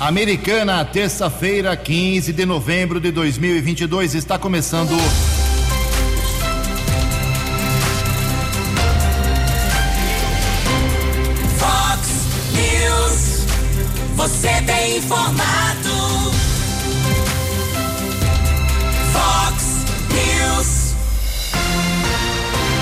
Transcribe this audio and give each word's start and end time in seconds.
Americana, 0.00 0.84
terça-feira, 0.84 1.76
15 1.76 2.32
de 2.32 2.44
novembro 2.44 2.98
de 2.98 3.12
2022, 3.12 4.16
está 4.16 4.36
começando. 4.36 4.90
Fox 11.56 12.08
News. 12.56 13.46
Você 14.16 14.62
tem 14.62 14.96
informado. 14.96 16.32
Fox 19.12 19.84
News. 20.10 20.94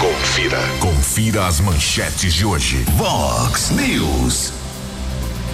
Confira. 0.00 0.60
Confira 0.80 1.46
as 1.46 1.60
manchetes 1.60 2.32
de 2.32 2.46
hoje. 2.46 2.82
Vox 2.96 3.68
News. 3.68 4.61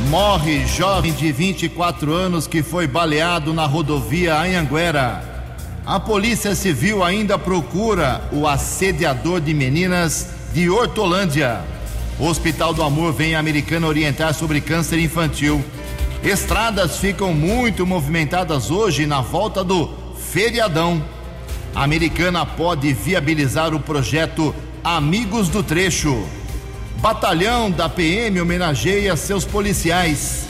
Morre 0.06 0.64
jovem 0.64 1.12
de 1.12 1.30
24 1.32 2.14
anos 2.14 2.46
que 2.46 2.62
foi 2.62 2.86
baleado 2.86 3.52
na 3.52 3.66
rodovia 3.66 4.38
Anhanguera. 4.38 5.22
A 5.84 5.98
Polícia 5.98 6.54
Civil 6.54 7.02
ainda 7.02 7.36
procura 7.36 8.22
o 8.32 8.46
assediador 8.46 9.40
de 9.40 9.52
meninas 9.52 10.28
de 10.54 10.70
Hortolândia. 10.70 11.60
O 12.18 12.26
Hospital 12.26 12.72
do 12.72 12.82
Amor 12.82 13.12
vem 13.12 13.34
americano 13.34 13.88
orientar 13.88 14.32
sobre 14.32 14.60
câncer 14.60 14.98
infantil. 14.98 15.62
Estradas 16.22 16.98
ficam 16.98 17.34
muito 17.34 17.84
movimentadas 17.84 18.70
hoje 18.70 19.04
na 19.04 19.20
volta 19.20 19.62
do 19.64 19.90
feriadão. 20.30 21.02
A 21.74 21.82
americana 21.82 22.46
pode 22.46 22.92
viabilizar 22.94 23.74
o 23.74 23.80
projeto 23.80 24.54
Amigos 24.82 25.48
do 25.48 25.62
Trecho. 25.62 26.24
Batalhão 27.00 27.70
da 27.70 27.88
PM 27.88 28.40
homenageia 28.40 29.14
seus 29.14 29.44
policiais. 29.44 30.48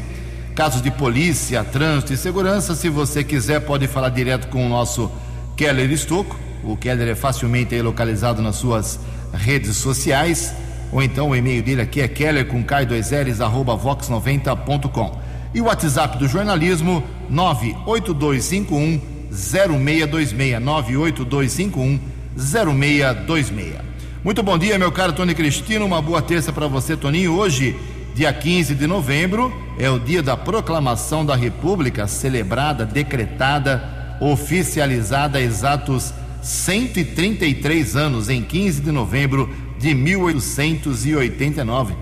Casos 0.55 0.81
de 0.81 0.89
polícia, 0.89 1.63
trânsito 1.63 2.13
e 2.13 2.17
segurança, 2.17 2.73
se 2.73 2.87
você 2.87 3.23
quiser, 3.23 3.59
pode 3.59 3.87
falar 3.87 4.09
direto 4.09 4.47
com 4.47 4.65
o 4.65 4.69
nosso 4.69 5.11
Keller 5.55 5.91
Estocco. 5.91 6.37
O 6.63 6.77
Keller 6.77 7.09
é 7.09 7.15
facilmente 7.15 7.79
localizado 7.81 8.41
nas 8.41 8.55
suas 8.55 8.99
redes 9.33 9.75
sociais. 9.75 10.53
Ou 10.91 11.03
então 11.03 11.29
o 11.29 11.35
e-mail 11.35 11.61
dele 11.61 11.81
aqui 11.81 11.99
é 11.99 12.07
keller 12.07 12.47
com 12.47 12.63
k2ls 12.63 13.43
arroba 13.43 13.77
vox90.com. 13.77 15.26
E 15.53 15.61
o 15.61 15.65
WhatsApp 15.65 16.17
do 16.17 16.27
jornalismo 16.27 17.03
98251 17.29 18.99
0626 19.31 20.61
98251 20.61 21.99
0626. 22.35 23.75
Muito 24.23 24.43
bom 24.43 24.57
dia, 24.57 24.77
meu 24.77 24.91
caro 24.91 25.13
Tony 25.13 25.33
Cristino. 25.33 25.85
Uma 25.85 26.01
boa 26.01 26.21
terça 26.21 26.51
para 26.51 26.67
você, 26.67 26.97
Toninho. 26.97 27.33
Hoje, 27.33 27.77
dia 28.13 28.33
15 28.33 28.75
de 28.75 28.87
novembro, 28.87 29.53
é 29.79 29.89
o 29.89 29.99
dia 29.99 30.21
da 30.21 30.35
proclamação 30.35 31.25
da 31.25 31.35
República, 31.35 32.07
celebrada, 32.07 32.85
decretada, 32.85 34.17
oficializada 34.19 35.37
há 35.37 35.41
exatos 35.41 36.13
133 36.41 37.95
anos, 37.95 38.29
em 38.29 38.41
15 38.41 38.81
de 38.81 38.91
novembro 38.91 39.49
de 39.79 39.93
1889, 39.93 41.95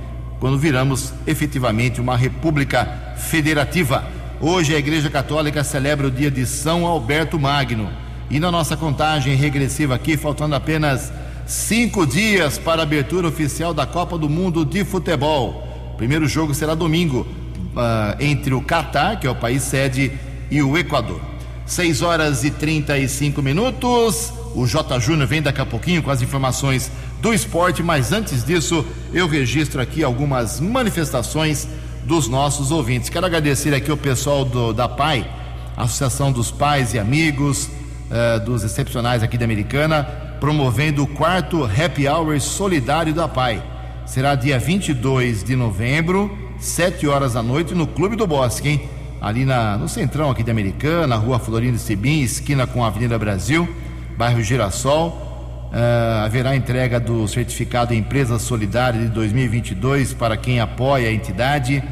quando 0.45 0.59
viramos 0.59 1.11
efetivamente 1.25 1.99
uma 1.99 2.15
república 2.15 3.15
federativa. 3.17 4.07
Hoje 4.39 4.75
a 4.75 4.77
Igreja 4.77 5.09
Católica 5.09 5.63
celebra 5.63 6.05
o 6.05 6.11
dia 6.11 6.29
de 6.29 6.45
São 6.45 6.85
Alberto 6.85 7.39
Magno. 7.39 7.89
E 8.29 8.39
na 8.39 8.51
nossa 8.51 8.77
contagem 8.77 9.35
regressiva 9.35 9.95
aqui, 9.95 10.15
faltando 10.15 10.53
apenas 10.53 11.11
cinco 11.47 12.05
dias 12.05 12.59
para 12.59 12.81
a 12.81 12.83
abertura 12.83 13.27
oficial 13.27 13.73
da 13.73 13.87
Copa 13.87 14.19
do 14.19 14.29
Mundo 14.29 14.63
de 14.63 14.85
Futebol. 14.85 15.67
O 15.95 15.97
primeiro 15.97 16.27
jogo 16.27 16.53
será 16.53 16.75
domingo, 16.75 17.21
uh, 17.21 18.15
entre 18.19 18.53
o 18.53 18.61
Catar, 18.61 19.19
que 19.19 19.25
é 19.25 19.31
o 19.31 19.35
país 19.35 19.63
sede, 19.63 20.11
e 20.51 20.61
o 20.61 20.77
Equador. 20.77 21.21
6 21.65 22.03
horas 22.03 22.43
e 22.43 22.51
35 22.51 23.41
minutos. 23.41 24.31
O 24.53 24.67
J. 24.67 24.99
Júnior 24.99 25.27
vem 25.27 25.41
daqui 25.41 25.59
a 25.59 25.65
pouquinho 25.65 26.03
com 26.03 26.11
as 26.11 26.21
informações 26.21 26.91
do 27.25 27.33
esporte, 27.33 27.81
mas 27.81 28.11
antes 28.11 28.43
disso, 28.43 28.85
eu 29.11 29.27
registro 29.27 29.81
aqui 29.81 30.03
algumas 30.03 30.59
manifestações 30.59 31.67
dos 32.03 32.27
nossos 32.27 32.69
ouvintes. 32.69 33.09
Quero 33.09 33.25
agradecer 33.25 33.73
aqui 33.73 33.91
o 33.91 33.97
pessoal 33.97 34.45
do, 34.45 34.71
da 34.71 34.87
PAI, 34.87 35.27
Associação 35.75 36.31
dos 36.31 36.51
Pais 36.51 36.93
e 36.93 36.99
Amigos 36.99 37.65
uh, 37.65 38.45
dos 38.45 38.63
Excepcionais 38.63 39.23
aqui 39.23 39.39
da 39.39 39.43
Americana, 39.43 40.03
promovendo 40.39 41.01
o 41.01 41.07
quarto 41.07 41.63
Happy 41.63 42.07
Hour 42.07 42.39
Solidário 42.39 43.11
da 43.11 43.27
PAI. 43.27 43.63
Será 44.05 44.35
dia 44.35 44.59
22 44.59 45.43
de 45.43 45.55
novembro, 45.55 46.29
7 46.59 47.07
horas 47.07 47.33
da 47.33 47.41
noite, 47.41 47.73
no 47.73 47.87
Clube 47.87 48.15
do 48.15 48.27
Bosque, 48.27 48.69
hein? 48.69 48.89
Ali 49.19 49.45
na, 49.45 49.79
no 49.79 49.89
centrão 49.89 50.29
aqui 50.29 50.43
da 50.43 50.51
Americana, 50.51 51.15
Rua 51.15 51.39
Florindo 51.39 51.79
Sibim, 51.79 52.21
esquina 52.21 52.67
com 52.67 52.83
a 52.83 52.87
Avenida 52.87 53.17
Brasil, 53.17 53.67
bairro 54.15 54.43
Girassol. 54.43 55.24
Uh, 55.71 56.23
haverá 56.23 56.55
entrega 56.55 56.99
do 56.99 57.27
certificado 57.27 57.93
Empresa 57.93 58.39
Solidária 58.39 59.01
de 59.01 59.07
2022 59.07 60.13
para 60.13 60.37
quem 60.37 60.59
apoia 60.59 61.09
a 61.09 61.11
entidade, 61.11 61.83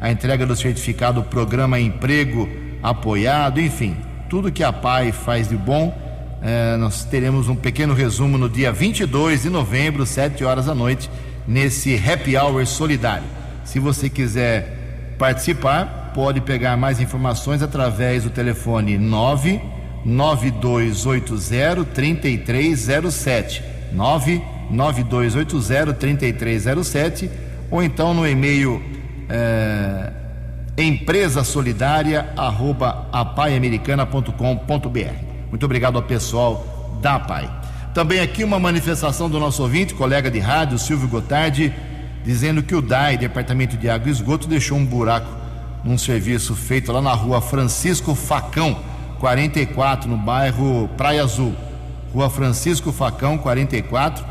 a 0.00 0.12
entrega 0.12 0.46
do 0.46 0.54
certificado 0.54 1.22
Programa 1.24 1.80
Emprego 1.80 2.48
Apoiado, 2.82 3.60
enfim, 3.60 3.96
tudo 4.28 4.52
que 4.52 4.62
a 4.62 4.72
PAI 4.72 5.10
faz 5.10 5.48
de 5.48 5.56
bom. 5.56 5.88
Uh, 5.88 6.78
nós 6.78 7.04
teremos 7.04 7.48
um 7.48 7.56
pequeno 7.56 7.94
resumo 7.94 8.38
no 8.38 8.48
dia 8.48 8.72
22 8.72 9.42
de 9.42 9.50
novembro, 9.50 10.06
7 10.06 10.44
horas 10.44 10.66
da 10.66 10.74
noite, 10.74 11.10
nesse 11.46 11.96
Happy 11.96 12.36
Hour 12.36 12.64
Solidário. 12.66 13.24
Se 13.64 13.78
você 13.78 14.08
quiser 14.08 15.14
participar, 15.18 16.12
pode 16.14 16.40
pegar 16.40 16.76
mais 16.76 17.00
informações 17.00 17.62
através 17.62 18.24
do 18.24 18.30
telefone 18.30 18.98
9 18.98 19.71
9280 20.04 21.84
3307 21.84 23.62
99280 23.92 25.94
3307 25.94 27.30
ou 27.70 27.80
então 27.82 28.12
no 28.12 28.26
e-mail 28.26 28.82
é, 29.28 30.12
empresa 30.76 31.44
solidária 31.44 32.32
arroba 32.36 33.06
apaiamericana.com.br 33.12 35.32
muito 35.52 35.66
obrigado 35.66 35.96
ao 35.96 36.02
pessoal 36.02 36.96
da 37.02 37.16
APAI. 37.16 37.50
Também 37.92 38.20
aqui 38.20 38.42
uma 38.42 38.58
manifestação 38.58 39.28
do 39.28 39.38
nosso 39.38 39.62
ouvinte, 39.62 39.92
colega 39.92 40.30
de 40.30 40.38
rádio, 40.38 40.78
Silvio 40.78 41.06
Gotardi 41.06 41.70
dizendo 42.24 42.62
que 42.62 42.74
o 42.74 42.80
DAI, 42.80 43.18
Departamento 43.18 43.76
de 43.76 43.90
Água 43.90 44.08
e 44.08 44.12
Esgoto, 44.12 44.48
deixou 44.48 44.78
um 44.78 44.86
buraco 44.86 45.28
num 45.84 45.98
serviço 45.98 46.54
feito 46.54 46.90
lá 46.90 47.02
na 47.02 47.12
rua 47.12 47.42
Francisco 47.42 48.14
Facão 48.14 48.78
44, 49.22 50.10
no 50.10 50.16
bairro 50.16 50.90
Praia 50.96 51.22
Azul. 51.22 51.54
Rua 52.12 52.28
Francisco 52.28 52.90
Facão, 52.90 53.38
44. 53.38 54.26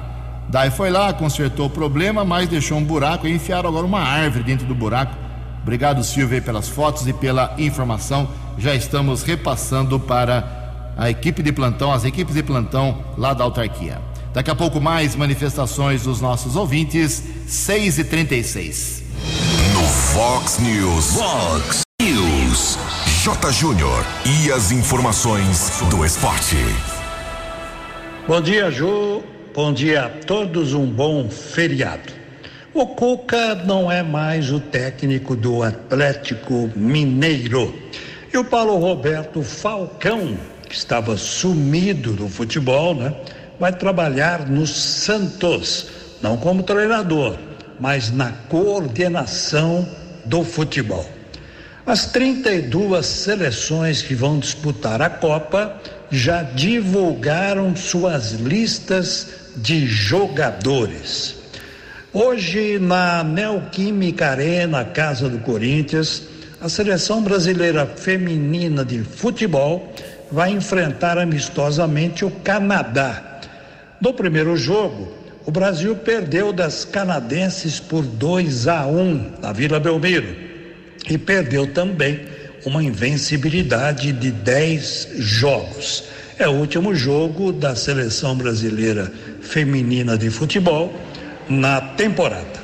Daí 0.50 0.70
foi 0.70 0.90
lá, 0.90 1.14
consertou 1.14 1.68
o 1.68 1.70
problema, 1.70 2.26
mas 2.26 2.50
deixou 2.50 2.78
um 2.78 2.84
buraco 2.84 3.26
e 3.26 3.34
enfiaram 3.34 3.70
agora 3.70 3.86
uma 3.86 4.02
árvore 4.02 4.44
dentro 4.44 4.68
do 4.68 4.76
buraco. 4.76 5.16
Obrigado, 5.62 6.04
Silvio, 6.04 6.42
pelas 6.42 6.68
fotos 6.68 7.08
e 7.08 7.14
pela 7.14 7.56
informação. 7.58 8.28
Já 8.58 8.76
estamos 8.76 9.24
repassando 9.24 9.98
para 9.98 10.92
a 10.98 11.10
equipe 11.10 11.42
de 11.42 11.54
plantão, 11.54 11.94
as 11.94 12.04
equipes 12.04 12.36
de 12.36 12.44
plantão 12.44 13.02
lá 13.18 13.34
da 13.34 13.46
autarquia. 13.46 13.98
Daqui 14.34 14.52
a 14.52 14.56
pouco 14.56 14.82
mais 14.82 15.16
manifestações 15.16 16.04
dos 16.04 16.20
nossos 16.20 16.58
ouvintes, 16.58 17.24
6 17.48 18.00
e 18.00 18.04
36 18.04 19.04
No 19.74 19.84
Fox 19.84 20.60
News. 20.60 21.14
Fox 21.14 21.66
News. 21.68 21.91
J. 23.24 23.52
Júnior 23.52 24.04
e 24.26 24.52
as 24.52 24.72
informações 24.72 25.80
do 25.92 26.04
esporte. 26.04 26.56
Bom 28.28 28.42
dia, 28.42 28.72
Ju. 28.72 29.22
Bom 29.54 29.72
dia 29.72 30.06
a 30.06 30.10
todos. 30.10 30.74
Um 30.74 30.88
bom 30.88 31.30
feriado. 31.30 32.12
O 32.74 32.88
Cuca 32.88 33.54
não 33.54 33.92
é 33.92 34.02
mais 34.02 34.52
o 34.52 34.60
técnico 34.60 35.36
do 35.36 35.62
Atlético 35.62 36.72
Mineiro. 36.76 37.72
E 38.34 38.40
o 38.40 38.44
Paulo 38.44 38.78
Roberto 38.78 39.44
Falcão 39.44 40.36
que 40.68 40.74
estava 40.74 41.16
sumido 41.16 42.14
do 42.14 42.28
futebol, 42.28 42.96
né? 42.96 43.14
Vai 43.60 43.72
trabalhar 43.72 44.50
no 44.50 44.66
Santos, 44.66 45.90
não 46.24 46.38
como 46.38 46.64
treinador, 46.64 47.38
mas 47.80 48.10
na 48.10 48.32
coordenação 48.50 49.88
do 50.26 50.44
futebol. 50.44 51.21
As 51.86 52.06
32 52.06 53.06
seleções 53.06 54.04
que 54.04 54.14
vão 54.14 54.38
disputar 54.38 55.02
a 55.02 55.10
Copa 55.10 55.82
já 56.12 56.44
divulgaram 56.44 57.76
suas 57.76 58.34
listas 58.34 59.28
de 59.56 59.88
jogadores. 59.88 61.36
Hoje, 62.14 62.78
na 62.78 63.24
Neoquímica 63.24 64.28
Arena, 64.28 64.86
Casa 64.86 65.28
do 65.28 65.40
Corinthians, 65.40 66.24
a 66.62 66.70
seleção 66.70 67.24
brasileira 67.24 67.88
feminina 67.88 68.86
de 68.86 69.04
futebol 69.04 69.92
vai 70.32 70.52
enfrentar 70.52 71.18
amistosamente 71.18 72.24
o 72.24 72.30
Canadá. 72.30 73.40
No 74.00 74.14
primeiro 74.14 74.56
jogo, 74.56 75.12
o 75.48 75.52
Brasil 75.52 75.96
perdeu 75.96 76.54
das 76.54 76.86
canadenses 76.86 77.80
por 77.80 78.04
2 78.04 78.68
a 78.68 78.86
1 78.86 79.32
na 79.42 79.52
Vila 79.52 79.80
Belmiro 79.80 80.51
e 81.12 81.18
perdeu 81.18 81.68
também 81.68 82.22
uma 82.66 82.82
invencibilidade 82.82 84.14
de 84.14 84.32
10 84.32 85.10
jogos. 85.18 86.06
É 86.40 86.48
o 86.48 86.54
último 86.54 86.96
jogo 86.96 87.52
da 87.52 87.76
seleção 87.76 88.36
brasileira 88.36 89.12
feminina 89.42 90.18
de 90.18 90.30
futebol 90.30 90.94
na 91.50 91.82
temporada. 91.82 92.62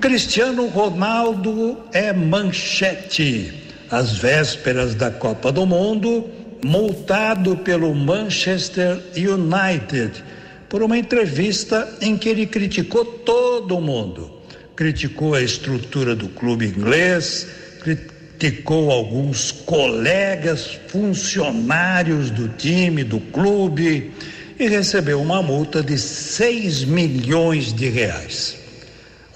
Cristiano 0.00 0.66
Ronaldo 0.66 1.78
é 1.92 2.12
manchete. 2.12 3.62
Às 3.90 4.12
vésperas 4.12 4.94
da 4.94 5.10
Copa 5.10 5.50
do 5.50 5.64
Mundo, 5.64 6.28
multado 6.62 7.56
pelo 7.56 7.94
Manchester 7.94 9.00
United 9.16 10.22
por 10.68 10.82
uma 10.82 10.98
entrevista 10.98 11.88
em 12.00 12.16
que 12.18 12.28
ele 12.28 12.46
criticou 12.46 13.04
todo 13.04 13.80
mundo. 13.80 14.35
Criticou 14.76 15.34
a 15.34 15.40
estrutura 15.40 16.14
do 16.14 16.28
clube 16.28 16.66
inglês, 16.66 17.46
criticou 17.82 18.90
alguns 18.90 19.50
colegas 19.50 20.78
funcionários 20.88 22.30
do 22.30 22.46
time, 22.48 23.02
do 23.02 23.18
clube, 23.18 24.12
e 24.58 24.68
recebeu 24.68 25.20
uma 25.20 25.42
multa 25.42 25.82
de 25.82 25.98
6 25.98 26.84
milhões 26.84 27.72
de 27.72 27.88
reais. 27.88 28.56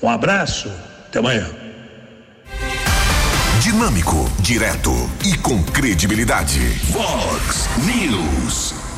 Um 0.02 0.08
abraço, 0.08 0.70
até 1.06 1.18
amanhã. 1.18 1.48
Dinâmico, 3.62 4.30
direto 4.40 4.92
e 5.24 5.36
com 5.38 5.62
credibilidade. 5.62 6.58
Vox 6.90 7.68
News. 7.86 8.89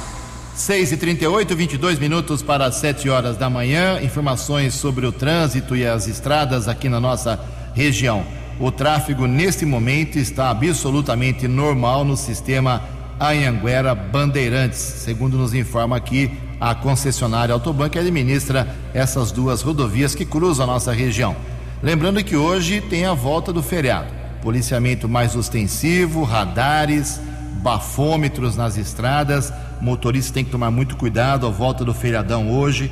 6 0.63 0.93
e 0.93 0.97
38 0.97 1.57
22 1.57 1.99
minutos 1.99 2.41
para 2.41 2.71
7 2.71 3.11
horas 3.11 3.37
da 3.37 3.51
manhã. 3.51 4.01
Informações 4.01 4.75
sobre 4.75 5.05
o 5.05 5.11
trânsito 5.11 5.75
e 5.75 5.85
as 5.85 6.07
estradas 6.07 6.69
aqui 6.69 6.89
na 6.89 7.01
nossa 7.01 7.41
região. 7.75 8.25
O 8.61 8.71
tráfego 8.71 9.27
neste 9.27 9.67
momento 9.67 10.21
está 10.21 10.51
absolutamente 10.51 11.49
normal 11.49 12.05
no 12.05 12.17
sistema 12.17 12.81
Anhanguera 13.19 13.93
Bandeirantes, 13.93 14.79
segundo 14.79 15.37
nos 15.37 15.53
informa 15.53 15.97
aqui 15.97 16.31
a 16.61 16.77
concessionária 16.77 17.53
Autoban 17.53 17.89
que 17.89 17.99
administra 17.99 18.73
essas 18.95 19.33
duas 19.33 19.63
rodovias 19.63 20.15
que 20.15 20.25
cruzam 20.25 20.63
a 20.63 20.75
nossa 20.75 20.93
região. 20.93 21.35
Lembrando 21.83 22.23
que 22.23 22.37
hoje 22.37 22.81
tem 22.81 23.05
a 23.05 23.15
volta 23.15 23.53
do 23.53 23.65
feriado. 23.65 24.13
Policiamento 24.41 25.09
mais 25.09 25.35
ostensivo, 25.35 26.23
radares, 26.23 27.21
bafômetros 27.55 28.57
nas 28.57 28.77
estradas. 28.77 29.53
Motoristas 29.83 30.31
têm 30.31 30.45
que 30.45 30.51
tomar 30.53 30.71
muito 30.71 30.97
cuidado 30.97 31.45
à 31.45 31.51
volta 31.51 31.85
do 31.85 31.93
feriadão 31.93 32.49
hoje, 32.53 32.89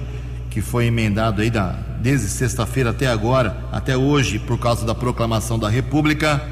que 0.51 0.61
foi 0.61 0.87
emendado 0.87 1.41
aí 1.41 1.49
da, 1.49 1.77
desde 2.01 2.27
sexta-feira 2.27 2.91
até 2.91 3.07
agora, 3.07 3.57
até 3.71 3.97
hoje, 3.97 4.41
por 4.41 4.59
causa 4.59 4.85
da 4.85 4.93
proclamação 4.93 5.57
da 5.57 5.69
República. 5.69 6.43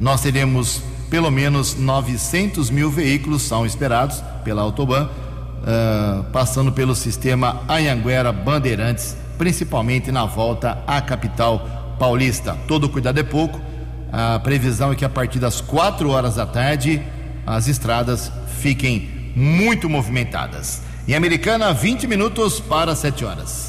Nós 0.00 0.22
teremos 0.22 0.82
pelo 1.10 1.30
menos 1.30 1.74
900 1.74 2.70
mil 2.70 2.90
veículos 2.90 3.42
são 3.42 3.66
esperados 3.66 4.24
pela 4.42 4.62
Autoban 4.62 5.04
uh, 5.04 6.24
passando 6.32 6.72
pelo 6.72 6.94
sistema 6.94 7.60
Anhanguera 7.68 8.32
Bandeirantes, 8.32 9.14
principalmente 9.36 10.10
na 10.10 10.24
volta 10.24 10.82
à 10.86 10.98
capital 11.02 11.96
paulista. 11.98 12.56
Todo 12.66 12.88
cuidado 12.88 13.20
é 13.20 13.22
pouco. 13.22 13.60
A 14.10 14.38
previsão 14.38 14.92
é 14.92 14.94
que 14.94 15.04
a 15.04 15.10
partir 15.10 15.38
das 15.38 15.60
4 15.60 16.08
horas 16.08 16.36
da 16.36 16.46
tarde 16.46 17.02
as 17.46 17.68
estradas 17.68 18.32
fiquem 18.62 19.11
muito 19.34 19.88
movimentadas. 19.88 20.82
Em 21.06 21.14
Americana, 21.14 21.72
20 21.72 22.06
minutos 22.06 22.60
para 22.60 22.94
7 22.94 23.24
horas. 23.24 23.68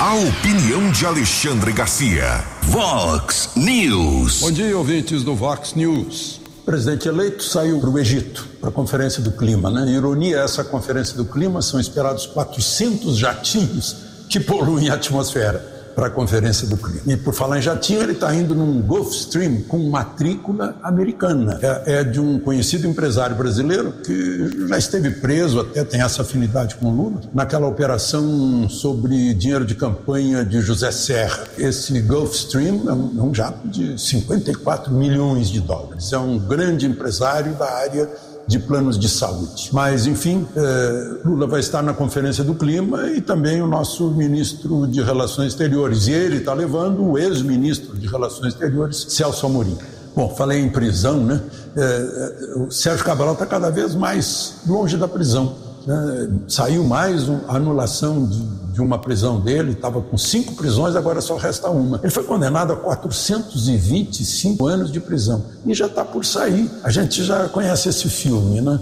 A 0.00 0.14
opinião 0.14 0.90
de 0.90 1.04
Alexandre 1.04 1.72
Garcia. 1.72 2.44
Vox 2.62 3.50
News. 3.56 4.40
Bom 4.40 4.52
dia, 4.52 4.76
ouvintes 4.76 5.22
do 5.22 5.34
Vox 5.34 5.74
News 5.74 6.38
presidente 6.68 7.08
eleito 7.08 7.42
saiu 7.42 7.80
para 7.80 7.88
o 7.88 7.98
Egito, 7.98 8.46
para 8.60 8.68
a 8.68 8.72
Conferência 8.72 9.22
do 9.22 9.32
Clima. 9.32 9.70
Né? 9.70 9.90
Ironia, 9.90 10.40
essa 10.40 10.62
Conferência 10.62 11.16
do 11.16 11.24
Clima 11.24 11.62
são 11.62 11.80
esperados 11.80 12.26
400 12.26 13.16
jatinhos 13.16 13.96
que 14.28 14.38
poluem 14.38 14.90
a 14.90 14.94
atmosfera 14.94 15.77
para 15.98 16.06
a 16.06 16.10
Conferência 16.10 16.64
do 16.68 16.76
Clima. 16.76 17.00
E 17.08 17.16
por 17.16 17.34
falar 17.34 17.58
em 17.58 17.62
jatinho, 17.62 18.00
ele 18.00 18.12
está 18.12 18.32
indo 18.32 18.54
num 18.54 18.80
Gulfstream 18.80 19.62
com 19.62 19.90
matrícula 19.90 20.76
americana. 20.80 21.58
É, 21.60 21.98
é, 21.98 22.04
de 22.04 22.20
um 22.20 22.38
conhecido 22.38 22.86
empresário 22.86 23.34
brasileiro 23.34 23.90
que 24.04 24.68
já 24.68 24.78
esteve 24.78 25.10
preso, 25.10 25.58
até 25.58 25.82
tem 25.82 26.00
essa 26.00 26.22
afinidade 26.22 26.76
com 26.76 26.86
o 26.86 26.90
Lula, 26.94 27.20
naquela 27.34 27.66
operação 27.66 28.68
sobre 28.68 29.34
dinheiro 29.34 29.64
de 29.64 29.74
campanha 29.74 30.44
de 30.44 30.60
José 30.60 30.92
Serra. 30.92 31.48
Esse 31.58 32.00
Gulfstream 32.00 32.84
é 32.88 32.92
um, 32.92 33.14
é 33.18 33.22
um 33.22 33.34
jato 33.34 33.66
de 33.66 34.00
54 34.00 34.94
milhões 34.94 35.50
de 35.50 35.60
dólares. 35.60 36.12
É 36.12 36.18
um 36.18 36.38
grande 36.38 36.86
empresário 36.86 37.54
da 37.54 37.68
área 37.68 38.08
de 38.48 38.58
planos 38.58 38.98
de 38.98 39.08
saúde. 39.08 39.68
Mas, 39.72 40.06
enfim, 40.06 40.48
eh, 40.56 41.18
Lula 41.22 41.46
vai 41.46 41.60
estar 41.60 41.82
na 41.82 41.92
Conferência 41.92 42.42
do 42.42 42.54
Clima 42.54 43.10
e 43.10 43.20
também 43.20 43.60
o 43.60 43.66
nosso 43.66 44.10
ministro 44.10 44.86
de 44.86 45.02
Relações 45.02 45.48
Exteriores. 45.48 46.08
E 46.08 46.12
ele 46.12 46.38
está 46.38 46.54
levando 46.54 47.04
o 47.04 47.18
ex-ministro 47.18 47.94
de 47.94 48.06
Relações 48.06 48.54
Exteriores, 48.54 49.06
Celso 49.10 49.44
Amorim. 49.44 49.76
Bom, 50.16 50.34
falei 50.34 50.60
em 50.60 50.70
prisão, 50.70 51.22
né? 51.22 51.42
Eh, 51.76 52.54
o 52.56 52.70
Sérgio 52.70 53.04
Cabral 53.04 53.34
está 53.34 53.44
cada 53.44 53.70
vez 53.70 53.94
mais 53.94 54.54
longe 54.66 54.96
da 54.96 55.06
prisão. 55.06 55.67
Né? 55.88 56.30
Saiu 56.46 56.84
mais 56.84 57.28
uma 57.28 57.56
anulação 57.56 58.24
de 58.26 58.58
de 58.78 58.82
uma 58.82 58.96
prisão 58.96 59.40
dele, 59.40 59.72
estava 59.72 60.00
com 60.00 60.16
cinco 60.16 60.54
prisões, 60.54 60.94
agora 60.94 61.20
só 61.20 61.36
resta 61.36 61.68
uma. 61.68 61.98
Ele 62.00 62.12
foi 62.12 62.22
condenado 62.22 62.72
a 62.72 62.76
425 62.76 64.64
anos 64.68 64.92
de 64.92 65.00
prisão 65.00 65.44
e 65.66 65.74
já 65.74 65.86
está 65.86 66.04
por 66.04 66.24
sair. 66.24 66.70
A 66.84 66.90
gente 66.90 67.24
já 67.24 67.48
conhece 67.48 67.88
esse 67.88 68.08
filme, 68.08 68.60
né? 68.60 68.78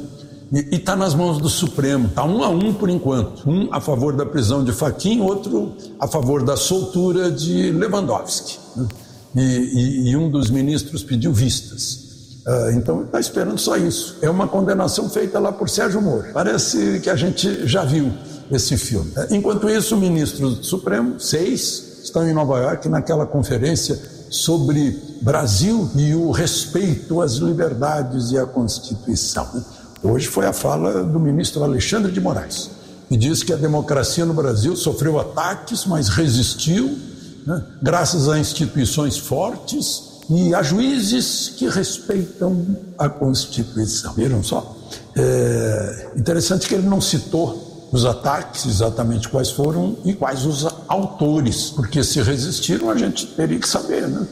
E 0.52 0.76
está 0.76 0.94
nas 0.94 1.14
mãos 1.14 1.38
do 1.38 1.48
Supremo. 1.48 2.08
Está 2.08 2.24
um 2.24 2.44
a 2.44 2.48
um 2.50 2.74
por 2.74 2.90
enquanto. 2.90 3.48
Um 3.48 3.72
a 3.72 3.80
favor 3.80 4.14
da 4.14 4.26
prisão 4.26 4.62
de 4.62 4.70
Faquin, 4.70 5.20
outro 5.20 5.74
a 5.98 6.06
favor 6.06 6.44
da 6.44 6.58
soltura 6.58 7.30
de 7.30 7.72
Lewandowski. 7.72 8.58
Né? 8.76 8.86
E, 9.34 9.40
e, 9.40 10.10
e, 10.10 10.16
um 10.16 10.30
dos 10.30 10.50
ministros 10.50 11.02
pediu 11.02 11.32
vistas. 11.32 12.05
Uh, 12.46 12.70
então 12.76 13.02
está 13.02 13.18
esperando 13.18 13.58
só 13.58 13.76
isso. 13.76 14.18
É 14.22 14.30
uma 14.30 14.46
condenação 14.46 15.10
feita 15.10 15.40
lá 15.40 15.50
por 15.50 15.68
Sérgio 15.68 16.00
Moro. 16.00 16.28
Parece 16.32 17.00
que 17.00 17.10
a 17.10 17.16
gente 17.16 17.66
já 17.66 17.84
viu 17.84 18.12
esse 18.52 18.76
filme. 18.76 19.12
Enquanto 19.30 19.68
isso, 19.68 19.96
ministros 19.96 20.58
do 20.58 20.64
Supremo, 20.64 21.18
seis, 21.18 22.02
estão 22.04 22.28
em 22.28 22.32
Nova 22.32 22.58
York 22.60 22.88
naquela 22.88 23.26
conferência 23.26 24.00
sobre 24.30 24.96
Brasil 25.20 25.90
e 25.96 26.14
o 26.14 26.30
respeito 26.30 27.20
às 27.20 27.34
liberdades 27.34 28.30
e 28.30 28.38
à 28.38 28.46
Constituição. 28.46 29.64
Hoje 30.00 30.28
foi 30.28 30.46
a 30.46 30.52
fala 30.52 31.02
do 31.02 31.18
ministro 31.18 31.64
Alexandre 31.64 32.12
de 32.12 32.20
Moraes, 32.20 32.70
que 33.08 33.16
diz 33.16 33.42
que 33.42 33.52
a 33.52 33.56
democracia 33.56 34.24
no 34.24 34.34
Brasil 34.34 34.76
sofreu 34.76 35.18
ataques, 35.18 35.84
mas 35.84 36.08
resistiu, 36.08 36.96
né, 37.44 37.64
graças 37.82 38.28
a 38.28 38.38
instituições 38.38 39.18
fortes 39.18 40.15
e 40.28 40.54
a 40.54 40.62
juízes 40.62 41.52
que 41.56 41.68
respeitam 41.68 42.76
a 42.98 43.08
Constituição. 43.08 44.12
Viram 44.14 44.42
só? 44.42 44.76
É 45.16 46.12
interessante 46.16 46.68
que 46.68 46.74
ele 46.74 46.86
não 46.86 47.00
citou 47.00 47.88
os 47.92 48.04
ataques, 48.04 48.66
exatamente 48.66 49.28
quais 49.28 49.50
foram 49.50 49.96
e 50.04 50.12
quais 50.12 50.44
os 50.44 50.66
autores, 50.88 51.70
porque 51.70 52.02
se 52.02 52.20
resistiram 52.20 52.90
a 52.90 52.96
gente 52.96 53.26
teria 53.28 53.58
que 53.58 53.68
saber, 53.68 54.08
né? 54.08 54.26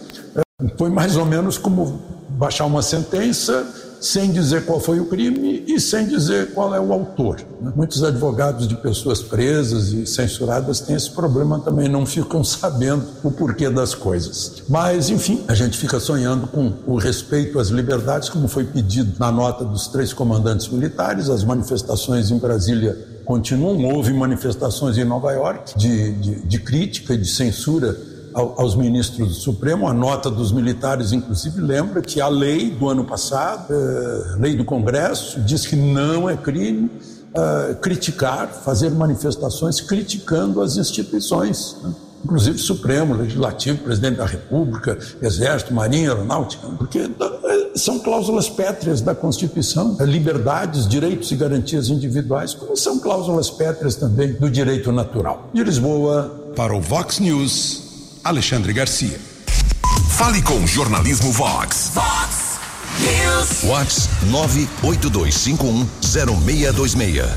Foi 0.76 0.90
mais 0.90 1.16
ou 1.16 1.24
menos 1.24 1.56
como 1.56 2.00
baixar 2.30 2.64
uma 2.66 2.82
sentença 2.82 3.66
sem 4.04 4.30
dizer 4.30 4.66
qual 4.66 4.78
foi 4.78 5.00
o 5.00 5.06
crime 5.06 5.64
e 5.66 5.80
sem 5.80 6.06
dizer 6.06 6.52
qual 6.52 6.75
é 6.75 6.80
o 6.80 6.92
autor. 6.92 7.40
Né? 7.61 7.73
Muitos 7.75 8.04
advogados 8.04 8.68
de 8.68 8.76
pessoas 8.76 9.23
presas 9.23 9.92
e 9.92 10.06
censuradas 10.06 10.80
têm 10.80 10.94
esse 10.94 11.11
problema 11.11 11.58
também, 11.58 11.88
não 11.88 12.04
ficam 12.04 12.44
sabendo 12.44 13.02
o 13.23 13.30
porquê 13.30 13.70
das 13.70 13.94
coisas. 13.94 14.62
Mas, 14.68 15.08
enfim, 15.08 15.42
a 15.49 15.54
gente 15.54 15.78
fica 15.78 15.99
sonhando 15.99 16.46
com 16.46 16.73
o 16.87 16.96
respeito 16.96 17.58
às 17.58 17.68
liberdades, 17.68 18.28
como 18.28 18.46
foi 18.46 18.64
pedido 18.64 19.14
na 19.18 19.32
nota 19.32 19.64
dos 19.64 19.88
três 19.88 20.12
comandantes 20.12 20.68
militares, 20.68 21.30
as 21.30 21.42
manifestações 21.42 22.30
em 22.30 22.38
Brasília 22.38 22.96
continuam. 23.25 23.82
Houve 23.84 24.12
manifestações 24.12 24.99
em 24.99 25.04
Nova 25.04 25.32
York 25.32 25.78
de, 25.78 26.12
de, 26.12 26.46
de 26.46 26.58
crítica 26.58 27.14
e 27.14 27.16
de 27.16 27.28
censura 27.28 27.96
aos 28.35 28.75
ministros 28.75 29.29
do 29.29 29.35
Supremo. 29.35 29.88
A 29.88 29.95
nota 29.95 30.31
dos 30.31 30.50
militares, 30.50 31.12
inclusive, 31.12 31.61
lembra 31.61 32.03
que 32.03 32.21
a 32.21 32.29
lei 32.29 32.71
do 32.71 32.88
ano 32.88 33.05
passado, 33.05 33.73
a 33.73 33.76
eh, 33.76 34.37
lei 34.38 34.57
do 34.57 34.64
Congresso, 34.64 35.41
diz 35.41 35.67
que 35.67 35.76
não 35.76 36.29
é 36.29 36.37
crime 36.37 36.91
uh, 37.35 37.75
criticar, 37.76 38.49
fazer 38.49 38.91
manifestações 38.91 39.81
criticando 39.81 40.61
as 40.61 40.76
instituições. 40.76 41.76
Né? 41.83 41.95
Inclusive 42.25 42.59
Supremo, 42.59 43.14
Legislativo, 43.14 43.79
Presidente 43.83 44.17
da 44.17 44.25
República, 44.25 44.99
Exército, 45.21 45.75
Marinha, 45.75 46.09
Aeronáutica, 46.09 46.67
porque 46.79 47.00
eh, 47.00 47.73
são 47.75 47.99
cláusulas 47.99 48.49
pétreas 48.49 49.03
da 49.03 49.14
Constituição, 49.14 49.95
liberdades, 50.00 50.88
direitos 50.88 51.31
e 51.31 51.37
garantias 51.37 51.91
individuais, 51.91 52.55
como 52.55 52.75
são 52.79 52.99
cláusulas 52.99 53.50
pétreas 53.50 53.97
também 53.97 54.33
do 54.33 54.49
direito 54.49 54.91
natural. 54.91 55.50
De 55.53 55.62
Lisboa, 55.62 56.35
para 56.57 56.75
o 56.75 56.81
Vox 56.81 57.21
News. 57.21 57.84
Alexandre 58.25 58.73
Garcia. 58.73 59.21
Fale 60.16 60.40
com 60.40 60.64
o 60.64 60.66
Jornalismo 60.66 61.31
Vox. 61.31 61.90
Vox 61.93 62.59
News. 62.99 63.64
Vox 63.64 64.09
982510626. 64.83 67.28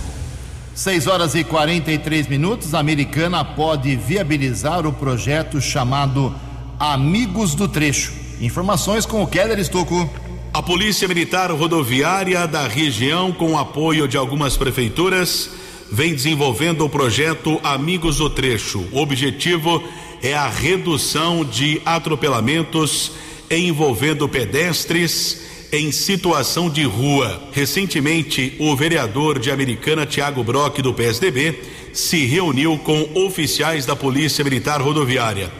6 0.73 1.07
horas 1.07 1.35
e 1.35 1.43
43 1.43 2.27
minutos. 2.27 2.73
A 2.73 2.79
americana 2.79 3.43
pode 3.43 3.97
viabilizar 3.97 4.87
o 4.87 4.93
projeto 4.93 5.59
chamado 5.59 6.33
Amigos 6.79 7.53
do 7.53 7.67
Trecho. 7.67 8.13
Informações 8.39 9.05
com 9.05 9.21
o 9.21 9.27
Keller 9.27 9.59
Estocco. 9.59 10.09
A 10.53 10.63
Polícia 10.63 11.05
Militar 11.05 11.51
Rodoviária 11.51 12.47
da 12.47 12.65
região, 12.65 13.33
com 13.33 13.51
o 13.51 13.57
apoio 13.57 14.07
de 14.07 14.15
algumas 14.15 14.55
prefeituras, 14.55 15.49
vem 15.91 16.13
desenvolvendo 16.13 16.85
o 16.85 16.89
projeto 16.89 17.59
Amigos 17.63 18.17
do 18.17 18.29
Trecho. 18.29 18.87
O 18.93 18.99
objetivo 18.99 19.77
é 19.77 20.06
a 20.33 20.49
redução 20.49 21.43
de 21.43 21.81
atropelamentos 21.85 23.11
envolvendo 23.49 24.27
pedestres 24.27 25.45
em 25.71 25.91
situação 25.91 26.69
de 26.69 26.83
rua. 26.83 27.41
Recentemente, 27.51 28.55
o 28.59 28.75
vereador 28.75 29.39
de 29.39 29.51
Americana, 29.51 30.05
Tiago 30.05 30.43
Brock, 30.43 30.81
do 30.81 30.93
PSDB, 30.93 31.59
se 31.93 32.25
reuniu 32.25 32.77
com 32.79 33.25
oficiais 33.25 33.85
da 33.85 33.95
Polícia 33.95 34.43
Militar 34.43 34.81
Rodoviária. 34.81 35.51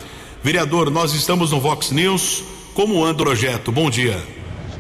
Vereador, 0.44 0.90
nós 0.90 1.14
estamos 1.14 1.52
no 1.52 1.60
Vox 1.60 1.92
News. 1.92 2.44
Como 2.74 3.04
anda 3.04 3.22
o 3.22 3.26
projeto? 3.26 3.72
Bom 3.72 3.90
dia. 3.90 4.18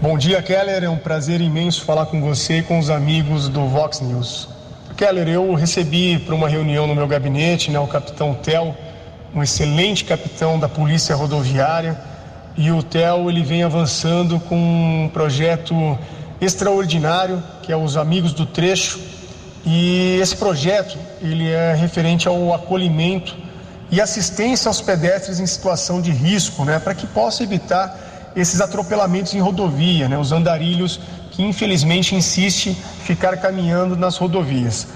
Bom 0.01 0.17
dia, 0.17 0.41
Keller. 0.41 0.83
É 0.83 0.89
um 0.89 0.97
prazer 0.97 1.41
imenso 1.41 1.83
falar 1.83 2.05
com 2.05 2.21
você 2.21 2.59
e 2.59 2.63
com 2.63 2.79
os 2.79 2.89
amigos 2.89 3.49
do 3.49 3.67
Vox 3.67 3.99
News. 3.99 4.47
Keller, 4.95 5.27
eu 5.27 5.53
recebi 5.53 6.17
para 6.19 6.33
uma 6.35 6.47
reunião 6.47 6.87
no 6.87 6.95
meu 6.95 7.07
gabinete, 7.07 7.69
né, 7.69 7.79
o 7.79 7.87
capitão 7.87 8.33
Tel, 8.33 8.75
um 9.35 9.43
excelente 9.43 10.05
capitão 10.05 10.59
da 10.59 10.69
Polícia 10.69 11.15
Rodoviária, 11.15 11.97
e 12.55 12.71
o 12.71 12.81
Tel 12.81 13.29
ele 13.29 13.43
vem 13.43 13.63
avançando 13.63 14.39
com 14.39 14.55
um 14.55 15.09
projeto 15.09 15.97
extraordinário, 16.41 17.41
que 17.61 17.71
é 17.71 17.77
os 17.77 17.95
Amigos 17.95 18.33
do 18.33 18.45
Trecho. 18.45 18.99
E 19.65 20.17
esse 20.21 20.35
projeto, 20.35 20.97
ele 21.21 21.49
é 21.49 21.75
referente 21.75 22.27
ao 22.27 22.53
acolhimento 22.53 23.35
e 23.91 24.01
assistência 24.01 24.69
aos 24.69 24.81
pedestres 24.81 25.39
em 25.39 25.45
situação 25.45 26.01
de 26.01 26.11
risco, 26.11 26.65
né, 26.65 26.79
para 26.79 26.95
que 26.95 27.05
possa 27.05 27.43
evitar 27.43 28.31
esses 28.35 28.59
atropelamentos 28.59 29.33
em 29.33 29.39
rodovia, 29.39 30.07
né, 30.07 30.17
os 30.17 30.31
andarilhos 30.31 30.99
que 31.31 31.43
infelizmente 31.43 32.15
insiste 32.15 32.75
ficar 33.03 33.37
caminhando 33.37 33.95
nas 33.95 34.17
rodovias. 34.17 34.87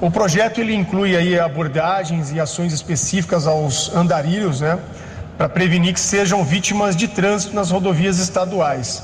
O 0.00 0.10
projeto 0.10 0.62
ele 0.62 0.74
inclui 0.74 1.14
aí 1.14 1.38
abordagens 1.38 2.32
e 2.32 2.40
ações 2.40 2.72
específicas 2.72 3.46
aos 3.46 3.94
andarilhos, 3.94 4.62
né, 4.62 4.78
para 5.36 5.46
prevenir 5.46 5.92
que 5.92 6.00
sejam 6.00 6.42
vítimas 6.42 6.96
de 6.96 7.06
trânsito 7.06 7.54
nas 7.54 7.70
rodovias 7.70 8.18
estaduais. 8.18 9.02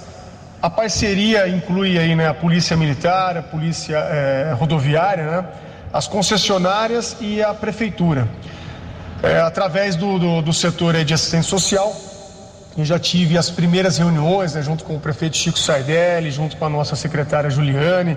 A 0.62 0.71
parceria 0.71 1.47
inclui 1.49 1.99
aí 1.99 2.17
né, 2.17 2.26
a 2.26 2.33
polícia 2.33 2.75
militar, 2.79 3.37
a 3.37 3.43
polícia 3.43 3.99
é, 3.99 4.55
rodoviária, 4.59 5.25
né, 5.25 5.45
as 5.93 6.09
concessionárias 6.09 7.15
e 7.21 7.43
a 7.43 7.53
prefeitura. 7.53 8.26
É, 9.23 9.38
através 9.41 9.97
do, 9.97 10.19
do, 10.19 10.41
do 10.41 10.53
setor 10.53 11.05
de 11.05 11.12
assistência 11.12 11.50
social, 11.50 11.95
eu 12.76 12.85
já 12.87 12.99
tive 12.99 13.37
as 13.37 13.50
primeiras 13.50 13.99
reuniões, 13.99 14.55
né, 14.55 14.62
junto 14.62 14.83
com 14.83 14.97
o 14.97 15.00
prefeito 15.00 15.37
Chico 15.37 15.59
Sardelli, 15.59 16.31
junto 16.31 16.57
com 16.57 16.65
a 16.65 16.71
nossa 16.71 16.97
secretária 16.97 17.50
Juliane, 17.50 18.17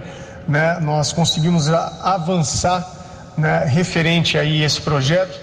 né, 0.49 0.79
nós 0.81 1.13
conseguimos 1.13 1.69
avançar 1.69 2.85
né, 3.37 3.65
referente 3.65 4.37
aí 4.37 4.63
esse 4.63 4.81
projeto. 4.81 5.39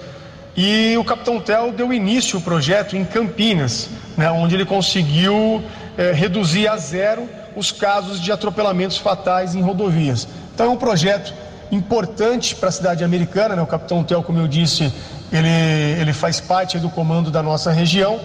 E 0.56 0.96
o 0.98 1.04
Capitão 1.04 1.40
Tel 1.40 1.70
deu 1.70 1.92
início 1.92 2.36
ao 2.36 2.42
projeto 2.42 2.96
em 2.96 3.04
Campinas, 3.04 3.88
né, 4.16 4.30
onde 4.30 4.56
ele 4.56 4.64
conseguiu 4.64 5.62
é, 5.96 6.12
reduzir 6.12 6.66
a 6.66 6.76
zero 6.76 7.28
os 7.54 7.70
casos 7.70 8.20
de 8.20 8.32
atropelamentos 8.32 8.98
fatais 8.98 9.54
em 9.54 9.62
rodovias. 9.62 10.26
Então 10.54 10.66
é 10.66 10.70
um 10.70 10.76
projeto 10.76 11.32
importante 11.70 12.54
para 12.54 12.68
a 12.68 12.72
cidade 12.72 13.04
americana, 13.04 13.56
né? 13.56 13.62
o 13.62 13.66
Capitão 13.66 14.02
Tel, 14.02 14.22
como 14.22 14.38
eu 14.38 14.48
disse, 14.48 14.92
ele, 15.32 15.48
ele 16.00 16.12
faz 16.12 16.40
parte 16.40 16.78
do 16.78 16.90
comando 16.90 17.30
da 17.30 17.42
nossa 17.42 17.70
região 17.70 18.20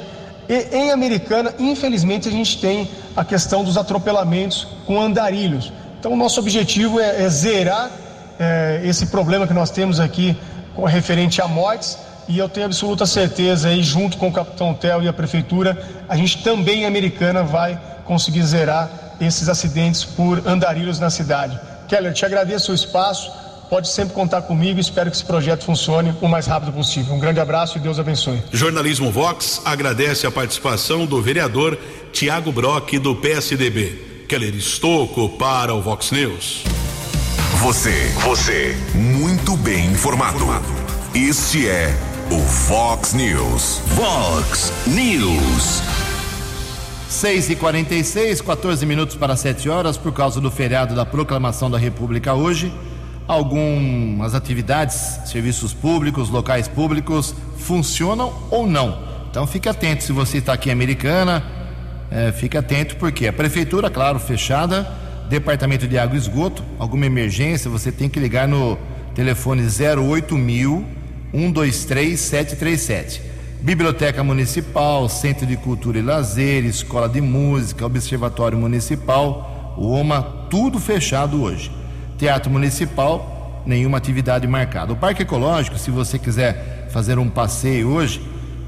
e 0.52 0.76
em 0.76 0.92
Americana, 0.92 1.54
infelizmente, 1.58 2.28
a 2.28 2.32
gente 2.32 2.60
tem 2.60 2.90
a 3.16 3.24
questão 3.24 3.64
dos 3.64 3.78
atropelamentos 3.78 4.68
com 4.86 5.00
andarilhos. 5.00 5.72
Então, 6.02 6.14
o 6.14 6.18
nosso 6.18 6.40
objetivo 6.40 7.00
é, 7.00 7.22
é 7.22 7.30
zerar 7.30 7.92
é, 8.40 8.82
esse 8.84 9.06
problema 9.06 9.46
que 9.46 9.54
nós 9.54 9.70
temos 9.70 10.00
aqui 10.00 10.36
referente 10.88 11.40
a 11.40 11.48
mortes. 11.48 11.96
E 12.28 12.40
eu 12.40 12.50
tenho 12.50 12.66
absoluta 12.66 13.06
certeza 13.06 13.68
aí, 13.68 13.84
junto 13.84 14.18
com 14.18 14.30
o 14.30 14.34
Capitão 14.34 14.74
Tel 14.74 15.04
e 15.04 15.08
a 15.08 15.14
Prefeitura, 15.14 15.80
a 16.10 16.18
gente 16.18 16.42
também 16.42 16.88
Americana 16.88 17.44
vai 17.44 17.80
conseguir 18.04 18.42
zerar 18.42 18.90
esses 19.22 19.48
acidentes 19.48 20.04
por 20.04 20.42
andarilhos 20.48 21.00
na 21.00 21.12
cidade. 21.12 21.60
Keller, 21.88 22.14
te 22.14 22.26
agradeço 22.26 22.72
o 22.72 22.76
espaço 22.76 23.32
pode 23.70 23.88
sempre 23.90 24.16
contar 24.16 24.42
comigo 24.42 24.80
e 24.80 24.82
espero 24.82 25.10
que 25.10 25.16
esse 25.16 25.24
projeto 25.24 25.64
funcione 25.64 26.14
o 26.20 26.28
mais 26.28 26.48
rápido 26.48 26.74
possível. 26.74 27.14
Um 27.14 27.20
grande 27.20 27.40
abraço 27.40 27.78
e 27.78 27.80
Deus 27.80 28.00
abençoe. 28.00 28.42
Jornalismo 28.52 29.12
Vox 29.12 29.62
agradece 29.64 30.26
a 30.26 30.32
participação 30.32 31.06
do 31.06 31.22
vereador 31.22 31.78
Tiago 32.12 32.52
Brock 32.52 33.00
do 33.00 33.16
PSDB. 33.16 34.11
Keller 34.32 34.56
Estocco 34.56 35.28
para 35.28 35.76
o 35.76 35.82
Vox 35.82 36.10
News. 36.10 36.64
Você, 37.58 38.14
você, 38.24 38.78
muito 38.96 39.58
bem 39.58 39.88
informado. 39.88 40.46
Este 41.14 41.68
é 41.68 41.94
o 42.32 42.38
Vox 42.40 43.14
News. 43.14 43.82
Vox 43.88 44.72
News. 44.88 45.82
6 47.10 47.50
e 47.50 47.56
46 47.58 48.40
14 48.40 48.86
minutos 48.86 49.18
para 49.18 49.36
7 49.36 49.68
horas, 49.68 49.98
por 49.98 50.14
causa 50.14 50.40
do 50.40 50.50
feriado 50.50 50.96
da 50.96 51.06
proclamação 51.06 51.70
da 51.70 51.78
República 51.78 52.34
hoje 52.34 52.72
algumas 53.28 54.34
atividades, 54.34 55.20
serviços 55.26 55.74
públicos, 55.74 56.30
locais 56.30 56.70
públicos 56.70 57.36
funcionam 57.58 58.32
ou 58.50 58.66
não. 58.66 58.98
Então 59.30 59.46
fique 59.46 59.68
atento 59.68 60.06
se 60.06 60.14
você 60.14 60.38
está 60.38 60.54
aqui 60.54 60.70
em 60.70 60.72
Americana, 60.72 61.61
é, 62.12 62.32
fique 62.32 62.58
atento 62.58 62.98
porque 62.98 63.26
a 63.26 63.34
prefeitura, 63.34 63.90
claro, 63.90 64.20
fechada, 64.20 64.84
departamento 65.30 65.88
de 65.88 65.98
água 65.98 66.16
e 66.16 66.20
esgoto, 66.20 66.62
alguma 66.78 67.06
emergência, 67.06 67.72
você 67.72 67.92
tem 67.92 68.10
que 68.10 68.20
ligar 68.20 68.48
no 68.48 68.78
telefone 69.16 69.64
08000 69.64 70.86
123 71.34 72.20
737. 72.20 73.22
Biblioteca 73.62 74.24
Municipal, 74.24 75.08
Centro 75.08 75.46
de 75.46 75.56
Cultura 75.56 76.00
e 76.00 76.02
Lazer, 76.02 76.66
Escola 76.66 77.08
de 77.08 77.22
Música, 77.22 77.86
Observatório 77.86 78.58
Municipal, 78.58 79.76
o 79.78 79.92
OMA, 79.92 80.22
tudo 80.50 80.80
fechado 80.80 81.42
hoje. 81.42 81.72
Teatro 82.18 82.52
Municipal, 82.52 83.64
nenhuma 83.66 83.98
atividade 83.98 84.46
marcada. 84.48 84.92
O 84.92 84.96
Parque 84.96 85.22
Ecológico, 85.22 85.78
se 85.78 85.90
você 85.90 86.20
quiser 86.20 86.90
fazer 86.92 87.18
um 87.18 87.30
passeio 87.30 87.90
hoje, 87.90 88.22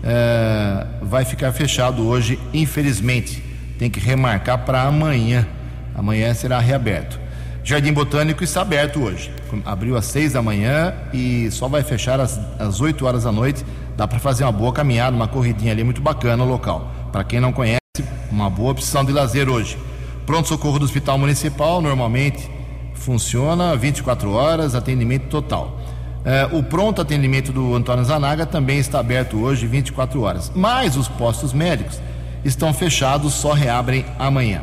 é, 0.04 0.86
vai 1.02 1.24
ficar 1.24 1.52
fechado 1.52 2.06
hoje, 2.08 2.40
infelizmente. 2.54 3.44
Tem 3.80 3.90
que 3.90 4.00
remarcar 4.00 4.66
para 4.66 4.82
amanhã. 4.84 5.48
Amanhã 5.96 6.34
será 6.34 6.60
reaberto. 6.60 7.20
Jardim 7.64 7.94
Botânico 7.94 8.44
está 8.44 8.62
aberto 8.62 9.02
hoje. 9.02 9.32
Abriu 9.66 9.96
às 9.96 10.06
seis 10.06 10.34
da 10.34 10.42
manhã 10.42 10.94
e 11.14 11.50
só 11.52 11.68
vai 11.68 11.82
fechar 11.82 12.20
às, 12.20 12.40
às 12.60 12.82
8 12.82 13.06
horas 13.06 13.24
da 13.24 13.32
noite. 13.32 13.64
Dá 13.96 14.08
para 14.08 14.20
fazer 14.20 14.44
uma 14.44 14.52
boa 14.52 14.74
caminhada, 14.74 15.16
uma 15.16 15.28
corridinha 15.28 15.72
ali 15.72 15.84
muito 15.84 16.02
bacana 16.02 16.38
no 16.38 16.46
local. 16.46 16.92
Para 17.12 17.24
quem 17.24 17.40
não 17.40 17.54
conhece, 17.54 17.80
uma 18.30 18.50
boa 18.50 18.72
opção 18.72 19.06
de 19.06 19.14
lazer 19.14 19.48
hoje. 19.48 19.78
Pronto 20.26 20.48
socorro 20.48 20.80
do 20.80 20.86
Hospital 20.86 21.18
Municipal, 21.18 21.82
normalmente 21.82 22.50
funciona 22.96 23.76
24 23.76 24.32
horas, 24.32 24.76
atendimento 24.76 25.28
total. 25.28 25.80
É, 26.26 26.48
o 26.52 26.64
pronto 26.64 27.02
atendimento 27.02 27.52
do 27.52 27.76
Antônio 27.76 28.06
Zanaga 28.06 28.46
também 28.46 28.80
está 28.80 29.00
aberto 29.00 29.38
hoje 29.42 29.68
24 29.68 30.22
horas, 30.22 30.52
mas 30.56 30.96
os 30.96 31.08
postos 31.08 31.52
médicos 31.52 32.00
estão 32.46 32.74
fechados, 32.74 33.34
só 33.34 33.52
reabrem 33.52 34.06
amanhã. 34.18 34.62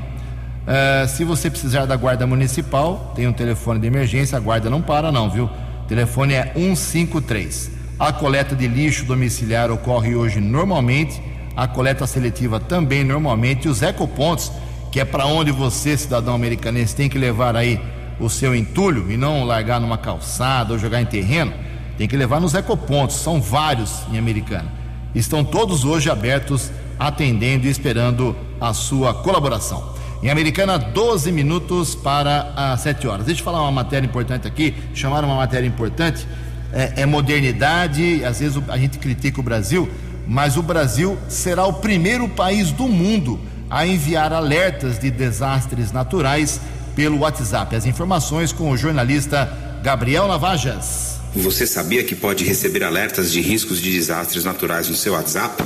É, 0.66 1.06
se 1.06 1.24
você 1.24 1.50
precisar 1.50 1.84
da 1.84 1.96
guarda 1.96 2.26
municipal, 2.26 3.12
tem 3.14 3.26
um 3.26 3.32
telefone 3.32 3.78
de 3.78 3.86
emergência, 3.86 4.38
a 4.38 4.40
guarda 4.40 4.70
não 4.70 4.80
para 4.80 5.12
não, 5.12 5.28
viu? 5.28 5.44
O 5.44 5.86
telefone 5.86 6.34
é 6.34 6.52
153. 6.54 7.70
A 7.98 8.12
coleta 8.12 8.54
de 8.56 8.66
lixo 8.66 9.04
domiciliar 9.04 9.70
ocorre 9.70 10.14
hoje 10.14 10.40
normalmente, 10.40 11.20
a 11.54 11.68
coleta 11.68 12.06
seletiva 12.06 12.58
também 12.58 13.04
normalmente, 13.04 13.68
os 13.68 13.82
ecopontos, 13.82 14.50
que 14.90 14.98
é 14.98 15.04
para 15.04 15.26
onde 15.26 15.50
você, 15.50 15.96
cidadão 15.96 16.34
americanense, 16.34 16.96
tem 16.96 17.08
que 17.08 17.18
levar 17.18 17.54
aí 17.54 17.78
o 18.20 18.28
seu 18.28 18.54
entulho 18.54 19.10
e 19.10 19.16
não 19.16 19.44
largar 19.44 19.80
numa 19.80 19.98
calçada 19.98 20.72
ou 20.72 20.78
jogar 20.78 21.00
em 21.00 21.06
terreno, 21.06 21.52
tem 21.96 22.06
que 22.06 22.16
levar 22.16 22.40
nos 22.40 22.54
ecopontos, 22.54 23.16
são 23.16 23.40
vários 23.40 24.02
em 24.12 24.18
Americana. 24.18 24.72
Estão 25.14 25.42
todos 25.44 25.84
hoje 25.84 26.08
abertos, 26.08 26.70
atendendo 26.98 27.66
e 27.66 27.70
esperando 27.70 28.36
a 28.60 28.72
sua 28.72 29.12
colaboração. 29.12 29.94
Em 30.22 30.28
Americana, 30.28 30.78
12 30.78 31.32
minutos 31.32 31.94
para 31.94 32.52
as 32.54 32.82
7 32.82 33.08
horas. 33.08 33.26
Deixa 33.26 33.40
eu 33.40 33.44
falar 33.44 33.62
uma 33.62 33.72
matéria 33.72 34.06
importante 34.06 34.46
aqui, 34.46 34.74
chamaram 34.94 35.26
uma 35.26 35.36
matéria 35.38 35.66
importante, 35.66 36.28
é, 36.72 37.02
é 37.02 37.06
modernidade, 37.06 38.24
às 38.24 38.38
vezes 38.38 38.62
a 38.68 38.76
gente 38.76 38.98
critica 38.98 39.40
o 39.40 39.42
Brasil, 39.42 39.88
mas 40.26 40.56
o 40.56 40.62
Brasil 40.62 41.18
será 41.28 41.64
o 41.66 41.72
primeiro 41.72 42.28
país 42.28 42.70
do 42.70 42.86
mundo 42.86 43.40
a 43.68 43.86
enviar 43.86 44.32
alertas 44.32 44.98
de 44.98 45.10
desastres 45.10 45.90
naturais 45.90 46.60
pelo 46.94 47.18
WhatsApp. 47.18 47.74
As 47.74 47.86
informações 47.86 48.52
com 48.52 48.70
o 48.70 48.76
jornalista 48.76 49.52
Gabriel 49.82 50.28
Navajas. 50.28 51.18
Você 51.34 51.66
sabia 51.66 52.02
que 52.02 52.14
pode 52.14 52.44
receber 52.44 52.82
alertas 52.82 53.30
de 53.30 53.40
riscos 53.40 53.80
de 53.80 53.92
desastres 53.92 54.44
naturais 54.44 54.88
no 54.88 54.96
seu 54.96 55.12
WhatsApp? 55.12 55.62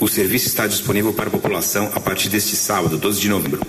O 0.00 0.08
serviço 0.08 0.48
está 0.48 0.66
disponível 0.66 1.12
para 1.12 1.28
a 1.28 1.30
população 1.30 1.90
a 1.94 2.00
partir 2.00 2.28
deste 2.28 2.56
sábado, 2.56 2.98
12 2.98 3.20
de 3.20 3.28
novembro. 3.28 3.60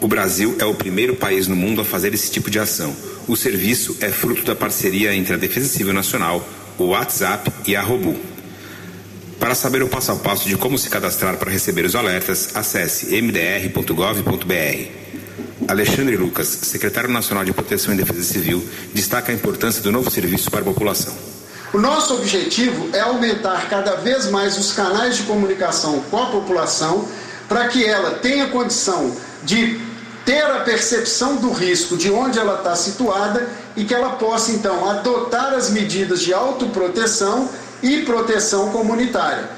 O 0.00 0.08
Brasil 0.08 0.56
é 0.58 0.64
o 0.64 0.74
primeiro 0.74 1.14
país 1.14 1.46
no 1.46 1.54
mundo 1.54 1.80
a 1.80 1.84
fazer 1.84 2.12
esse 2.14 2.30
tipo 2.30 2.50
de 2.50 2.58
ação. 2.58 2.94
O 3.28 3.36
serviço 3.36 3.96
é 4.00 4.10
fruto 4.10 4.44
da 4.44 4.54
parceria 4.54 5.14
entre 5.14 5.34
a 5.34 5.36
Defesa 5.36 5.68
Civil 5.68 5.92
Nacional, 5.92 6.46
o 6.78 6.86
WhatsApp 6.86 7.50
e 7.66 7.76
a 7.76 7.82
Robu. 7.82 8.18
Para 9.38 9.54
saber 9.54 9.82
o 9.82 9.88
passo 9.88 10.12
a 10.12 10.16
passo 10.16 10.48
de 10.48 10.56
como 10.56 10.78
se 10.78 10.88
cadastrar 10.88 11.36
para 11.36 11.50
receber 11.50 11.84
os 11.84 11.94
alertas, 11.94 12.50
acesse 12.54 13.14
mdr.gov.br. 13.14 15.03
Alexandre 15.68 16.16
Lucas, 16.16 16.46
secretário 16.46 17.10
nacional 17.10 17.44
de 17.44 17.52
Proteção 17.52 17.94
e 17.94 17.96
Defesa 17.96 18.22
Civil, 18.22 18.66
destaca 18.92 19.32
a 19.32 19.34
importância 19.34 19.82
do 19.82 19.90
novo 19.90 20.10
serviço 20.10 20.50
para 20.50 20.60
a 20.60 20.64
população. 20.64 21.14
O 21.72 21.78
nosso 21.78 22.14
objetivo 22.14 22.88
é 22.92 23.00
aumentar 23.00 23.68
cada 23.68 23.96
vez 23.96 24.30
mais 24.30 24.56
os 24.58 24.72
canais 24.72 25.16
de 25.16 25.24
comunicação 25.24 26.00
com 26.10 26.18
a 26.18 26.26
população 26.26 27.08
para 27.48 27.68
que 27.68 27.84
ela 27.84 28.12
tenha 28.12 28.48
condição 28.48 29.14
de 29.42 29.80
ter 30.24 30.42
a 30.42 30.60
percepção 30.60 31.36
do 31.36 31.50
risco 31.50 31.96
de 31.96 32.10
onde 32.10 32.38
ela 32.38 32.58
está 32.58 32.74
situada 32.76 33.48
e 33.76 33.84
que 33.84 33.92
ela 33.92 34.10
possa 34.10 34.52
então 34.52 34.88
adotar 34.88 35.52
as 35.52 35.70
medidas 35.70 36.20
de 36.20 36.32
autoproteção 36.32 37.48
e 37.82 38.02
proteção 38.02 38.70
comunitária. 38.70 39.48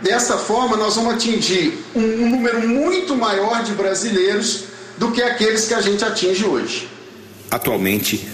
Dessa 0.00 0.36
forma, 0.36 0.76
nós 0.76 0.94
vamos 0.94 1.14
atingir 1.14 1.84
um, 1.94 2.28
número 2.28 2.68
muito 2.68 3.16
maior 3.16 3.64
de 3.64 3.72
brasileiros 3.72 4.64
do 5.02 5.10
que 5.10 5.20
aqueles 5.20 5.66
que 5.66 5.74
a 5.74 5.80
gente 5.80 6.04
atinge 6.04 6.44
hoje. 6.44 6.88
Atualmente, 7.50 8.24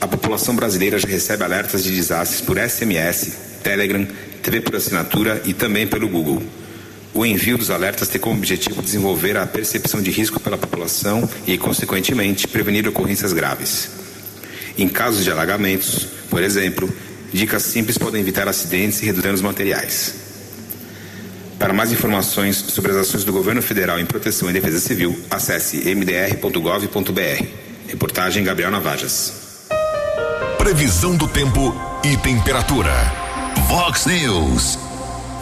a 0.00 0.08
população 0.08 0.56
brasileira 0.56 0.98
já 0.98 1.06
recebe 1.06 1.44
alertas 1.44 1.84
de 1.84 1.94
desastres 1.94 2.40
por 2.40 2.58
SMS, 2.58 3.60
Telegram, 3.62 4.04
TV 4.42 4.60
por 4.60 4.74
assinatura 4.74 5.40
e 5.44 5.54
também 5.54 5.86
pelo 5.86 6.08
Google. 6.08 6.42
O 7.14 7.24
envio 7.24 7.56
dos 7.56 7.70
alertas 7.70 8.08
tem 8.08 8.20
como 8.20 8.38
objetivo 8.38 8.82
desenvolver 8.82 9.36
a 9.36 9.46
percepção 9.46 10.02
de 10.02 10.10
risco 10.10 10.40
pela 10.40 10.58
população 10.58 11.30
e, 11.46 11.56
consequentemente, 11.56 12.48
prevenir 12.48 12.88
ocorrências 12.88 13.32
graves. 13.32 13.88
Em 14.76 14.88
casos 14.88 15.22
de 15.22 15.30
alagamentos, 15.30 16.08
por 16.28 16.42
exemplo, 16.42 16.92
dicas 17.32 17.62
simples 17.62 17.96
podem 17.96 18.20
evitar 18.20 18.48
acidentes 18.48 19.00
e 19.00 19.06
reduzir 19.06 19.22
danos 19.22 19.40
materiais. 19.40 20.25
Para 21.58 21.72
mais 21.72 21.90
informações 21.90 22.56
sobre 22.56 22.92
as 22.92 22.98
ações 22.98 23.24
do 23.24 23.32
governo 23.32 23.62
federal 23.62 23.98
em 23.98 24.04
proteção 24.04 24.50
e 24.50 24.52
defesa 24.52 24.78
civil, 24.78 25.18
acesse 25.30 25.88
mdr.gov.br. 25.88 27.46
Reportagem 27.88 28.44
Gabriel 28.44 28.70
Navajas. 28.70 29.68
Previsão 30.58 31.16
do 31.16 31.26
tempo 31.26 31.74
e 32.04 32.16
temperatura. 32.18 32.92
Vox 33.68 34.04
News. 34.04 34.78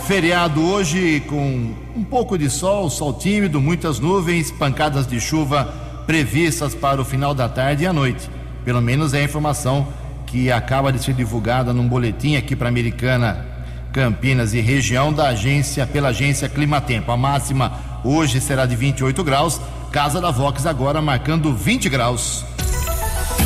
Feriado 0.07 0.62
hoje 0.62 1.20
com 1.27 1.74
um 1.96 2.05
pouco 2.05 2.38
de 2.38 2.48
sol, 2.48 2.88
sol 2.90 3.14
tímido, 3.14 3.61
muitas 3.61 3.98
nuvens, 3.98 4.53
pancadas 4.53 5.07
de 5.07 5.18
chuva 5.20 5.83
previstas 6.07 6.74
para 6.74 7.00
o 7.00 7.05
final 7.05 7.35
da 7.35 7.48
tarde 7.48 7.85
e 7.85 7.87
à 7.87 7.92
noite. 7.92 8.29
Pelo 8.64 8.81
menos 8.81 9.14
é 9.14 9.20
a 9.20 9.24
informação 9.24 9.88
que 10.27 10.53
acaba 10.53 10.92
de 10.92 11.03
ser 11.03 11.14
divulgada 11.14 11.72
num 11.72 11.88
boletim 11.88 12.37
aqui 12.37 12.55
para 12.55 12.68
a 12.68 12.70
Americana 12.70 13.54
Campinas 13.94 14.52
e 14.54 14.61
região 14.61 15.12
da 15.12 15.28
agência 15.28 15.87
pela 15.87 16.09
agência 16.09 16.48
Climatempo. 16.48 17.12
A 17.12 17.16
máxima 17.16 18.00
hoje 18.02 18.40
será 18.40 18.66
de 18.66 18.74
28 18.74 19.22
graus. 19.22 19.61
Casa 19.92 20.20
da 20.20 20.33
Vox 20.33 20.66
agora 20.66 21.00
marcando 21.00 21.54
20 21.54 21.88
graus. 21.88 22.44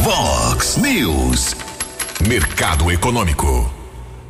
Vox 0.02 0.78
News. 0.78 1.54
Mercado 2.26 2.90
Econômico. 2.90 3.70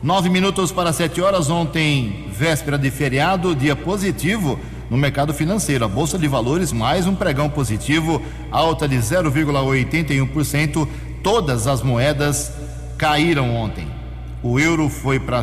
Nove 0.03 0.29
minutos 0.29 0.73
para 0.73 0.93
sete 0.93 1.21
horas. 1.21 1.49
Ontem, 1.51 2.27
véspera 2.37 2.77
de 2.77 2.91
feriado, 2.91 3.55
dia 3.55 3.77
positivo 3.77 4.59
no 4.91 4.97
mercado 4.97 5.33
financeiro. 5.33 5.85
A 5.85 5.89
Bolsa 5.89 6.19
de 6.19 6.27
Valores, 6.27 6.73
mais 6.73 7.07
um 7.07 7.15
pregão 7.15 7.49
positivo, 7.49 8.21
alta 8.51 8.89
de 8.89 8.97
0,81%. 8.97 10.89
Todas 11.23 11.69
as 11.69 11.81
moedas 11.81 12.53
caíram 12.99 13.55
ontem. 13.55 13.98
O 14.43 14.61
euro 14.61 14.89
foi 14.89 15.19
para 15.19 15.43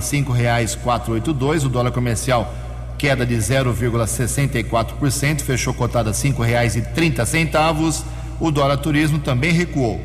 oito 1.12 1.34
dois, 1.34 1.66
o 1.66 1.70
dólar 1.70 1.92
comercial 1.92 2.54
queda 2.98 3.26
de 3.26 3.36
0,64%, 3.36 5.42
fechou 5.42 5.74
cotada 5.74 6.14
e 6.78 6.82
trinta 6.82 7.26
centavos. 7.26 8.04
O 8.40 8.52
dólar 8.52 8.78
turismo 8.78 9.20
também 9.20 9.52
recuou, 9.52 10.00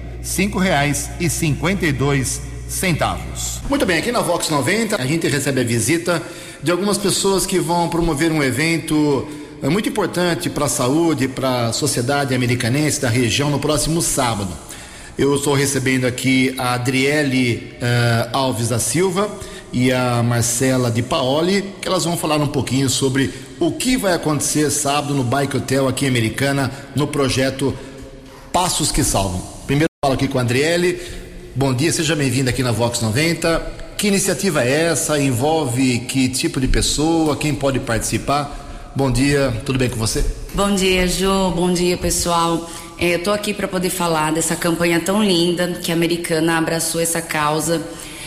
e 1.86 1.92
dois 1.92 2.42
centavos. 2.68 3.60
Muito 3.68 3.86
bem, 3.86 3.98
aqui 3.98 4.10
na 4.10 4.20
Vox 4.20 4.48
90 4.48 5.00
a 5.00 5.06
gente 5.06 5.28
recebe 5.28 5.60
a 5.60 5.64
visita 5.64 6.20
de 6.62 6.70
algumas 6.70 6.98
pessoas 6.98 7.46
que 7.46 7.58
vão 7.58 7.88
promover 7.88 8.32
um 8.32 8.42
evento 8.42 9.26
é, 9.62 9.68
muito 9.68 9.88
importante 9.88 10.50
para 10.50 10.66
a 10.66 10.68
saúde, 10.68 11.28
para 11.28 11.66
a 11.66 11.72
sociedade 11.72 12.34
americanense 12.34 13.00
da 13.00 13.08
região 13.08 13.50
no 13.50 13.58
próximo 13.58 14.02
sábado. 14.02 14.50
Eu 15.18 15.34
estou 15.34 15.54
recebendo 15.54 16.06
aqui 16.06 16.54
a 16.56 16.74
Adriele 16.74 17.74
uh, 17.76 18.36
Alves 18.36 18.68
da 18.68 18.78
Silva 18.78 19.30
e 19.72 19.92
a 19.92 20.22
Marcela 20.22 20.90
de 20.90 21.02
Paoli, 21.02 21.74
que 21.80 21.88
elas 21.88 22.04
vão 22.04 22.16
falar 22.16 22.36
um 22.36 22.46
pouquinho 22.46 22.88
sobre 22.88 23.32
o 23.58 23.72
que 23.72 23.96
vai 23.96 24.14
acontecer 24.14 24.70
sábado 24.70 25.14
no 25.14 25.22
Bike 25.22 25.56
Hotel 25.56 25.86
aqui 25.86 26.06
em 26.06 26.08
Americana, 26.08 26.70
no 26.96 27.06
projeto 27.06 27.76
Passos 28.52 28.90
que 28.90 29.04
Salvam. 29.04 29.42
Primeiro 29.66 29.90
falo 30.02 30.14
aqui 30.14 30.26
com 30.26 30.38
a 30.38 30.42
Adriele. 30.42 31.00
Bom 31.54 31.74
dia, 31.74 31.92
seja 31.92 32.16
bem-vinda 32.16 32.50
aqui 32.50 32.62
na 32.62 32.72
Vox 32.72 33.00
90. 33.00 33.80
Que 33.98 34.08
iniciativa 34.08 34.64
é 34.64 34.86
essa? 34.86 35.20
Envolve 35.20 36.00
que 36.00 36.28
tipo 36.28 36.58
de 36.60 36.66
pessoa? 36.66 37.36
Quem 37.36 37.54
pode 37.54 37.78
participar? 37.80 38.92
Bom 38.96 39.10
dia, 39.10 39.52
tudo 39.66 39.78
bem 39.78 39.88
com 39.88 39.96
você? 39.96 40.24
Bom 40.54 40.74
dia, 40.74 41.06
Ju. 41.06 41.50
Bom 41.54 41.72
dia, 41.72 41.96
pessoal. 41.96 42.68
É, 43.00 43.14
eu 43.14 43.16
estou 43.16 43.32
aqui 43.32 43.54
para 43.54 43.66
poder 43.66 43.88
falar 43.88 44.30
dessa 44.30 44.54
campanha 44.54 45.00
tão 45.00 45.24
linda 45.24 45.68
que 45.82 45.90
a 45.90 45.94
Americana 45.94 46.58
abraçou 46.58 47.00
essa 47.00 47.22
causa. 47.22 47.80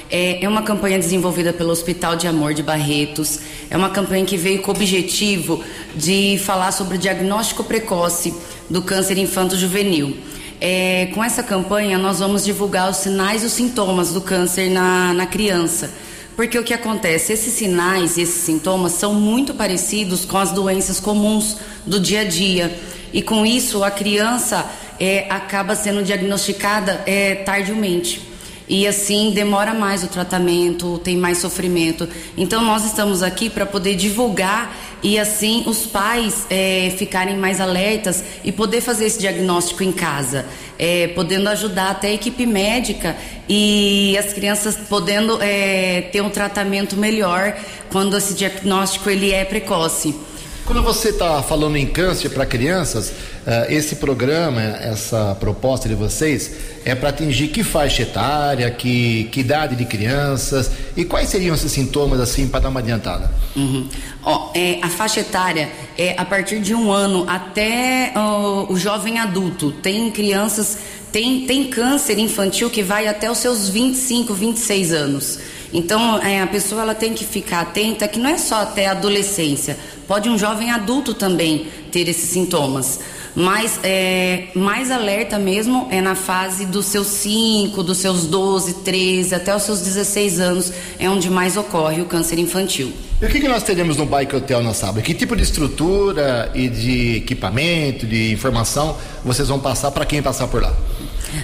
É, 0.10 0.44
é 0.44 0.50
uma 0.50 0.64
campanha 0.64 0.98
desenvolvida 0.98 1.54
pelo 1.54 1.70
Hospital 1.70 2.16
de 2.16 2.28
Amor 2.28 2.56
de 2.56 2.64
Barretos. 2.64 3.40
É 3.70 3.78
uma 3.78 3.92
campanha 3.92 4.26
que 4.26 4.36
veio 4.36 4.64
com 4.64 4.72
o 4.72 4.74
objetivo 4.74 5.64
de 5.96 6.40
falar 6.44 6.72
sobre 6.72 6.96
o 6.96 6.98
diagnóstico 6.98 7.64
precoce 7.64 8.34
do 8.68 8.82
câncer 8.82 9.20
infanto-juvenil. 9.20 10.18
É, 10.60 11.08
com 11.14 11.24
essa 11.24 11.44
campanha, 11.44 12.00
nós 12.00 12.18
vamos 12.18 12.44
divulgar 12.44 12.90
os 12.90 12.98
sinais 12.98 13.44
e 13.44 13.46
os 13.46 13.54
sintomas 13.54 14.12
do 14.12 14.22
câncer 14.22 14.72
na, 14.72 15.14
na 15.14 15.28
criança. 15.28 15.92
Porque 16.36 16.58
o 16.58 16.64
que 16.64 16.74
acontece? 16.74 17.32
Esses 17.32 17.54
sinais, 17.54 18.18
esses 18.18 18.42
sintomas 18.42 18.94
são 18.94 19.14
muito 19.14 19.54
parecidos 19.54 20.26
com 20.26 20.40
as 20.40 20.52
doenças 20.52 21.00
comuns 21.00 21.58
do 21.86 22.00
dia 22.00 22.22
a 22.22 22.24
dia 22.24 22.76
e 23.14 23.22
com 23.22 23.46
isso 23.46 23.84
a 23.84 23.92
criança 23.92 24.66
é, 25.00 25.28
acaba 25.30 25.76
sendo 25.76 26.04
diagnosticada 26.04 27.04
é, 27.06 27.36
tardiamente. 27.36 28.34
E 28.68 28.88
assim 28.88 29.32
demora 29.32 29.74
mais 29.74 30.04
o 30.04 30.08
tratamento, 30.08 30.98
tem 31.04 31.18
mais 31.18 31.38
sofrimento. 31.38 32.08
Então 32.38 32.64
nós 32.64 32.86
estamos 32.86 33.22
aqui 33.22 33.50
para 33.50 33.66
poder 33.66 33.96
divulgar 33.96 34.74
e 35.04 35.20
assim 35.20 35.64
os 35.68 35.86
pais 35.86 36.48
é, 36.50 36.94
ficarem 36.98 37.38
mais 37.38 37.60
alertas 37.60 38.24
e 38.44 38.54
poder 38.54 38.80
fazer 38.80 39.06
esse 39.06 39.20
diagnóstico 39.20 39.84
em 39.84 39.92
casa. 39.92 40.46
é, 40.80 41.08
podendo 41.10 41.48
ajudar 41.50 41.92
até 41.92 42.08
a 42.10 42.14
equipe 42.14 42.46
médica 42.46 43.16
e 43.48 44.18
as 44.18 44.34
crianças 44.34 44.76
podendo 44.76 45.42
é, 45.42 46.10
ter 46.12 46.22
um 46.22 46.30
tratamento 46.30 46.98
melhor 46.98 47.56
quando 47.90 48.18
esse 48.18 48.34
diagnóstico 48.34 49.10
ele 49.10 49.32
é 49.32 49.46
precoce. 49.46 50.16
Quando 50.66 50.82
você 50.82 51.10
está 51.10 51.44
falando 51.44 51.76
em 51.76 51.86
câncer 51.86 52.30
para 52.30 52.46
crianças, 52.46 53.10
uh, 53.10 53.66
esse 53.70 53.98
programa, 53.98 54.62
essa 54.62 55.36
proposta 55.38 55.90
de 55.90 55.96
vocês 55.96 56.52
é 56.86 56.96
para 56.96 57.10
atingir 57.10 57.50
que 57.50 57.66
faixa 57.66 58.04
etária, 58.04 58.72
que, 58.72 59.26
que 59.26 59.42
idade 59.42 59.76
de 59.76 59.84
crianças 59.84 60.72
e 60.96 61.04
quais 61.04 61.28
seriam 61.28 61.54
esses 61.54 61.70
sintomas 61.70 62.22
assim 62.22 62.48
para 62.48 62.62
dar 62.62 62.70
uma 62.70 62.80
adiantada? 62.80 63.30
Uhum. 63.58 63.90
Ó, 64.24 64.52
é, 64.56 64.80
a 64.82 64.88
faixa 64.88 65.20
etária 65.20 65.70
é 65.98 66.16
a 66.18 66.24
partir 66.24 66.62
de 66.62 66.74
um 66.74 66.92
ano 66.94 67.26
até 67.28 68.14
uh, 68.16 68.72
o 68.72 68.78
jovem 68.78 69.20
adulto. 69.20 69.70
Tem 69.70 70.10
crianças, 70.12 70.78
tem, 71.12 71.46
tem 71.46 71.66
câncer 71.66 72.18
infantil 72.18 72.70
que 72.70 72.82
vai 72.82 73.08
até 73.10 73.30
os 73.30 73.38
seus 73.38 73.68
25, 73.68 74.34
26 74.34 74.94
anos. 74.94 75.40
Então, 75.74 76.20
é, 76.20 76.42
a 76.42 76.48
pessoa 76.48 76.84
ela 76.84 76.94
tem 76.94 77.14
que 77.14 77.26
ficar 77.26 77.62
atenta 77.62 78.08
que 78.08 78.20
não 78.20 78.30
é 78.30 78.38
só 78.38 78.62
até 78.62 78.88
a 78.88 78.92
adolescência, 78.92 79.78
pode 80.08 80.30
um 80.30 80.38
jovem 80.38 80.70
adulto 80.72 81.14
também 81.14 81.68
ter 81.92 82.08
esses 82.08 82.30
sintomas. 82.30 83.00
Mas 83.36 83.80
é, 83.82 84.50
mais 84.54 84.92
alerta 84.92 85.40
mesmo 85.40 85.88
é 85.90 86.00
na 86.00 86.14
fase 86.14 86.68
dos 86.68 86.86
seus 86.86 87.08
5, 87.08 87.82
dos 87.82 87.98
seus 87.98 88.28
12, 88.28 88.76
13, 88.76 89.34
até 89.34 89.56
os 89.56 89.64
seus 89.64 89.82
16 89.82 90.40
anos, 90.40 90.72
é 91.00 91.10
onde 91.10 91.32
mais 91.32 91.58
ocorre 91.58 92.02
o 92.02 92.06
câncer 92.06 92.38
infantil. 92.38 92.94
E 93.20 93.26
o 93.26 93.30
que, 93.30 93.40
que 93.40 93.48
nós 93.48 93.64
teremos 93.64 93.98
no 93.98 94.06
Bike 94.06 94.36
Hotel 94.36 94.62
na 94.62 94.74
sábado? 94.74 95.02
Que 95.02 95.16
tipo 95.16 95.36
de 95.36 95.42
estrutura 95.42 96.52
e 96.54 96.70
de 96.70 97.18
equipamento, 97.18 98.06
de 98.06 98.32
informação 98.32 98.96
vocês 99.24 99.48
vão 99.48 99.60
passar 99.60 99.90
para 99.90 100.06
quem 100.06 100.22
passar 100.22 100.48
por 100.48 100.62
lá? 100.62 100.74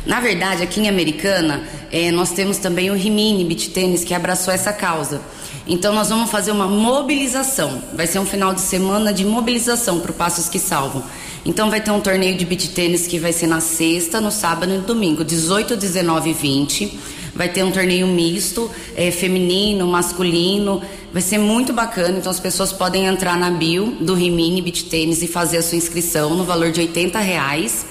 Na 0.05 0.19
verdade, 0.19 0.63
aqui 0.63 0.79
em 0.79 0.89
Americana, 0.89 1.63
é, 1.91 2.11
nós 2.11 2.31
temos 2.31 2.57
também 2.57 2.89
o 2.89 2.95
Rimini 2.95 3.43
Beach 3.43 3.69
Tênis 3.69 4.03
que 4.03 4.13
abraçou 4.13 4.53
essa 4.53 4.71
causa. 4.71 5.21
Então, 5.67 5.93
nós 5.93 6.09
vamos 6.09 6.31
fazer 6.31 6.51
uma 6.51 6.67
mobilização. 6.67 7.81
Vai 7.93 8.07
ser 8.07 8.19
um 8.19 8.25
final 8.25 8.53
de 8.53 8.61
semana 8.61 9.13
de 9.13 9.23
mobilização 9.23 9.99
para 9.99 10.11
o 10.11 10.13
Passos 10.13 10.49
que 10.49 10.57
Salvam. 10.57 11.03
Então, 11.45 11.69
vai 11.69 11.79
ter 11.79 11.91
um 11.91 12.01
torneio 12.01 12.35
de 12.35 12.45
beach 12.45 12.69
tênis 12.69 13.07
que 13.07 13.19
vai 13.19 13.31
ser 13.31 13.47
na 13.47 13.59
sexta, 13.59 14.19
no 14.19 14.31
sábado 14.31 14.73
e 14.73 14.77
no 14.77 14.83
domingo, 14.83 15.23
18, 15.23 15.75
19 15.75 16.31
e 16.31 16.33
20. 16.33 16.99
Vai 17.35 17.49
ter 17.49 17.63
um 17.63 17.71
torneio 17.71 18.07
misto, 18.07 18.69
é, 18.95 19.11
feminino, 19.11 19.87
masculino. 19.87 20.81
Vai 21.13 21.21
ser 21.21 21.37
muito 21.37 21.71
bacana. 21.71 22.17
Então, 22.17 22.31
as 22.31 22.39
pessoas 22.39 22.73
podem 22.73 23.05
entrar 23.05 23.37
na 23.37 23.51
bio 23.51 23.95
do 24.01 24.13
Rimini 24.13 24.61
Beach 24.61 24.85
Tênis 24.85 25.21
e 25.21 25.27
fazer 25.27 25.57
a 25.57 25.61
sua 25.61 25.77
inscrição 25.77 26.35
no 26.35 26.43
valor 26.43 26.71
de 26.71 26.81
80 26.81 27.19
reais 27.19 27.85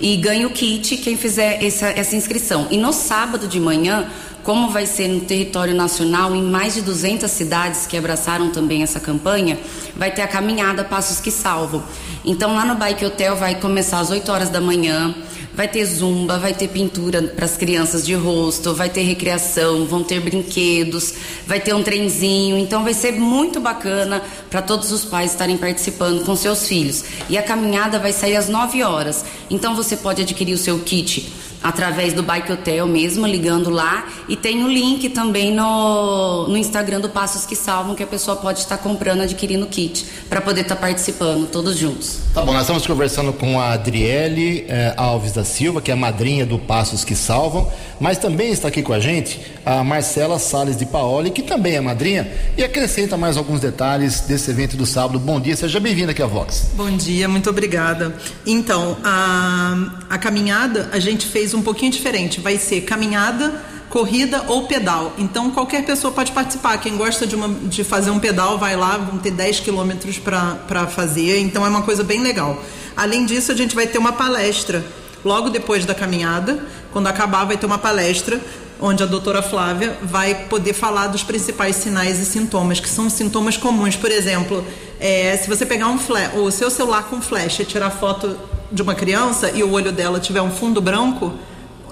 e 0.00 0.16
ganha 0.16 0.46
o 0.46 0.50
kit 0.50 0.96
quem 0.98 1.16
fizer 1.16 1.64
essa, 1.64 1.88
essa 1.88 2.16
inscrição. 2.16 2.68
E 2.70 2.76
no 2.76 2.92
sábado 2.92 3.48
de 3.48 3.58
manhã, 3.58 4.08
como 4.42 4.70
vai 4.70 4.86
ser 4.86 5.08
no 5.08 5.20
território 5.20 5.74
nacional, 5.74 6.34
em 6.34 6.42
mais 6.42 6.74
de 6.74 6.82
200 6.82 7.30
cidades 7.30 7.86
que 7.86 7.96
abraçaram 7.96 8.50
também 8.50 8.82
essa 8.82 8.98
campanha, 8.98 9.58
vai 9.94 10.10
ter 10.10 10.22
a 10.22 10.28
caminhada 10.28 10.84
Passos 10.84 11.20
que 11.20 11.30
Salvam. 11.30 11.82
Então 12.24 12.54
lá 12.54 12.64
no 12.64 12.74
Bike 12.74 13.04
Hotel 13.04 13.36
vai 13.36 13.56
começar 13.56 13.98
às 13.98 14.10
8 14.10 14.30
horas 14.30 14.48
da 14.48 14.60
manhã 14.60 15.14
vai 15.58 15.66
ter 15.66 15.84
zumba, 15.84 16.38
vai 16.38 16.54
ter 16.54 16.68
pintura 16.68 17.20
para 17.20 17.44
as 17.44 17.56
crianças 17.56 18.06
de 18.06 18.14
rosto, 18.14 18.76
vai 18.76 18.88
ter 18.88 19.02
recreação, 19.02 19.86
vão 19.86 20.04
ter 20.04 20.20
brinquedos, 20.20 21.14
vai 21.48 21.58
ter 21.58 21.74
um 21.74 21.82
trenzinho. 21.82 22.56
Então 22.56 22.84
vai 22.84 22.94
ser 22.94 23.14
muito 23.14 23.58
bacana 23.58 24.22
para 24.48 24.62
todos 24.62 24.92
os 24.92 25.04
pais 25.04 25.32
estarem 25.32 25.56
participando 25.56 26.24
com 26.24 26.36
seus 26.36 26.68
filhos. 26.68 27.02
E 27.28 27.36
a 27.36 27.42
caminhada 27.42 27.98
vai 27.98 28.12
sair 28.12 28.36
às 28.36 28.48
9 28.48 28.84
horas. 28.84 29.24
Então 29.50 29.74
você 29.74 29.96
pode 29.96 30.22
adquirir 30.22 30.54
o 30.54 30.58
seu 30.58 30.78
kit 30.78 31.28
através 31.62 32.12
do 32.12 32.22
Bike 32.22 32.52
Hotel 32.52 32.86
mesmo, 32.86 33.26
ligando 33.26 33.70
lá. 33.70 34.06
E 34.28 34.36
tem 34.36 34.64
o 34.64 34.68
link 34.68 35.08
também 35.10 35.52
no, 35.52 36.48
no 36.48 36.56
Instagram 36.56 37.00
do 37.00 37.08
Passos 37.08 37.44
que 37.44 37.56
Salvam, 37.56 37.94
que 37.94 38.02
a 38.02 38.06
pessoa 38.06 38.36
pode 38.36 38.60
estar 38.60 38.78
comprando, 38.78 39.22
adquirindo 39.22 39.64
o 39.64 39.68
kit, 39.68 40.06
para 40.28 40.40
poder 40.40 40.62
estar 40.62 40.76
participando, 40.76 41.48
todos 41.48 41.76
juntos. 41.76 42.18
Tá 42.34 42.42
bom, 42.42 42.52
nós 42.52 42.62
estamos 42.62 42.86
conversando 42.86 43.32
com 43.32 43.60
a 43.60 43.72
Adriele 43.72 44.64
eh, 44.68 44.94
Alves 44.96 45.32
da 45.32 45.44
Silva, 45.44 45.80
que 45.80 45.90
é 45.90 45.94
a 45.94 45.96
madrinha 45.96 46.46
do 46.46 46.58
Passos 46.58 47.04
que 47.04 47.14
Salvam, 47.14 47.70
mas 48.00 48.18
também 48.18 48.50
está 48.50 48.68
aqui 48.68 48.82
com 48.82 48.92
a 48.92 49.00
gente 49.00 49.40
a 49.64 49.82
Marcela 49.82 50.38
Sales 50.38 50.76
de 50.76 50.86
Paoli, 50.86 51.30
que 51.30 51.42
também 51.42 51.74
é 51.76 51.80
madrinha, 51.80 52.30
e 52.56 52.64
acrescenta 52.64 53.16
mais 53.16 53.36
alguns 53.36 53.60
detalhes 53.60 54.20
desse 54.20 54.50
evento 54.50 54.76
do 54.76 54.86
sábado. 54.86 55.18
Bom 55.18 55.40
dia, 55.40 55.56
seja 55.56 55.78
bem-vinda 55.80 56.12
aqui 56.12 56.22
à 56.22 56.26
Vox. 56.26 56.70
Bom 56.74 56.90
dia, 56.96 57.28
muito 57.28 57.50
obrigada. 57.50 58.14
Então, 58.46 58.96
a, 59.04 59.76
a 60.08 60.18
caminhada 60.18 60.88
a 60.92 60.98
gente 60.98 61.26
fez 61.26 61.47
um 61.54 61.62
pouquinho 61.62 61.92
diferente. 61.92 62.40
Vai 62.40 62.58
ser 62.58 62.82
caminhada, 62.82 63.62
corrida 63.88 64.44
ou 64.48 64.66
pedal. 64.66 65.12
Então 65.18 65.50
qualquer 65.50 65.84
pessoa 65.84 66.12
pode 66.12 66.32
participar. 66.32 66.78
Quem 66.78 66.96
gosta 66.96 67.26
de, 67.26 67.34
uma, 67.34 67.48
de 67.48 67.84
fazer 67.84 68.10
um 68.10 68.18
pedal, 68.18 68.58
vai 68.58 68.76
lá, 68.76 68.96
vão 68.96 69.18
ter 69.18 69.30
10 69.30 69.60
quilômetros 69.60 70.18
para 70.18 70.86
fazer. 70.86 71.40
Então 71.40 71.64
é 71.64 71.68
uma 71.68 71.82
coisa 71.82 72.04
bem 72.04 72.20
legal. 72.20 72.62
Além 72.96 73.24
disso, 73.24 73.52
a 73.52 73.54
gente 73.54 73.74
vai 73.74 73.86
ter 73.86 73.98
uma 73.98 74.12
palestra 74.12 74.84
logo 75.24 75.50
depois 75.50 75.84
da 75.84 75.94
caminhada. 75.94 76.64
Quando 76.92 77.06
acabar, 77.06 77.44
vai 77.44 77.56
ter 77.56 77.66
uma 77.66 77.78
palestra 77.78 78.40
onde 78.80 79.02
a 79.02 79.06
doutora 79.06 79.42
Flávia 79.42 79.98
vai 80.02 80.34
poder 80.46 80.72
falar 80.72 81.08
dos 81.08 81.22
principais 81.22 81.76
sinais 81.76 82.20
e 82.20 82.24
sintomas, 82.24 82.78
que 82.80 82.88
são 82.88 83.10
sintomas 83.10 83.56
comuns. 83.56 83.96
Por 83.96 84.10
exemplo, 84.10 84.64
é, 85.00 85.36
se 85.36 85.48
você 85.48 85.66
pegar 85.66 85.88
um 85.88 85.98
flash, 85.98 86.34
o 86.34 86.50
seu 86.50 86.70
celular 86.70 87.04
com 87.04 87.20
flash 87.20 87.60
e 87.60 87.64
tirar 87.64 87.90
foto 87.90 88.38
de 88.70 88.82
uma 88.82 88.94
criança 88.94 89.50
e 89.50 89.62
o 89.62 89.70
olho 89.70 89.92
dela 89.92 90.20
tiver 90.20 90.42
um 90.42 90.50
fundo 90.50 90.80
branco, 90.80 91.32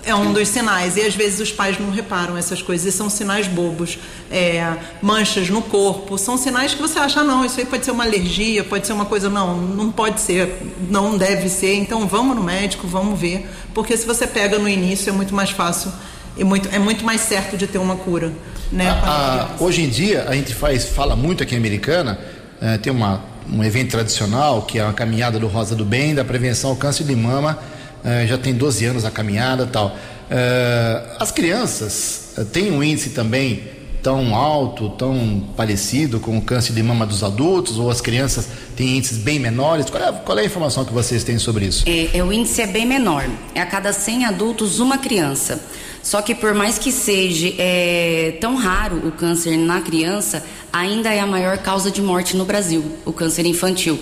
é 0.07 0.15
um 0.15 0.33
dos 0.33 0.49
sinais. 0.49 0.97
E 0.97 1.01
às 1.01 1.15
vezes 1.15 1.41
os 1.41 1.53
pais 1.53 1.79
não 1.79 1.91
reparam 1.91 2.37
essas 2.37 2.63
coisas. 2.63 2.95
E 2.95 2.97
são 2.97 3.11
sinais 3.11 3.49
bobos. 3.49 3.99
É, 4.31 4.77
manchas 5.03 5.51
no 5.51 5.61
corpo. 5.61 6.17
São 6.17 6.39
sinais 6.39 6.73
que 6.73 6.81
você 6.81 6.99
acha, 6.99 7.21
ah, 7.21 7.25
não, 7.25 7.45
isso 7.45 7.59
aí 7.59 7.67
pode 7.67 7.85
ser 7.85 7.91
uma 7.91 8.05
alergia, 8.05 8.63
pode 8.63 8.87
ser 8.87 8.93
uma 8.93 9.05
coisa. 9.05 9.29
Não, 9.29 9.57
não 9.57 9.91
pode 9.91 10.21
ser, 10.21 10.63
não 10.89 11.19
deve 11.19 11.49
ser. 11.49 11.75
Então 11.75 12.07
vamos 12.07 12.37
no 12.37 12.43
médico, 12.43 12.87
vamos 12.87 13.19
ver. 13.19 13.51
Porque 13.75 13.97
se 13.97 14.07
você 14.07 14.27
pega 14.27 14.59
no 14.59 14.69
início 14.69 15.11
é 15.11 15.13
muito 15.13 15.35
mais 15.35 15.51
fácil 15.51 15.93
e 16.37 16.45
muito, 16.45 16.69
é 16.73 16.79
muito 16.79 17.05
mais 17.05 17.23
certo 17.23 17.57
de 17.57 17.67
ter 17.67 17.79
uma 17.79 17.97
cura. 17.97 18.33
Né, 18.71 18.89
a, 18.89 19.49
a, 19.59 19.63
hoje 19.63 19.83
em 19.83 19.89
dia 19.89 20.25
a 20.29 20.35
gente 20.35 20.55
faz, 20.55 20.89
fala 20.89 21.15
muito 21.15 21.43
aqui 21.43 21.55
em 21.55 21.59
Americana, 21.59 22.19
é, 22.61 22.77
tem 22.79 22.93
uma, 22.93 23.23
um 23.53 23.63
evento 23.65 23.91
tradicional 23.91 24.63
que 24.63 24.79
é 24.79 24.87
a 24.87 24.93
caminhada 24.93 25.39
do 25.39 25.47
Rosa 25.47 25.75
do 25.75 25.85
Bem, 25.85 26.15
da 26.15 26.25
prevenção 26.25 26.71
ao 26.71 26.77
câncer 26.77 27.05
de 27.05 27.15
mama 27.15 27.59
é, 28.07 28.25
já 28.25 28.39
tem 28.39 28.55
12 28.55 28.85
anos 28.85 29.05
a 29.05 29.11
caminhada 29.11 29.67
tal. 29.67 29.97
É, 30.31 31.03
as 31.19 31.33
crianças 31.33 32.35
é, 32.39 32.45
têm 32.45 32.71
um 32.71 32.83
índice 32.83 33.11
também 33.11 33.65
tão 34.01 34.37
alto, 34.37 34.91
tão 34.91 35.43
parecido 35.57 36.21
com 36.21 36.39
o 36.39 36.41
câncer 36.41 36.73
de 36.73 36.81
mama 36.81 37.05
dos 37.05 37.25
adultos, 37.25 37.77
ou 37.77 37.91
as 37.91 38.01
crianças 38.01 38.47
têm 38.77 38.99
índices 38.99 39.19
bem 39.19 39.41
menores? 39.41 39.91
Qual 39.91 40.01
é, 40.01 40.13
qual 40.13 40.39
é 40.39 40.43
a 40.43 40.45
informação 40.45 40.85
que 40.85 40.93
vocês 40.93 41.25
têm 41.25 41.41
sobre 41.41 41.65
isso? 41.65 41.83
É, 41.89 42.17
é, 42.17 42.23
o 42.23 42.33
índice 42.33 42.63
é 42.63 42.69
bem 42.69 42.87
menor. 42.87 43.29
É 43.53 43.61
a 43.61 43.67
cada 43.67 43.93
100 43.93 44.27
adultos, 44.27 44.79
uma 44.79 44.99
criança. 44.99 45.61
Só 46.07 46.23
que 46.23 46.37
por 46.37 46.55
mais 46.55 46.79
que 46.79 46.93
seja 46.93 47.53
é, 47.59 48.39
tão 48.41 48.55
raro 48.55 49.09
o 49.09 49.11
câncer 49.11 49.57
na 49.57 49.81
criança, 49.81 50.47
ainda 50.73 51.13
é 51.13 51.19
a 51.19 51.27
maior 51.27 51.59
causa 51.59 51.91
de 51.91 52.01
morte 52.01 52.37
no 52.37 52.45
Brasil, 52.45 52.85
o 53.05 53.13
câncer 53.13 53.45
infantil 53.45 53.99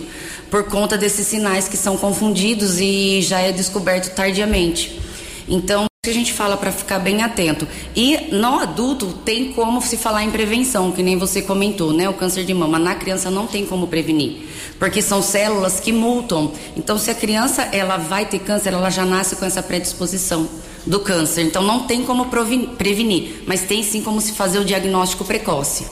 por 0.51 0.65
conta 0.65 0.99
desses 0.99 1.27
sinais 1.27 1.67
que 1.67 1.79
são 1.79 1.97
confundidos 1.97 2.79
e 2.79 3.23
já 3.23 3.41
é 3.41 3.53
descoberto 3.53 4.15
tardiamente. 4.15 5.01
Então, 5.49 5.87
a 6.07 6.11
gente 6.11 6.35
fala 6.35 6.59
para 6.59 6.71
ficar 6.71 6.99
bem 6.99 7.23
atento. 7.23 7.67
E 7.97 8.29
no 8.31 8.59
adulto 8.59 9.07
tem 9.25 9.55
como 9.55 9.81
se 9.81 9.97
falar 9.97 10.25
em 10.25 10.31
prevenção, 10.31 10.93
que 10.93 11.03
nem 11.03 11.17
você 11.17 11.41
comentou, 11.41 11.95
né? 11.95 12.07
O 12.07 12.13
câncer 12.13 12.45
de 12.45 12.53
mama 12.53 12.79
na 12.79 12.95
criança 12.95 13.31
não 13.31 13.47
tem 13.47 13.65
como 13.65 13.89
prevenir, 13.89 14.47
porque 14.79 15.01
são 15.01 15.23
células 15.23 15.81
que 15.81 15.91
multam. 15.91 16.53
Então, 16.77 16.99
se 16.99 17.11
a 17.11 17.15
criança 17.15 17.63
ela 17.73 17.97
vai 17.97 18.27
ter 18.27 18.41
câncer, 18.41 18.75
ela 18.75 18.91
já 18.91 19.07
nasce 19.07 19.37
com 19.37 19.47
essa 19.47 19.63
predisposição 19.63 20.47
do 20.87 21.01
câncer. 21.01 21.43
Então, 21.43 21.63
não 21.63 21.87
tem 21.87 22.05
como 22.05 22.27
prevenir, 22.27 23.45
mas 23.47 23.63
tem 23.63 23.83
sim 23.83 24.03
como 24.03 24.21
se 24.21 24.33
fazer 24.33 24.59
o 24.59 24.65
diagnóstico 24.65 25.25
precoce. 25.25 25.87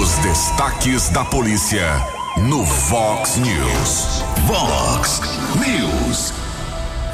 Os 0.00 0.10
destaques 0.18 1.08
da 1.08 1.24
polícia 1.24 1.86
no 2.48 2.62
Vox 2.64 3.36
News. 3.36 4.22
Vox 4.46 5.20
News. 5.56 6.32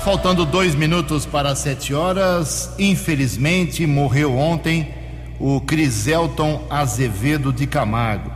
Faltando 0.04 0.46
dois 0.46 0.74
minutos 0.74 1.26
para 1.26 1.54
sete 1.56 1.92
horas, 1.92 2.70
infelizmente 2.78 3.86
morreu 3.86 4.36
ontem 4.36 4.94
o 5.40 5.60
Criselton 5.60 6.64
Azevedo 6.70 7.52
de 7.52 7.66
Camargo. 7.66 8.30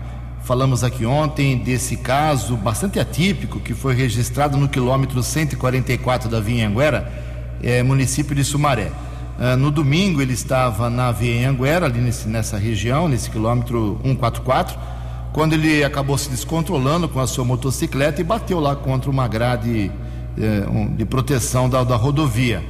Falamos 0.44 0.82
aqui 0.82 1.06
ontem 1.06 1.56
desse 1.56 1.96
caso 1.96 2.56
bastante 2.56 2.98
atípico 2.98 3.60
que 3.60 3.74
foi 3.74 3.94
registrado 3.94 4.56
no 4.58 4.68
quilômetro 4.68 5.22
144 5.22 6.28
da 6.28 6.40
Vinhanguera, 6.40 7.31
é, 7.62 7.82
município 7.82 8.34
de 8.34 8.44
Sumaré. 8.44 8.90
Uh, 9.38 9.56
no 9.56 9.70
domingo 9.70 10.20
ele 10.20 10.34
estava 10.34 10.90
na 10.90 11.10
Vinhanguera, 11.10 11.86
ali 11.86 12.00
nesse, 12.00 12.28
nessa 12.28 12.58
região, 12.58 13.08
nesse 13.08 13.30
quilômetro 13.30 13.98
144 14.02 14.78
quando 15.32 15.54
ele 15.54 15.82
acabou 15.82 16.16
se 16.18 16.28
descontrolando 16.28 17.08
com 17.08 17.18
a 17.18 17.26
sua 17.26 17.44
motocicleta 17.44 18.20
e 18.20 18.24
bateu 18.24 18.60
lá 18.60 18.76
contra 18.76 19.10
uma 19.10 19.26
grade 19.26 19.90
eh, 20.38 20.66
um, 20.70 20.94
de 20.94 21.04
proteção 21.06 21.68
da, 21.68 21.82
da, 21.82 21.96
rodovia. 21.96 22.62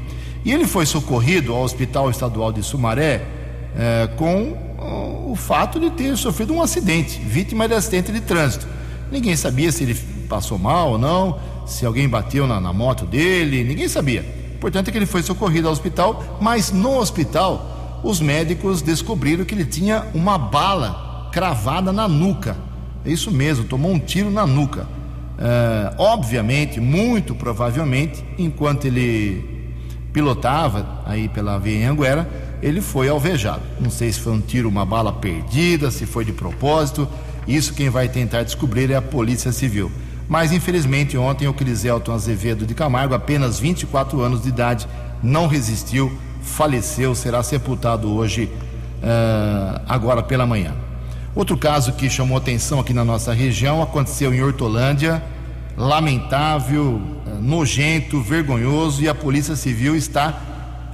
E 0.45 0.53
ele 0.53 0.67
foi 0.67 0.87
socorrido 0.87 1.53
ao 1.53 1.63
Hospital 1.63 2.11
Estadual 2.11 2.53
de 2.53 2.63
Sumaré 2.63 3.25
eh, 3.77 4.09
com 4.17 4.57
o 5.31 5.35
fato 5.35 5.81
de 5.81 5.91
ter 5.91 6.17
sofrido 6.17 6.53
um 6.53 6.63
acidente, 6.63 7.19
vítima 7.19 7.67
de 7.67 7.75
acidente 7.75 8.13
de 8.13 8.21
trânsito. 8.21 8.67
Ninguém 9.11 9.35
sabia 9.37 9.71
se 9.73 9.83
ele 9.83 9.95
passou 10.29 10.59
mal 10.59 10.93
ou 10.93 10.99
não, 10.99 11.39
se 11.67 11.85
alguém 11.85 12.09
bateu 12.09 12.47
na, 12.47 12.61
na 12.61 12.73
moto 12.73 13.05
dele, 13.05 13.65
ninguém 13.65 13.89
sabia. 13.89 14.25
Portanto, 14.63 14.87
é 14.87 14.93
que 14.93 14.99
ele 14.99 15.07
foi 15.07 15.25
socorrido 15.25 15.67
ao 15.67 15.73
hospital, 15.73 16.39
mas 16.41 16.71
no 16.71 16.97
hospital 16.97 18.01
os 18.05 18.21
médicos 18.21 18.81
descobriram 18.81 19.45
que 19.45 19.57
ele 19.57 19.65
tinha 19.65 20.07
uma 20.15 20.39
bala 20.39 21.29
cravada 21.33 21.93
na 21.93 22.07
nuca. 22.07 22.57
É 23.05 23.11
isso 23.11 23.33
mesmo, 23.33 23.65
tomou 23.65 23.91
um 23.91 23.99
tiro 23.99 24.31
na 24.31 24.47
nuca. 24.47 24.83
Uh, 24.83 25.97
obviamente, 25.99 26.79
muito 26.79 27.35
provavelmente, 27.35 28.25
enquanto 28.39 28.85
ele 28.85 29.75
pilotava 30.13 31.03
aí 31.07 31.29
pela 31.29 31.59
Via 31.59 31.91
Anguera, 31.91 32.31
ele 32.63 32.81
foi 32.81 33.09
alvejado. 33.09 33.63
Não 33.81 33.91
sei 33.91 34.13
se 34.13 34.21
foi 34.21 34.33
um 34.33 34.41
tiro, 34.41 34.69
uma 34.69 34.87
bala 34.87 35.13
perdida, 35.13 35.91
se 35.91 36.07
foi 36.07 36.25
de 36.25 36.33
propósito. 36.33 37.09
Isso 37.49 37.75
quem 37.75 37.91
vai 37.91 38.09
tentar 38.09 38.45
descobrir 38.45 38.93
é 38.93 38.95
a 38.95 39.03
Polícia 39.03 39.51
Civil. 39.51 39.91
Mas 40.29 40.53
infelizmente 40.53 41.17
ontem 41.17 41.49
o 41.49 41.55
Criselton 41.55 42.13
Azevedo 42.13 42.67
de 42.67 42.75
Camargo, 42.75 43.15
apenas 43.15 43.59
24 43.59 44.21
anos 44.21 44.43
de 44.43 44.49
idade, 44.49 44.87
não 45.23 45.47
resistiu, 45.47 46.17
faleceu, 46.43 47.15
será 47.15 47.43
sepultado 47.43 48.11
hoje, 48.13 48.45
uh, 49.03 49.81
agora 49.89 50.23
pela 50.23 50.47
manhã. 50.47 50.75
Outro 51.35 51.57
caso 51.57 51.93
que 51.93 52.11
chamou 52.11 52.37
atenção 52.37 52.81
aqui 52.81 52.93
na 52.93 53.05
nossa 53.05 53.33
região 53.33 53.83
aconteceu 53.83 54.35
em 54.35 54.43
Hortolândia, 54.43 55.23
lamentável, 55.77 57.01
uh, 57.27 57.41
nojento, 57.41 58.21
vergonhoso, 58.21 59.03
e 59.03 59.09
a 59.09 59.15
Polícia 59.15 59.57
Civil 59.57 59.97
está, 59.97 60.41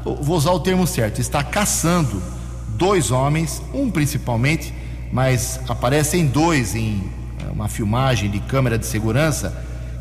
vou 0.05 0.37
usar 0.37 0.53
o 0.53 0.61
termo 0.61 0.87
certo, 0.87 1.21
está 1.21 1.43
caçando 1.43 2.23
dois 2.71 3.11
homens, 3.11 3.63
um 3.75 3.91
principalmente, 3.91 4.73
mas 5.13 5.61
aparecem 5.69 6.27
dois 6.27 6.75
em 6.75 7.18
uma 7.51 7.69
filmagem 7.69 8.31
de 8.31 8.41
câmera 8.41 8.79
de 8.79 8.87
segurança, 8.87 9.53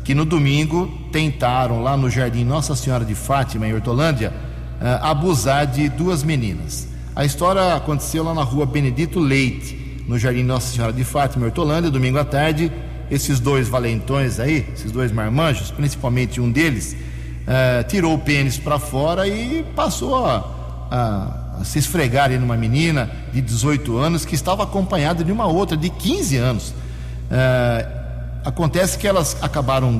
que 0.04 0.14
no 0.14 0.24
domingo 0.24 0.86
tentaram, 1.12 1.82
lá 1.82 1.96
no 1.96 2.08
Jardim 2.08 2.44
Nossa 2.44 2.74
Senhora 2.74 3.04
de 3.04 3.14
Fátima, 3.14 3.66
em 3.66 3.74
Hortolândia, 3.74 4.32
uh, 4.80 5.04
abusar 5.04 5.66
de 5.66 5.88
duas 5.88 6.22
meninas. 6.22 6.88
A 7.14 7.24
história 7.24 7.74
aconteceu 7.74 8.22
lá 8.22 8.32
na 8.32 8.42
rua 8.42 8.64
Benedito 8.64 9.20
Leite, 9.20 10.04
no 10.08 10.18
Jardim 10.18 10.44
Nossa 10.44 10.72
Senhora 10.74 10.92
de 10.92 11.04
Fátima, 11.04 11.44
em 11.44 11.48
Hortolândia, 11.48 11.90
domingo 11.90 12.18
à 12.18 12.24
tarde. 12.24 12.72
Esses 13.10 13.40
dois 13.40 13.68
valentões 13.68 14.38
aí, 14.38 14.66
esses 14.72 14.92
dois 14.92 15.10
marmanjos, 15.10 15.70
principalmente 15.70 16.40
um 16.40 16.50
deles, 16.50 16.94
uh, 16.94 17.86
tirou 17.88 18.14
o 18.14 18.18
pênis 18.18 18.56
para 18.58 18.78
fora 18.78 19.26
e 19.26 19.64
passou 19.74 20.24
a, 20.24 20.88
a, 20.90 21.64
se 21.64 21.78
esfregar 21.78 22.30
numa 22.38 22.56
menina 22.56 23.10
de 23.32 23.40
18 23.40 23.96
anos 23.96 24.24
que 24.24 24.34
estava 24.34 24.62
acompanhada 24.62 25.24
de 25.24 25.32
uma 25.32 25.46
outra 25.46 25.76
de 25.76 25.90
15 25.90 26.36
anos. 26.36 26.74
É, 27.30 27.86
acontece 28.44 28.98
que 28.98 29.06
elas 29.06 29.36
acabaram 29.42 29.92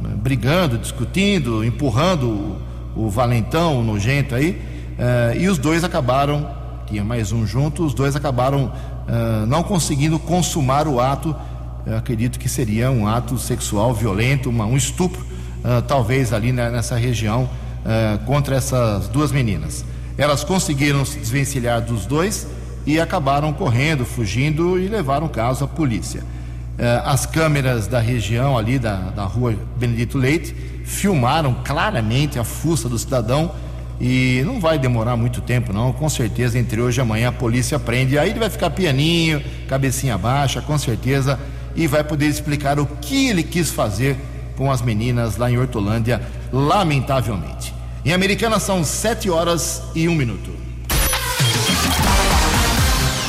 né, 0.00 0.10
brigando, 0.16 0.76
discutindo, 0.76 1.64
empurrando 1.64 2.58
o, 2.94 3.06
o 3.06 3.10
valentão, 3.10 3.78
o 3.78 3.82
nojento 3.82 4.34
aí, 4.34 4.60
é, 4.98 5.36
e 5.38 5.48
os 5.48 5.58
dois 5.58 5.84
acabaram, 5.84 6.48
tinha 6.86 7.04
mais 7.04 7.32
um 7.32 7.46
junto, 7.46 7.84
os 7.84 7.94
dois 7.94 8.14
acabaram 8.14 8.72
é, 9.08 9.46
não 9.46 9.62
conseguindo 9.62 10.18
consumar 10.18 10.86
o 10.86 11.00
ato. 11.00 11.34
Acredito 11.96 12.38
que 12.40 12.48
seria 12.48 12.90
um 12.90 13.06
ato 13.06 13.38
sexual 13.38 13.94
violento, 13.94 14.50
uma, 14.50 14.66
um 14.66 14.76
estupro, 14.76 15.24
talvez 15.86 16.32
ali 16.32 16.50
nessa 16.50 16.96
região, 16.96 17.48
contra 18.26 18.56
essas 18.56 19.06
duas 19.06 19.30
meninas. 19.30 19.84
Elas 20.18 20.42
conseguiram 20.42 21.04
se 21.04 21.16
desvencilhar 21.16 21.80
dos 21.80 22.04
dois 22.04 22.48
e 22.84 22.98
acabaram 22.98 23.52
correndo, 23.52 24.04
fugindo 24.04 24.80
e 24.80 24.88
levaram 24.88 25.26
o 25.26 25.30
caso 25.30 25.64
à 25.64 25.68
polícia. 25.68 26.24
Eh, 26.78 27.02
as 27.04 27.24
câmeras 27.24 27.86
da 27.86 28.00
região 28.00 28.58
ali 28.58 28.78
da, 28.78 28.96
da 29.10 29.24
rua 29.24 29.54
Benedito 29.76 30.18
Leite 30.18 30.54
filmaram 30.84 31.56
claramente 31.64 32.38
a 32.38 32.44
fuça 32.44 32.86
do 32.86 32.98
cidadão 32.98 33.50
e 33.98 34.42
não 34.44 34.60
vai 34.60 34.78
demorar 34.78 35.16
muito 35.16 35.40
tempo 35.40 35.72
não, 35.72 35.90
com 35.90 36.08
certeza 36.08 36.58
entre 36.58 36.80
hoje 36.80 37.00
e 37.00 37.02
amanhã 37.02 37.30
a 37.30 37.32
polícia 37.32 37.78
prende, 37.78 38.18
aí 38.18 38.28
ele 38.28 38.38
vai 38.38 38.50
ficar 38.50 38.68
pianinho, 38.68 39.42
cabecinha 39.66 40.18
baixa, 40.18 40.60
com 40.60 40.76
certeza, 40.76 41.40
e 41.74 41.86
vai 41.86 42.04
poder 42.04 42.26
explicar 42.26 42.78
o 42.78 42.84
que 42.84 43.28
ele 43.28 43.42
quis 43.42 43.70
fazer 43.70 44.16
com 44.54 44.70
as 44.70 44.82
meninas 44.82 45.38
lá 45.38 45.50
em 45.50 45.58
Hortolândia, 45.58 46.20
lamentavelmente. 46.52 47.74
Em 48.04 48.12
Americana 48.12 48.58
são 48.58 48.84
sete 48.84 49.30
horas 49.30 49.82
e 49.94 50.08
um 50.08 50.14
minuto. 50.14 50.65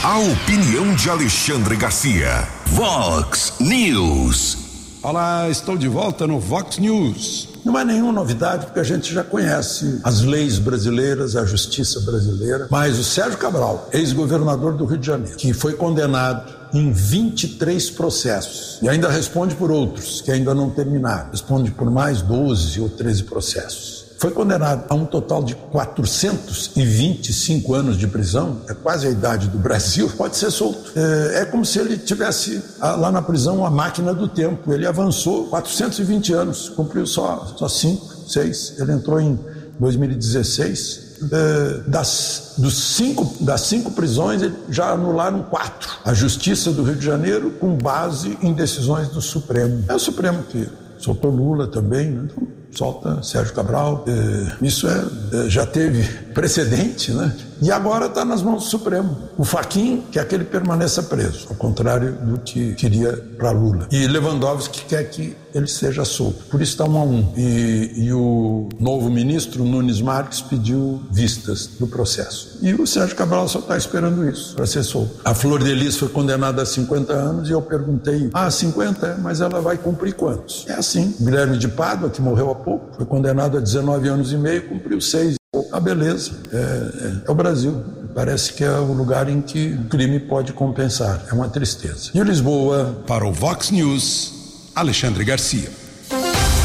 A 0.07 0.19
opinião 0.19 0.95
de 0.95 1.09
Alexandre 1.09 1.75
Garcia. 1.75 2.47
Vox 2.67 3.55
News. 3.59 4.57
Olá, 5.03 5.49
estou 5.49 5.77
de 5.77 5.89
volta 5.89 6.25
no 6.25 6.39
Vox 6.39 6.77
News. 6.77 7.49
Não 7.65 7.77
é 7.77 7.83
nenhuma 7.83 8.13
novidade, 8.13 8.67
porque 8.67 8.79
a 8.79 8.85
gente 8.85 9.13
já 9.13 9.21
conhece 9.21 9.99
as 10.05 10.21
leis 10.21 10.59
brasileiras, 10.59 11.35
a 11.35 11.43
justiça 11.43 11.99
brasileira. 11.99 12.69
Mas 12.71 12.97
o 12.97 13.03
Sérgio 13.03 13.37
Cabral, 13.37 13.89
ex-governador 13.91 14.77
do 14.77 14.85
Rio 14.85 14.97
de 14.97 15.07
Janeiro, 15.07 15.35
que 15.35 15.51
foi 15.51 15.73
condenado 15.73 16.55
em 16.73 16.89
23 16.89 17.89
processos 17.91 18.79
e 18.81 18.87
ainda 18.87 19.09
responde 19.09 19.55
por 19.55 19.69
outros 19.69 20.21
que 20.21 20.31
ainda 20.31 20.55
não 20.55 20.69
terminaram. 20.69 21.31
Responde 21.31 21.69
por 21.69 21.91
mais 21.91 22.21
12 22.21 22.79
ou 22.79 22.87
13 22.87 23.23
processos 23.23 23.96
foi 24.19 24.31
condenado 24.31 24.85
a 24.89 24.95
um 24.95 25.05
total 25.05 25.43
de 25.43 25.55
425 25.55 27.73
anos 27.73 27.97
de 27.97 28.07
prisão, 28.07 28.61
é 28.67 28.73
quase 28.73 29.07
a 29.07 29.11
idade 29.11 29.47
do 29.47 29.57
Brasil, 29.57 30.11
pode 30.17 30.35
ser 30.35 30.51
solto. 30.51 30.91
É, 30.95 31.41
é 31.41 31.45
como 31.45 31.65
se 31.65 31.79
ele 31.79 31.97
tivesse 31.97 32.61
ah, 32.79 32.95
lá 32.95 33.11
na 33.11 33.21
prisão 33.21 33.59
uma 33.59 33.69
máquina 33.69 34.13
do 34.13 34.27
tempo. 34.27 34.73
Ele 34.73 34.87
avançou 34.87 35.47
420 35.47 36.33
anos, 36.33 36.69
cumpriu 36.69 37.05
só, 37.05 37.53
só 37.55 37.67
5, 37.67 38.27
6. 38.27 38.75
Ele 38.79 38.91
entrou 38.91 39.21
em 39.21 39.39
2016. 39.79 41.07
É, 41.19 41.89
das, 41.89 42.53
dos 42.59 42.95
cinco, 42.95 43.43
das 43.43 43.61
cinco 43.61 43.89
prisões, 43.89 44.39
já 44.69 44.91
anularam 44.91 45.41
quatro. 45.41 45.89
A 46.05 46.13
Justiça 46.13 46.71
do 46.71 46.83
Rio 46.83 46.95
de 46.95 47.03
Janeiro, 47.03 47.49
com 47.59 47.75
base 47.75 48.37
em 48.39 48.53
decisões 48.53 49.09
do 49.09 49.19
Supremo. 49.19 49.83
É 49.87 49.95
o 49.95 49.99
Supremo 49.99 50.43
que 50.43 50.69
soltou 50.99 51.31
Lula 51.31 51.67
também, 51.67 52.11
né? 52.11 52.27
Então, 52.31 52.47
solta 52.77 53.23
Sérgio 53.23 53.53
Cabral. 53.53 54.05
É, 54.07 54.65
isso 54.65 54.87
é, 54.87 55.45
é, 55.45 55.49
já 55.49 55.65
teve 55.65 56.26
precedente, 56.37 57.11
né? 57.11 57.35
E 57.59 57.71
agora 57.71 58.05
está 58.05 58.23
nas 58.23 58.43
mãos 58.43 58.65
do 58.65 58.69
Supremo. 58.69 59.17
O 59.35 59.43
Faquin 59.43 60.03
quer 60.11 60.27
que 60.27 60.35
ele 60.35 60.43
permaneça 60.43 61.01
preso, 61.01 61.47
ao 61.49 61.55
contrário 61.55 62.11
do 62.11 62.37
que 62.37 62.75
queria 62.75 63.11
para 63.35 63.49
Lula. 63.49 63.87
E 63.91 64.05
Lewandowski 64.05 64.85
quer 64.85 65.09
que 65.09 65.35
ele 65.51 65.65
seja 65.65 66.05
solto. 66.05 66.45
Por 66.45 66.61
isso 66.61 66.73
está 66.73 66.85
um 66.85 66.95
a 66.95 67.03
um. 67.03 67.33
E, 67.35 67.91
e 67.95 68.13
o 68.13 68.69
novo 68.79 69.09
ministro, 69.09 69.63
Nunes 69.63 69.99
Marques, 69.99 70.39
pediu 70.39 71.01
vistas 71.09 71.65
do 71.79 71.87
processo. 71.87 72.59
E 72.61 72.75
o 72.75 72.85
Sérgio 72.85 73.15
Cabral 73.15 73.47
só 73.47 73.57
está 73.57 73.75
esperando 73.75 74.29
isso, 74.29 74.55
para 74.55 74.67
ser 74.67 74.83
solto. 74.83 75.19
A 75.25 75.33
Flor 75.33 75.63
de 75.63 75.73
Lis 75.73 75.97
foi 75.97 76.09
condenada 76.09 76.61
a 76.61 76.65
50 76.67 77.11
anos 77.13 77.49
e 77.49 77.51
eu 77.51 77.63
perguntei, 77.63 78.29
ah, 78.31 78.51
50? 78.51 79.17
Mas 79.23 79.41
ela 79.41 79.59
vai 79.59 79.79
cumprir 79.79 80.13
quantos? 80.13 80.65
É 80.67 80.73
assim. 80.73 81.15
Guilherme 81.19 81.57
de 81.57 81.67
Pádua, 81.67 82.11
que 82.11 82.21
morreu 82.21 82.51
há 82.51 82.55
pouco, 82.55 82.95
foi 82.95 83.07
condenado 83.07 83.57
a 83.57 83.59
19 83.59 84.07
anos 84.07 84.31
e 84.31 84.37
meio, 84.37 84.69
cumpriu 84.69 85.01
seis 85.01 85.37
ah, 85.71 85.79
beleza, 85.79 86.31
é, 86.51 86.57
é, 86.57 87.27
é, 87.27 87.31
o 87.31 87.35
Brasil. 87.35 87.83
Parece 88.15 88.53
que 88.53 88.63
é 88.63 88.71
o 88.71 88.93
lugar 88.93 89.29
em 89.29 89.41
que 89.41 89.73
o 89.73 89.85
crime 89.85 90.19
pode 90.19 90.53
compensar. 90.53 91.21
É 91.29 91.33
uma 91.33 91.49
tristeza. 91.49 92.11
E 92.13 92.19
Lisboa. 92.21 93.03
Para 93.05 93.27
o 93.27 93.31
Vox 93.31 93.69
News, 93.69 94.71
Alexandre 94.75 95.23
Garcia. 95.23 95.69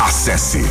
Acesse 0.01 0.62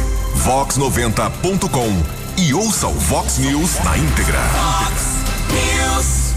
vox90.com 0.44 2.41
e 2.41 2.54
ouça 2.54 2.88
o 2.88 2.94
Vox 2.94 3.38
News 3.38 3.84
na 3.84 3.98
íntegra. 3.98 4.39
Vox 4.39 5.04
News. 5.52 6.34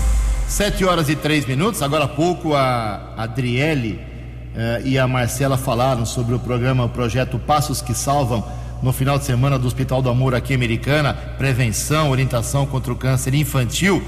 Sete 0.49 0.85
horas 0.85 1.09
e 1.09 1.17
três 1.17 1.47
minutos. 1.47 1.81
Agora 1.81 2.05
há 2.05 2.09
pouco 2.09 2.55
a 2.55 3.15
Adriele 3.17 4.01
eh, 4.55 4.83
e 4.85 4.99
a 4.99 5.09
Marcela 5.09 5.57
falaram 5.57 6.05
sobre 6.05 6.35
o 6.35 6.39
programa, 6.39 6.85
o 6.85 6.89
projeto 6.89 7.39
Passos 7.39 7.81
que 7.81 7.95
Salvam 7.95 8.45
no 8.85 8.93
final 8.93 9.19
de 9.19 9.25
semana 9.25 9.59
do 9.59 9.67
Hospital 9.67 10.03
do 10.03 10.11
Amor 10.11 10.35
aqui 10.35 10.53
Americana, 10.53 11.15
prevenção, 11.15 12.11
orientação 12.11 12.67
contra 12.67 12.93
o 12.93 12.97
câncer 12.97 13.33
infantil. 13.33 14.03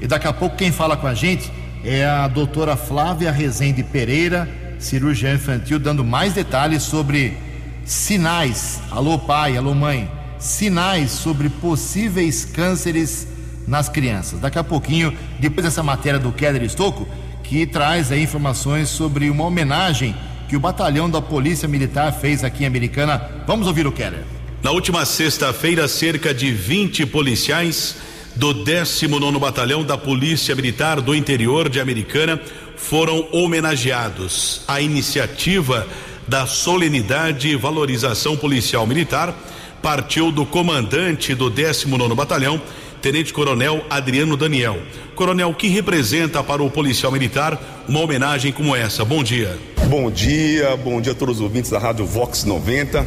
E 0.00 0.06
daqui 0.06 0.26
a 0.26 0.32
pouco 0.32 0.56
quem 0.56 0.72
fala 0.72 0.96
com 0.96 1.06
a 1.06 1.12
gente 1.12 1.52
é 1.84 2.06
a 2.06 2.26
doutora 2.28 2.74
Flávia 2.74 3.30
Rezende 3.30 3.82
Pereira, 3.82 4.48
cirurgiã 4.78 5.34
infantil, 5.34 5.78
dando 5.78 6.02
mais 6.02 6.32
detalhes 6.32 6.82
sobre 6.82 7.36
sinais. 7.84 8.80
Alô 8.90 9.18
pai, 9.18 9.58
alô 9.58 9.74
mãe, 9.74 10.10
sinais 10.38 11.10
sobre 11.10 11.50
possíveis 11.50 12.42
cânceres 12.42 13.28
nas 13.68 13.90
crianças. 13.90 14.40
Daqui 14.40 14.58
a 14.58 14.64
pouquinho, 14.64 15.12
depois 15.38 15.66
dessa 15.66 15.82
matéria 15.82 16.18
do 16.18 16.32
Keller 16.32 16.62
Estocco, 16.62 17.06
que 17.44 17.66
traz 17.66 18.10
aí 18.10 18.22
informações 18.22 18.88
sobre 18.88 19.28
uma 19.28 19.44
homenagem 19.44 20.16
que 20.52 20.56
o 20.56 20.60
batalhão 20.60 21.08
da 21.08 21.22
Polícia 21.22 21.66
Militar 21.66 22.12
fez 22.12 22.44
aqui 22.44 22.64
em 22.64 22.66
Americana. 22.66 23.26
Vamos 23.46 23.66
ouvir 23.66 23.86
o 23.86 23.90
Keller. 23.90 24.22
Na 24.62 24.70
última 24.70 25.06
sexta-feira, 25.06 25.88
cerca 25.88 26.34
de 26.34 26.52
20 26.52 27.06
policiais 27.06 27.96
do 28.36 28.52
19 28.52 29.38
Batalhão 29.38 29.82
da 29.82 29.96
Polícia 29.96 30.54
Militar 30.54 31.00
do 31.00 31.14
Interior 31.14 31.70
de 31.70 31.80
Americana 31.80 32.38
foram 32.76 33.26
homenageados. 33.32 34.60
A 34.68 34.78
iniciativa 34.78 35.86
da 36.28 36.46
solenidade 36.46 37.48
e 37.48 37.56
valorização 37.56 38.36
policial 38.36 38.86
militar 38.86 39.34
partiu 39.80 40.30
do 40.30 40.44
comandante 40.44 41.34
do 41.34 41.48
19 41.48 42.14
Batalhão, 42.14 42.60
Tenente 43.00 43.32
Coronel 43.32 43.86
Adriano 43.88 44.36
Daniel. 44.36 44.78
Coronel, 45.14 45.50
o 45.50 45.54
que 45.54 45.68
representa 45.68 46.42
para 46.42 46.62
o 46.62 46.70
policial 46.70 47.12
militar 47.12 47.84
uma 47.88 48.00
homenagem 48.00 48.52
como 48.52 48.74
essa? 48.74 49.04
Bom 49.04 49.22
dia. 49.22 49.58
Bom 49.86 50.10
dia, 50.10 50.76
bom 50.76 51.00
dia 51.00 51.12
a 51.12 51.14
todos 51.14 51.36
os 51.36 51.42
ouvintes 51.42 51.70
da 51.70 51.78
Rádio 51.78 52.06
Vox 52.06 52.44
90. 52.44 53.06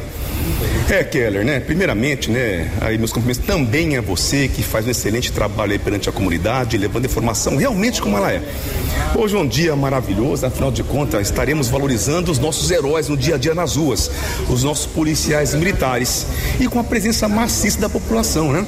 É, 0.88 1.02
Keller, 1.02 1.44
né? 1.44 1.58
Primeiramente, 1.58 2.30
né? 2.30 2.70
Aí 2.80 2.96
meus 2.96 3.12
cumprimentos 3.12 3.44
também 3.44 3.96
a 3.96 4.00
você 4.00 4.46
que 4.46 4.62
faz 4.62 4.86
um 4.86 4.90
excelente 4.90 5.32
trabalho 5.32 5.72
aí 5.72 5.78
perante 5.80 6.08
a 6.08 6.12
comunidade, 6.12 6.78
levando 6.78 7.06
informação 7.06 7.56
realmente 7.56 8.00
como 8.00 8.16
ela 8.16 8.30
é. 8.30 8.40
Hoje 9.16 9.34
é 9.34 9.38
um 9.38 9.46
dia 9.46 9.74
maravilhoso, 9.74 10.46
afinal 10.46 10.70
de 10.70 10.84
contas, 10.84 11.22
estaremos 11.22 11.68
valorizando 11.68 12.30
os 12.30 12.38
nossos 12.38 12.70
heróis 12.70 13.08
no 13.08 13.16
dia 13.16 13.34
a 13.34 13.38
dia 13.38 13.54
nas 13.54 13.74
ruas, 13.74 14.10
os 14.48 14.62
nossos 14.62 14.86
policiais 14.86 15.54
militares 15.54 16.26
e 16.60 16.68
com 16.68 16.78
a 16.78 16.84
presença 16.84 17.26
maciça 17.26 17.80
da 17.80 17.88
população, 17.88 18.52
né? 18.52 18.64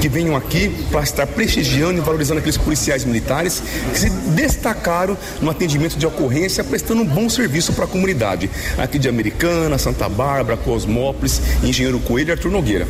Que 0.00 0.08
venham 0.08 0.34
aqui 0.36 0.70
para 0.90 1.02
estar 1.02 1.26
prestigiando 1.26 1.98
e 1.98 2.00
valorizando 2.00 2.38
aqueles 2.38 2.56
militares 3.04 3.62
que 3.92 3.98
se 3.98 4.10
destacaram 4.10 5.16
no 5.40 5.50
atendimento 5.50 5.96
de 5.96 6.06
ocorrência, 6.06 6.62
prestando 6.62 7.02
um 7.02 7.06
bom 7.06 7.28
serviço 7.28 7.72
para 7.72 7.84
a 7.84 7.88
comunidade, 7.88 8.50
aqui 8.78 8.98
de 8.98 9.08
Americana, 9.08 9.78
Santa 9.78 10.08
Bárbara, 10.08 10.56
Cosmópolis, 10.56 11.40
Engenheiro 11.62 11.98
Coelho 12.00 12.28
e 12.28 12.32
Arthur 12.32 12.50
Nogueira. 12.50 12.86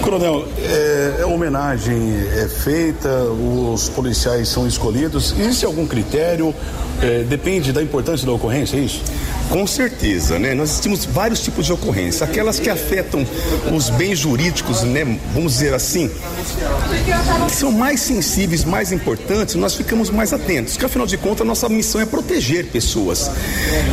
Coronel, 0.00 0.48
é, 0.58 1.22
a 1.22 1.26
homenagem 1.26 1.94
é 2.36 2.48
feita, 2.48 3.08
os 3.24 3.88
policiais 3.90 4.48
são 4.48 4.66
escolhidos. 4.66 5.34
Existe 5.38 5.66
algum 5.66 5.86
critério? 5.86 6.54
É, 7.02 7.22
depende 7.22 7.72
da 7.72 7.82
importância 7.82 8.26
da 8.26 8.32
ocorrência, 8.32 8.76
é 8.76 8.80
isso? 8.80 9.02
Com 9.50 9.66
certeza, 9.66 10.38
né? 10.38 10.54
Nós 10.54 10.78
temos 10.78 11.04
vários 11.04 11.40
tipos 11.40 11.66
de 11.66 11.72
ocorrência. 11.72 12.24
Aquelas 12.24 12.60
que 12.60 12.70
afetam 12.70 13.26
os 13.74 13.90
bens 13.90 14.20
jurídicos, 14.20 14.82
né? 14.84 15.04
Vamos 15.34 15.54
dizer 15.54 15.74
assim, 15.74 16.08
são 17.48 17.72
mais 17.72 18.00
sensíveis, 18.00 18.64
mais 18.64 18.92
importantes, 18.92 19.56
nós 19.56 19.74
ficamos 19.74 20.08
mais 20.08 20.32
atentos. 20.32 20.74
Porque 20.74 20.86
afinal 20.86 21.06
de 21.06 21.16
contas, 21.16 21.44
nossa 21.44 21.68
missão 21.68 22.00
é 22.00 22.06
proteger 22.06 22.66
pessoas. 22.66 23.28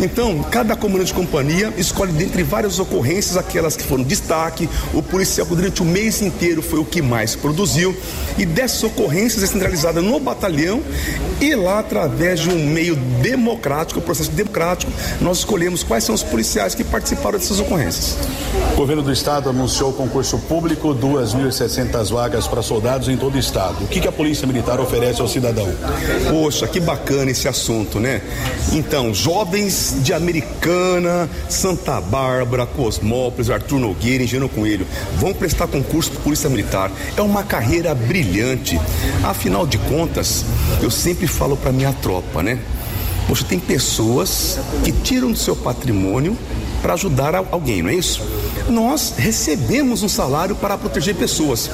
Então, 0.02 0.44
cada 0.44 0.76
comando 0.76 1.04
de 1.04 1.14
companhia 1.14 1.74
escolhe 1.76 2.12
dentre 2.12 2.44
várias 2.44 2.78
ocorrências 2.78 3.36
aquelas 3.36 3.76
que 3.76 3.84
foram 3.84 4.04
destaque. 4.04 4.70
O 4.94 5.02
policial 5.02 5.48
durante 5.48 5.82
o 5.82 5.86
mês 5.86 6.22
inteiro 6.22 6.62
foi 6.62 6.80
o 6.80 6.86
que 6.86 7.02
mais 7.02 7.36
produziu. 7.36 7.98
E 8.38 8.46
dessas 8.46 8.84
ocorrências 8.84 9.42
é 9.42 9.48
centralizada 9.48 10.04
no 10.04 10.20
batalhão 10.20 10.84
e 11.42 11.56
lá 11.56 11.80
através 11.80 12.42
de 12.42 12.50
um 12.50 12.68
meio 12.68 12.96
democrático, 12.96 14.02
processo 14.02 14.32
democrático, 14.32 14.92
nós 15.20 15.44
escolhemos 15.48 15.82
quais 15.82 16.04
são 16.04 16.14
os 16.14 16.24
policiais 16.24 16.76
que 16.76 16.84
participaram 16.84 17.40
dessas 17.40 17.58
ocorrências. 17.62 18.18
O 18.74 18.76
governo 18.76 19.02
do 19.02 19.14
estado 19.14 19.50
anunciou 19.50 19.94
concurso 19.94 20.38
público, 20.40 20.90
2.700 20.94 22.12
vagas 22.12 22.46
para 22.50 22.62
soldados 22.62 23.08
em 23.08 23.16
todo 23.16 23.36
o 23.36 23.40
estado. 23.40 23.86
O 23.86 23.88
que, 23.88 24.02
que 24.02 24.08
a 24.10 24.12
Polícia 24.12 24.46
Militar 24.46 24.78
oferece 24.82 25.22
ao 25.22 25.28
cidadão? 25.28 25.66
Poxa, 26.30 26.68
que 26.68 26.82
bacana 26.82 27.32
esse 27.32 27.48
assunto, 27.48 27.98
né? 27.98 28.22
Então, 28.74 29.14
jovens 29.14 29.96
de 30.02 30.12
Americana, 30.12 31.30
Santa 31.48 32.02
Bárbara, 32.02 32.66
Cosmópolis, 32.66 33.50
Arthur 33.50 33.80
Nogueira, 33.80 34.26
Engenheiro 34.26 34.50
Coelho, 34.50 34.86
vão 35.16 35.34
prestar 35.34 35.68
concurso 35.68 36.12
para 36.12 36.24
Polícia 36.24 36.50
Militar. 36.50 36.92
É 37.16 37.22
uma 37.22 37.44
carreira 37.44 37.96
brilhante. 37.96 38.78
Afinal 39.24 39.66
de 39.66 39.78
contas, 39.78 40.44
eu 40.82 40.92
sempre 40.92 41.26
falo 41.26 41.56
para 41.56 41.72
minha 41.72 41.94
tropa, 41.94 42.44
né? 42.44 42.60
Você 43.28 43.44
tem 43.44 43.60
pessoas 43.60 44.58
que 44.84 44.92
tiram 44.92 45.32
do 45.32 45.38
seu 45.38 45.56
patrimônio 45.56 46.38
para 46.82 46.94
ajudar 46.94 47.36
alguém, 47.36 47.82
não 47.82 47.90
é 47.90 47.96
isso? 47.96 48.22
Nós 48.70 49.14
recebemos 49.18 50.04
um 50.04 50.10
salário 50.10 50.56
para 50.56 50.78
proteger 50.78 51.16
pessoas. 51.16 51.70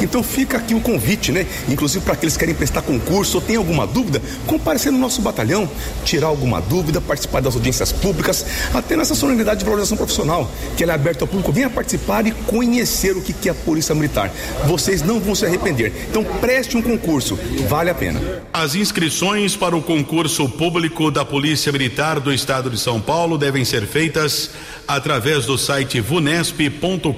Então 0.00 0.22
fica 0.22 0.56
aqui 0.56 0.74
o 0.74 0.80
convite, 0.80 1.30
né? 1.30 1.46
Inclusive 1.68 2.02
para 2.02 2.14
aqueles 2.14 2.34
que 2.34 2.40
querem 2.40 2.54
prestar 2.54 2.82
concurso 2.82 3.36
ou 3.36 3.42
tem 3.42 3.56
alguma 3.56 3.86
dúvida, 3.86 4.22
comparecer 4.46 4.90
no 4.90 4.98
nosso 4.98 5.20
batalhão, 5.20 5.68
tirar 6.04 6.28
alguma 6.28 6.60
dúvida, 6.60 7.00
participar 7.00 7.40
das 7.42 7.54
audiências 7.54 7.92
públicas, 7.92 8.46
até 8.72 8.96
nessa 8.96 9.14
solenidade 9.14 9.60
de 9.60 9.64
valorização 9.64 9.96
profissional, 9.96 10.50
que 10.76 10.82
ela 10.82 10.92
é 10.92 10.94
aberta 10.94 11.24
ao 11.24 11.28
público. 11.28 11.52
Venha 11.52 11.68
participar 11.68 12.26
e 12.26 12.30
conhecer 12.30 13.16
o 13.16 13.20
que 13.20 13.48
é 13.48 13.52
a 13.52 13.54
Polícia 13.54 13.94
Militar. 13.94 14.32
Vocês 14.66 15.02
não 15.02 15.20
vão 15.20 15.34
se 15.34 15.44
arrepender. 15.44 16.06
Então 16.08 16.24
preste 16.24 16.76
um 16.76 16.82
concurso, 16.82 17.38
vale 17.68 17.90
a 17.90 17.94
pena. 17.94 18.20
As 18.52 18.74
inscrições 18.74 19.54
para 19.56 19.76
o 19.76 19.82
concurso 19.82 20.48
público 20.48 21.10
da 21.10 21.24
Polícia 21.24 21.70
Militar 21.70 22.18
do 22.18 22.32
Estado 22.32 22.70
de 22.70 22.78
São 22.78 23.00
Paulo 23.00 23.36
devem 23.36 23.64
ser 23.64 23.86
feitas 23.86 24.49
através 24.86 25.46
do 25.46 25.56
site 25.56 26.00
vunesp.com.br. 26.00 27.10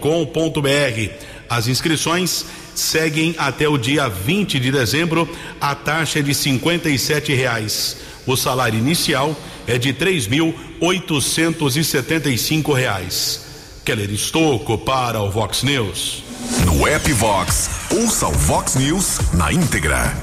As 1.49 1.69
inscrições 1.69 2.47
seguem 2.75 3.35
até 3.39 3.69
o 3.69 3.77
dia 3.77 4.09
20 4.09 4.59
de 4.59 4.71
dezembro. 4.71 5.29
A 5.61 5.75
taxa 5.75 6.19
é 6.19 6.23
de 6.23 6.33
R$ 6.33 7.35
reais. 7.35 7.97
O 8.27 8.37
salário 8.37 8.79
inicial 8.79 9.37
é 9.67 9.79
de 9.79 9.93
três 9.93 10.27
mil 10.27 10.55
oitocentos 10.81 11.77
e 11.77 11.85
cinco 12.39 12.73
reais. 12.73 13.41
Keller 13.85 14.11
Estocco 14.11 14.79
para 14.79 15.21
o 15.21 15.31
Vox 15.31 15.63
News. 15.63 16.23
No 16.65 16.87
app 16.87 17.13
Vox, 17.13 17.71
ouça 17.91 18.29
o 18.29 18.33
Vox 18.33 18.77
News 18.77 19.19
na 19.33 19.53
íntegra. 19.53 20.17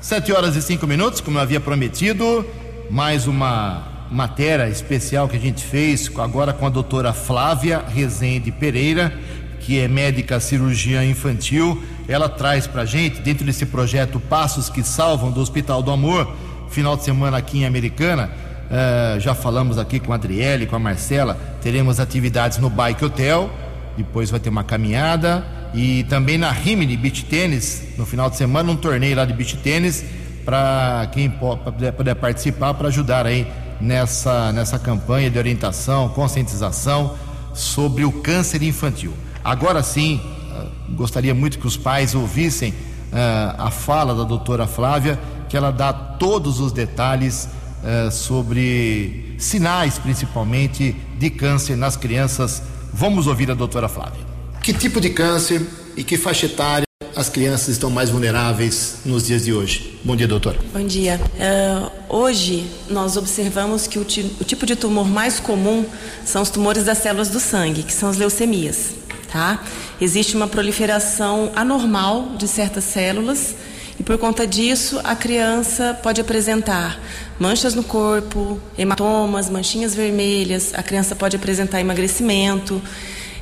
Sete 0.00 0.32
horas 0.32 0.56
e 0.56 0.62
cinco 0.62 0.86
minutos, 0.86 1.20
como 1.20 1.38
eu 1.38 1.42
havia 1.42 1.60
prometido, 1.60 2.46
mais 2.90 3.26
uma 3.26 3.97
matéria 4.10 4.68
especial 4.68 5.28
que 5.28 5.36
a 5.36 5.40
gente 5.40 5.62
fez 5.62 6.10
agora 6.18 6.52
com 6.52 6.66
a 6.66 6.70
doutora 6.70 7.12
Flávia 7.12 7.82
Rezende 7.86 8.50
Pereira, 8.50 9.12
que 9.60 9.78
é 9.78 9.88
médica 9.88 10.40
cirurgiã 10.40 11.04
infantil. 11.04 11.82
Ela 12.08 12.28
traz 12.28 12.66
para 12.66 12.84
gente, 12.84 13.20
dentro 13.20 13.44
desse 13.44 13.66
projeto 13.66 14.18
Passos 14.18 14.70
que 14.70 14.82
Salvam 14.82 15.30
do 15.30 15.40
Hospital 15.40 15.82
do 15.82 15.90
Amor, 15.90 16.32
final 16.70 16.96
de 16.96 17.04
semana 17.04 17.36
aqui 17.36 17.58
em 17.58 17.66
Americana. 17.66 18.30
Uh, 18.68 19.20
já 19.20 19.34
falamos 19.34 19.78
aqui 19.78 19.98
com 19.98 20.12
a 20.12 20.16
Adriele, 20.16 20.66
com 20.66 20.76
a 20.76 20.78
Marcela. 20.78 21.38
Teremos 21.62 22.00
atividades 22.00 22.58
no 22.58 22.70
Bike 22.70 23.04
Hotel, 23.04 23.50
depois 23.96 24.30
vai 24.30 24.40
ter 24.40 24.48
uma 24.48 24.64
caminhada 24.64 25.44
e 25.74 26.04
também 26.04 26.38
na 26.38 26.50
Rimini 26.50 26.96
Beach 26.96 27.24
Tênis, 27.26 27.82
no 27.96 28.06
final 28.06 28.30
de 28.30 28.36
semana, 28.36 28.70
um 28.70 28.76
torneio 28.76 29.16
lá 29.16 29.24
de 29.24 29.32
beach 29.32 29.56
tênis 29.58 30.04
para 30.44 31.08
quem 31.12 31.28
puder, 31.28 31.92
puder 31.92 32.14
participar 32.14 32.72
para 32.72 32.88
ajudar 32.88 33.26
aí 33.26 33.46
nessa, 33.80 34.52
nessa 34.52 34.78
campanha 34.78 35.30
de 35.30 35.38
orientação, 35.38 36.08
conscientização 36.10 37.14
sobre 37.54 38.04
o 38.04 38.12
câncer 38.12 38.62
infantil. 38.62 39.12
Agora 39.44 39.82
sim, 39.82 40.20
ah, 40.52 40.66
gostaria 40.90 41.34
muito 41.34 41.58
que 41.58 41.66
os 41.66 41.76
pais 41.76 42.14
ouvissem 42.14 42.70
uh, 42.70 43.54
a 43.58 43.70
fala 43.70 44.14
da 44.14 44.24
doutora 44.24 44.66
Flávia, 44.66 45.18
que 45.48 45.56
ela 45.56 45.70
dá 45.70 45.92
todos 45.92 46.60
os 46.60 46.72
detalhes 46.72 47.48
uh, 47.82 48.10
sobre 48.10 49.34
sinais, 49.38 49.98
principalmente, 49.98 50.94
de 51.18 51.30
câncer 51.30 51.76
nas 51.76 51.96
crianças. 51.96 52.62
Vamos 52.92 53.26
ouvir 53.26 53.50
a 53.50 53.54
doutora 53.54 53.88
Flávia. 53.88 54.26
Que 54.62 54.72
tipo 54.72 55.00
de 55.00 55.10
câncer 55.10 55.66
e 55.96 56.04
que 56.04 56.16
faixa 56.16 56.46
etária 56.46 56.87
as 57.18 57.28
crianças 57.28 57.70
estão 57.70 57.90
mais 57.90 58.10
vulneráveis 58.10 58.98
nos 59.04 59.26
dias 59.26 59.44
de 59.44 59.52
hoje? 59.52 59.98
Bom 60.04 60.14
dia, 60.14 60.28
doutor. 60.28 60.56
Bom 60.72 60.86
dia. 60.86 61.20
Uh, 61.34 61.90
hoje 62.16 62.64
nós 62.88 63.16
observamos 63.16 63.88
que 63.88 63.98
o, 63.98 64.02
o, 64.02 64.44
tipo 64.44 64.64
de 64.64 64.76
tumor 64.76 65.08
mais 65.08 65.40
comum 65.40 65.84
são 66.24 66.40
os 66.40 66.48
tumores 66.48 66.84
das 66.84 66.98
células 66.98 67.28
do 67.28 67.40
sangue, 67.40 67.82
que 67.82 67.92
são 67.92 68.08
as 68.08 68.16
leucemias. 68.16 68.90
Tá? 69.32 69.64
Existe 70.00 70.36
uma 70.36 70.46
proliferação 70.46 71.50
anormal 71.56 72.36
de 72.38 72.46
certas 72.46 72.84
células 72.84 73.56
e 73.98 74.02
por 74.04 74.16
conta 74.16 74.46
disso 74.46 75.00
a 75.02 75.16
criança 75.16 75.98
pode 76.00 76.20
apresentar 76.20 77.00
manchas 77.36 77.74
no 77.74 77.82
corpo, 77.82 78.60
hematomas, 78.78 79.50
manchinhas 79.50 79.92
vermelhas, 79.92 80.72
a 80.72 80.84
criança 80.84 81.16
pode 81.16 81.34
apresentar 81.34 81.80
emagrecimento 81.80 82.80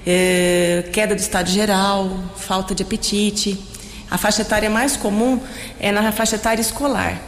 é, 0.07 0.85
queda 0.93 1.15
do 1.17 1.19
estado 1.19 1.51
geral, 1.51 2.17
falta 2.37 2.75
de 2.75 2.85
apetite. 2.85 3.59
A 4.09 4.17
faixa 4.17 4.43
etária 4.43 4.71
mais 4.71 4.97
comum 4.97 5.41
é 5.81 5.91
na 5.91 6.13
faixa 6.13 6.37
etária 6.37 6.63
escolar, 6.63 7.21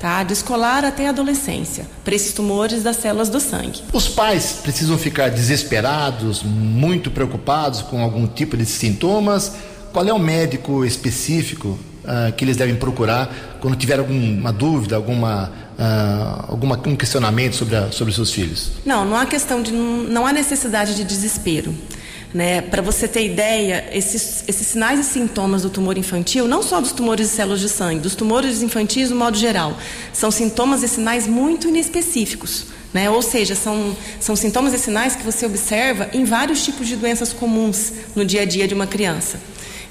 tá? 0.00 0.24
De 0.24 0.32
escolar 0.32 0.84
até 0.84 1.06
a 1.06 1.10
adolescência, 1.10 1.86
para 2.04 2.12
esses 2.12 2.32
tumores 2.32 2.82
das 2.82 2.96
células 2.96 3.28
do 3.28 3.38
sangue. 3.38 3.80
Os 3.92 4.08
pais 4.08 4.58
precisam 4.60 4.98
ficar 4.98 5.30
desesperados, 5.30 6.42
muito 6.42 7.08
preocupados 7.08 7.82
com 7.82 8.02
algum 8.02 8.26
tipo 8.26 8.56
de 8.56 8.66
sintomas? 8.66 9.52
Qual 9.92 10.04
é 10.04 10.12
o 10.12 10.18
médico 10.18 10.84
específico 10.84 11.78
uh, 12.02 12.32
que 12.32 12.44
eles 12.44 12.56
devem 12.56 12.74
procurar 12.74 13.58
quando 13.60 13.76
tiver 13.76 14.00
alguma 14.00 14.52
dúvida, 14.52 14.96
alguma, 14.96 15.52
uh, 15.78 16.50
alguma 16.50 16.76
um 16.84 16.96
questionamento 16.96 17.54
sobre, 17.54 17.76
a, 17.76 17.92
sobre 17.92 18.12
seus 18.12 18.32
filhos? 18.32 18.72
Não, 18.84 19.04
não 19.04 19.16
há 19.16 19.24
questão 19.24 19.62
de 19.62 19.70
não 19.70 20.26
há 20.26 20.32
necessidade 20.32 20.96
de 20.96 21.04
desespero. 21.04 21.72
Né? 22.34 22.60
Para 22.60 22.82
você 22.82 23.06
ter 23.06 23.24
ideia, 23.24 23.88
esses, 23.92 24.42
esses 24.48 24.66
sinais 24.66 24.98
e 24.98 25.04
sintomas 25.04 25.62
do 25.62 25.70
tumor 25.70 25.96
infantil, 25.96 26.48
não 26.48 26.64
só 26.64 26.80
dos 26.80 26.90
tumores 26.90 27.28
de 27.28 27.32
células 27.36 27.60
de 27.60 27.68
sangue, 27.68 28.00
dos 28.00 28.16
tumores 28.16 28.60
infantis 28.60 29.08
no 29.08 29.14
modo 29.14 29.38
geral, 29.38 29.78
são 30.12 30.32
sintomas 30.32 30.82
e 30.82 30.88
sinais 30.88 31.28
muito 31.28 31.68
inespecíficos. 31.68 32.66
Né? 32.92 33.08
Ou 33.08 33.22
seja, 33.22 33.54
são, 33.54 33.96
são 34.18 34.34
sintomas 34.34 34.74
e 34.74 34.78
sinais 34.78 35.14
que 35.14 35.22
você 35.22 35.46
observa 35.46 36.10
em 36.12 36.24
vários 36.24 36.64
tipos 36.64 36.88
de 36.88 36.96
doenças 36.96 37.32
comuns 37.32 37.92
no 38.16 38.24
dia 38.24 38.42
a 38.42 38.44
dia 38.44 38.66
de 38.66 38.74
uma 38.74 38.86
criança. 38.86 39.38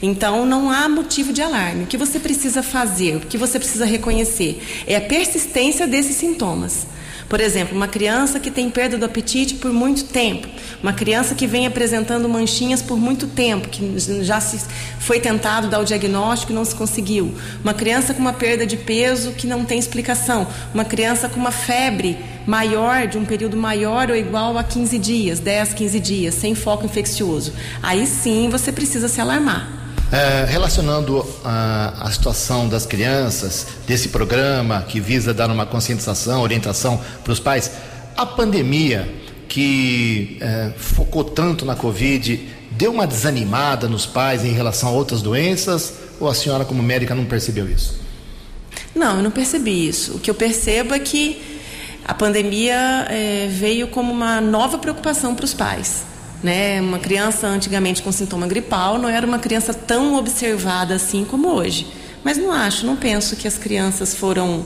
Então, 0.01 0.45
não 0.45 0.69
há 0.69 0.89
motivo 0.89 1.31
de 1.31 1.41
alarme. 1.41 1.85
O 1.85 1.87
que 1.87 1.95
você 1.95 2.19
precisa 2.19 2.61
fazer, 2.61 3.15
o 3.15 3.19
que 3.21 3.37
você 3.37 3.57
precisa 3.57 3.85
reconhecer 3.85 4.61
é 4.85 4.97
a 4.97 5.01
persistência 5.01 5.87
desses 5.87 6.17
sintomas. 6.17 6.87
Por 7.33 7.41
exemplo, 7.41 7.75
uma 7.75 7.87
criança 7.87 8.39
que 8.39 8.51
tem 8.51 8.69
perda 8.69 8.95
do 8.95 9.05
apetite 9.05 9.55
por 9.55 9.73
muito 9.73 10.03
tempo, 10.03 10.47
uma 10.83 10.93
criança 10.93 11.33
que 11.33 11.47
vem 11.47 11.65
apresentando 11.65 12.29
manchinhas 12.29 12.79
por 12.79 12.95
muito 12.95 13.25
tempo, 13.25 13.69
que 13.69 13.95
já 14.23 14.39
se 14.39 14.63
foi 14.99 15.19
tentado 15.19 15.67
dar 15.67 15.79
o 15.79 15.83
diagnóstico 15.83 16.51
e 16.51 16.55
não 16.55 16.63
se 16.63 16.75
conseguiu, 16.75 17.33
uma 17.63 17.73
criança 17.73 18.13
com 18.13 18.19
uma 18.19 18.33
perda 18.33 18.67
de 18.67 18.77
peso 18.77 19.31
que 19.31 19.47
não 19.47 19.65
tem 19.65 19.79
explicação, 19.79 20.47
uma 20.75 20.85
criança 20.85 21.27
com 21.27 21.39
uma 21.39 21.49
febre 21.49 22.19
maior, 22.45 23.07
de 23.07 23.17
um 23.17 23.25
período 23.25 23.57
maior 23.57 24.11
ou 24.11 24.15
igual 24.15 24.55
a 24.55 24.63
15 24.63 24.99
dias, 24.99 25.39
10, 25.39 25.73
15 25.73 25.99
dias, 25.99 26.35
sem 26.35 26.53
foco 26.53 26.85
infeccioso. 26.85 27.51
Aí 27.81 28.05
sim 28.05 28.47
você 28.47 28.71
precisa 28.71 29.07
se 29.07 29.19
alarmar. 29.19 29.82
É, 30.13 30.45
relacionando 30.45 31.25
a, 31.43 31.91
a, 32.01 32.11
situação 32.11 32.69
das 32.69 32.85
crianças, 32.85 33.65
desse 33.87 34.09
programa 34.09 34.85
que 34.87 34.99
visa 34.99 35.33
dar 35.33 35.49
uma 35.49 35.65
conscientização, 35.65 36.43
orientação 36.43 37.01
para 37.23 37.33
os 37.33 37.39
pais, 37.39 37.71
a 38.15 38.23
pandemia 38.23 39.11
que 39.49 40.37
é, 40.39 40.71
focou 40.77 41.23
tanto 41.23 41.65
na 41.65 41.75
Covid 41.75 42.47
deu 42.69 42.91
uma 42.91 43.07
desanimada 43.07 43.87
nos 43.87 44.05
pais 44.05 44.45
em 44.45 44.51
relação 44.51 44.89
a 44.89 44.91
outras 44.91 45.19
doenças? 45.19 45.93
Ou 46.19 46.29
a 46.29 46.35
senhora, 46.35 46.63
como 46.63 46.83
médica, 46.83 47.15
não 47.15 47.25
percebeu 47.25 47.67
isso? 47.67 47.99
Não, 48.93 49.17
eu 49.17 49.23
não 49.23 49.31
percebi 49.31 49.87
isso. 49.87 50.17
O 50.17 50.19
que 50.19 50.29
eu 50.29 50.35
percebo 50.35 50.93
é 50.93 50.99
que 50.99 51.41
a 52.05 52.13
pandemia 52.13 53.07
é, 53.09 53.47
veio 53.49 53.87
como 53.87 54.13
uma 54.13 54.39
nova 54.39 54.77
preocupação 54.77 55.33
para 55.33 55.45
os 55.45 55.55
pais. 55.55 56.12
Né? 56.43 56.81
Uma 56.81 56.99
criança 56.99 57.47
antigamente 57.47 58.01
com 58.01 58.11
sintoma 58.11 58.45
gripal 58.45 58.97
não 58.97 59.07
era 59.07 59.25
uma 59.25 59.39
criança 59.39 59.73
tão 59.73 60.15
observada 60.15 60.93
assim 60.95 61.23
como 61.23 61.47
hoje. 61.47 61.87
Mas 62.23 62.37
não 62.37 62.51
acho, 62.51 62.85
não 62.85 62.95
penso 62.95 63.35
que 63.35 63.47
as 63.47 63.57
crianças 63.57 64.13
foram 64.13 64.65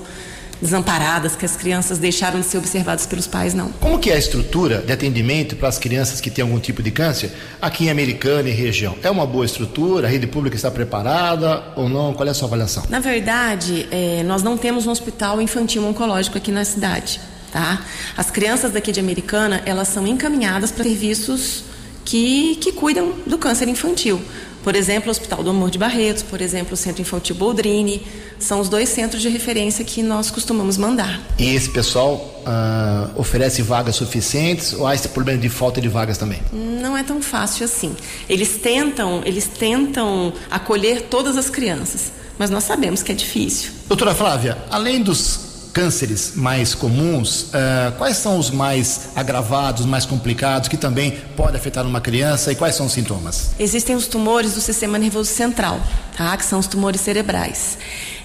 desamparadas, 0.61 1.35
que 1.35 1.45
as 1.45 1.55
crianças 1.55 1.97
deixaram 1.99 2.39
de 2.39 2.45
ser 2.45 2.57
observadas 2.57 3.05
pelos 3.05 3.27
pais, 3.27 3.53
não. 3.53 3.69
Como 3.73 3.99
que 3.99 4.09
é 4.09 4.15
a 4.15 4.17
estrutura 4.17 4.79
de 4.79 4.91
atendimento 4.91 5.55
para 5.55 5.67
as 5.67 5.77
crianças 5.77 6.19
que 6.19 6.29
têm 6.29 6.43
algum 6.43 6.59
tipo 6.59 6.81
de 6.81 6.91
câncer 6.91 7.31
aqui 7.61 7.85
em 7.85 7.89
Americana 7.89 8.49
e 8.49 8.51
região? 8.51 8.97
É 9.03 9.09
uma 9.09 9.25
boa 9.25 9.45
estrutura? 9.45 10.07
A 10.07 10.09
rede 10.09 10.27
pública 10.27 10.55
está 10.55 10.71
preparada 10.71 11.63
ou 11.75 11.87
não? 11.87 12.13
Qual 12.13 12.27
é 12.27 12.31
a 12.31 12.33
sua 12.33 12.47
avaliação? 12.47 12.83
Na 12.89 12.99
verdade, 12.99 13.87
é, 13.91 14.23
nós 14.23 14.41
não 14.41 14.57
temos 14.57 14.87
um 14.87 14.91
hospital 14.91 15.41
infantil 15.41 15.85
oncológico 15.85 16.37
aqui 16.37 16.51
na 16.51 16.65
cidade. 16.65 17.19
Tá? 17.51 17.81
As 18.15 18.29
crianças 18.29 18.71
daqui 18.71 18.91
de 18.91 18.99
Americana, 18.99 19.61
elas 19.65 19.87
são 19.87 20.05
encaminhadas 20.05 20.71
para 20.71 20.83
serviços 20.83 21.63
que, 22.03 22.55
que 22.55 22.71
cuidam 22.71 23.13
do 23.25 23.37
câncer 23.37 23.67
infantil. 23.67 24.21
Por 24.63 24.75
exemplo, 24.75 25.07
o 25.07 25.11
Hospital 25.11 25.43
do 25.43 25.49
Amor 25.49 25.69
de 25.69 25.77
Barretos, 25.77 26.23
por 26.23 26.41
exemplo, 26.41 26.73
o 26.73 26.77
Centro 26.77 27.01
Infantil 27.01 27.35
Boldrini, 27.35 28.05
são 28.37 28.59
os 28.59 28.67
dois 28.67 28.89
centros 28.89 29.21
de 29.21 29.29
referência 29.29 29.83
que 29.85 30.03
nós 30.03 30.29
costumamos 30.29 30.77
mandar. 30.77 31.21
E 31.39 31.55
esse 31.55 31.69
pessoal 31.69 32.15
uh, 32.15 33.19
oferece 33.19 33.61
vagas 33.61 33.95
suficientes 33.95 34.73
ou 34.73 34.85
há 34.85 34.93
esse 34.93 35.07
problema 35.07 35.39
de 35.39 35.47
falta 35.47 35.79
de 35.79 35.87
vagas 35.87 36.17
também? 36.17 36.41
Não 36.51 36.97
é 36.97 37.03
tão 37.03 37.21
fácil 37.21 37.63
assim. 37.63 37.95
Eles 38.27 38.57
tentam, 38.57 39.21
eles 39.23 39.47
tentam 39.47 40.33
acolher 40.51 41.03
todas 41.03 41.37
as 41.37 41.49
crianças, 41.49 42.11
mas 42.37 42.49
nós 42.49 42.65
sabemos 42.65 43.01
que 43.01 43.13
é 43.13 43.15
difícil. 43.15 43.71
Doutora 43.87 44.13
Flávia, 44.13 44.57
além 44.69 45.01
dos 45.01 45.46
cânceres 45.77 46.31
mais 46.33 46.73
comuns, 46.73 47.43
uh, 47.43 47.91
quais 47.99 48.17
são 48.17 48.39
os 48.39 48.49
mais 48.49 49.09
agravados, 49.15 49.85
mais 49.85 50.07
complicados, 50.07 50.67
que 50.67 50.75
também 50.75 51.11
podem 51.35 51.55
afetar 51.55 51.85
uma 51.85 52.01
criança 52.01 52.51
e 52.51 52.55
quais 52.55 52.73
são 52.73 52.87
os 52.87 52.93
sintomas? 52.93 53.51
Existem 53.59 53.95
os 53.95 54.07
tumores 54.07 54.55
do 54.55 54.59
sistema 54.59 54.97
nervoso 54.97 55.29
central, 55.29 55.79
tá? 56.17 56.35
que 56.35 56.43
são 56.43 56.57
os 56.57 56.65
tumores 56.65 56.99
cerebrais. 57.01 57.77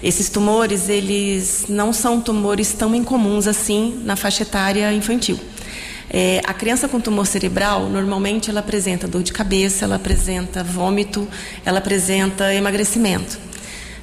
Esses 0.03 0.31
tumores, 0.31 0.89
eles 0.89 1.67
não 1.69 1.93
são 1.93 2.23
tumores 2.23 2.73
tão 2.73 2.95
incomuns 2.95 3.47
assim 3.47 4.01
na 4.03 4.17
faixa 4.17 4.45
etária 4.45 4.91
infantil. 4.91 5.39
É, 6.09 6.41
a 6.47 6.55
criança 6.55 6.89
com 6.89 6.99
tumor 6.99 7.27
cerebral, 7.27 7.87
normalmente 7.91 8.49
ela 8.49 8.61
apresenta 8.61 9.07
dor 9.07 9.23
de 9.23 9.33
cabeça, 9.33 9.85
ela 9.85 9.97
apresenta 9.97 10.65
vômito, 10.65 11.29
ela 11.67 11.81
apresenta 11.81 12.55
emagrecimento. 12.55 13.52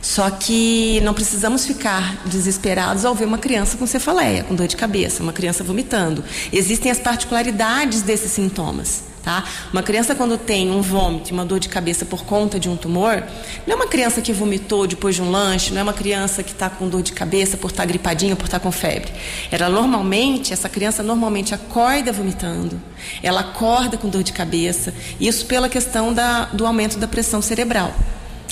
Só 0.01 0.29
que 0.29 1.01
não 1.01 1.13
precisamos 1.13 1.65
ficar 1.65 2.21
desesperados 2.25 3.03
ao 3.03 3.13
ver 3.13 3.25
uma 3.25 3.37
criança 3.37 3.77
com 3.77 3.85
cefaleia, 3.85 4.43
com 4.43 4.55
dor 4.55 4.67
de 4.67 4.77
cabeça, 4.77 5.21
uma 5.21 5.33
criança 5.33 5.63
vomitando. 5.63 6.23
Existem 6.51 6.89
as 6.89 6.99
particularidades 6.99 8.01
desses 8.01 8.31
sintomas. 8.31 9.09
Tá? 9.23 9.43
Uma 9.73 9.83
criança 9.83 10.15
quando 10.15 10.37
tem 10.37 10.71
um 10.71 10.81
vômito, 10.81 11.33
uma 11.33 11.43
dor 11.43 11.59
de 11.59 11.67
cabeça 11.67 12.05
por 12.05 12.23
conta 12.23 12.57
de 12.57 12.69
um 12.69 12.77
tumor, 12.77 13.21
não 13.67 13.73
é 13.73 13.75
uma 13.75 13.87
criança 13.87 14.21
que 14.21 14.31
vomitou 14.31 14.87
depois 14.87 15.15
de 15.15 15.21
um 15.21 15.29
lanche, 15.29 15.73
não 15.73 15.81
é 15.81 15.83
uma 15.83 15.93
criança 15.93 16.41
que 16.41 16.51
está 16.51 16.69
com 16.69 16.87
dor 16.87 17.03
de 17.03 17.11
cabeça 17.11 17.57
por 17.57 17.69
estar 17.69 17.83
tá 17.83 17.85
gripadinha, 17.85 18.35
por 18.35 18.45
estar 18.45 18.59
tá 18.59 18.63
com 18.63 18.71
febre. 18.71 19.11
Ela 19.51 19.67
normalmente, 19.67 20.53
essa 20.53 20.69
criança 20.69 21.03
normalmente 21.03 21.53
acorda 21.53 22.13
vomitando, 22.13 22.81
ela 23.21 23.41
acorda 23.41 23.97
com 23.97 24.07
dor 24.07 24.23
de 24.23 24.31
cabeça, 24.31 24.93
isso 25.19 25.45
pela 25.45 25.67
questão 25.67 26.13
da, 26.13 26.45
do 26.45 26.65
aumento 26.65 26.97
da 26.97 27.07
pressão 27.07 27.41
cerebral. 27.41 27.93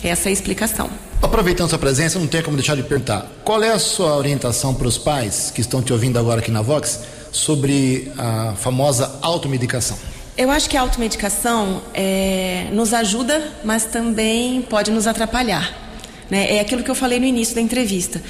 Essa 0.04 0.28
é 0.28 0.30
a 0.30 0.34
explicação. 0.34 0.90
Aproveitando 1.22 1.70
sua 1.70 1.80
presença, 1.80 2.20
não 2.20 2.28
tem 2.28 2.42
como 2.44 2.56
deixar 2.56 2.76
de 2.76 2.84
perguntar: 2.84 3.26
qual 3.44 3.64
é 3.64 3.72
a 3.72 3.80
sua 3.80 4.16
orientação 4.16 4.74
para 4.74 4.88
os 4.88 4.98
pais 4.98 5.52
que 5.54 5.62
estão 5.62 5.82
te 5.82 5.92
ouvindo 5.92 6.20
agora 6.20 6.40
aqui 6.40 6.52
na 6.52 6.62
Vox 6.62 7.00
sobre 7.32 8.12
a 8.18 8.54
famosa 8.56 9.18
automedicação? 9.22 9.98
Eu 10.38 10.52
acho 10.52 10.70
que 10.70 10.78
a 10.78 10.82
automedicação 10.82 11.82
é, 11.96 12.68
nos 12.72 12.94
ajuda, 12.94 13.54
mas 13.64 13.86
também 13.86 14.62
pode 14.62 14.92
nos 14.92 15.08
atrapalhar. 15.08 15.88
Né? 16.30 16.58
É 16.58 16.60
aquilo 16.60 16.84
que 16.84 16.92
eu 16.92 16.96
falei 16.96 17.20
no 17.20 17.26
início 17.26 17.56
da 17.56 17.62
entrevista. 17.62 18.22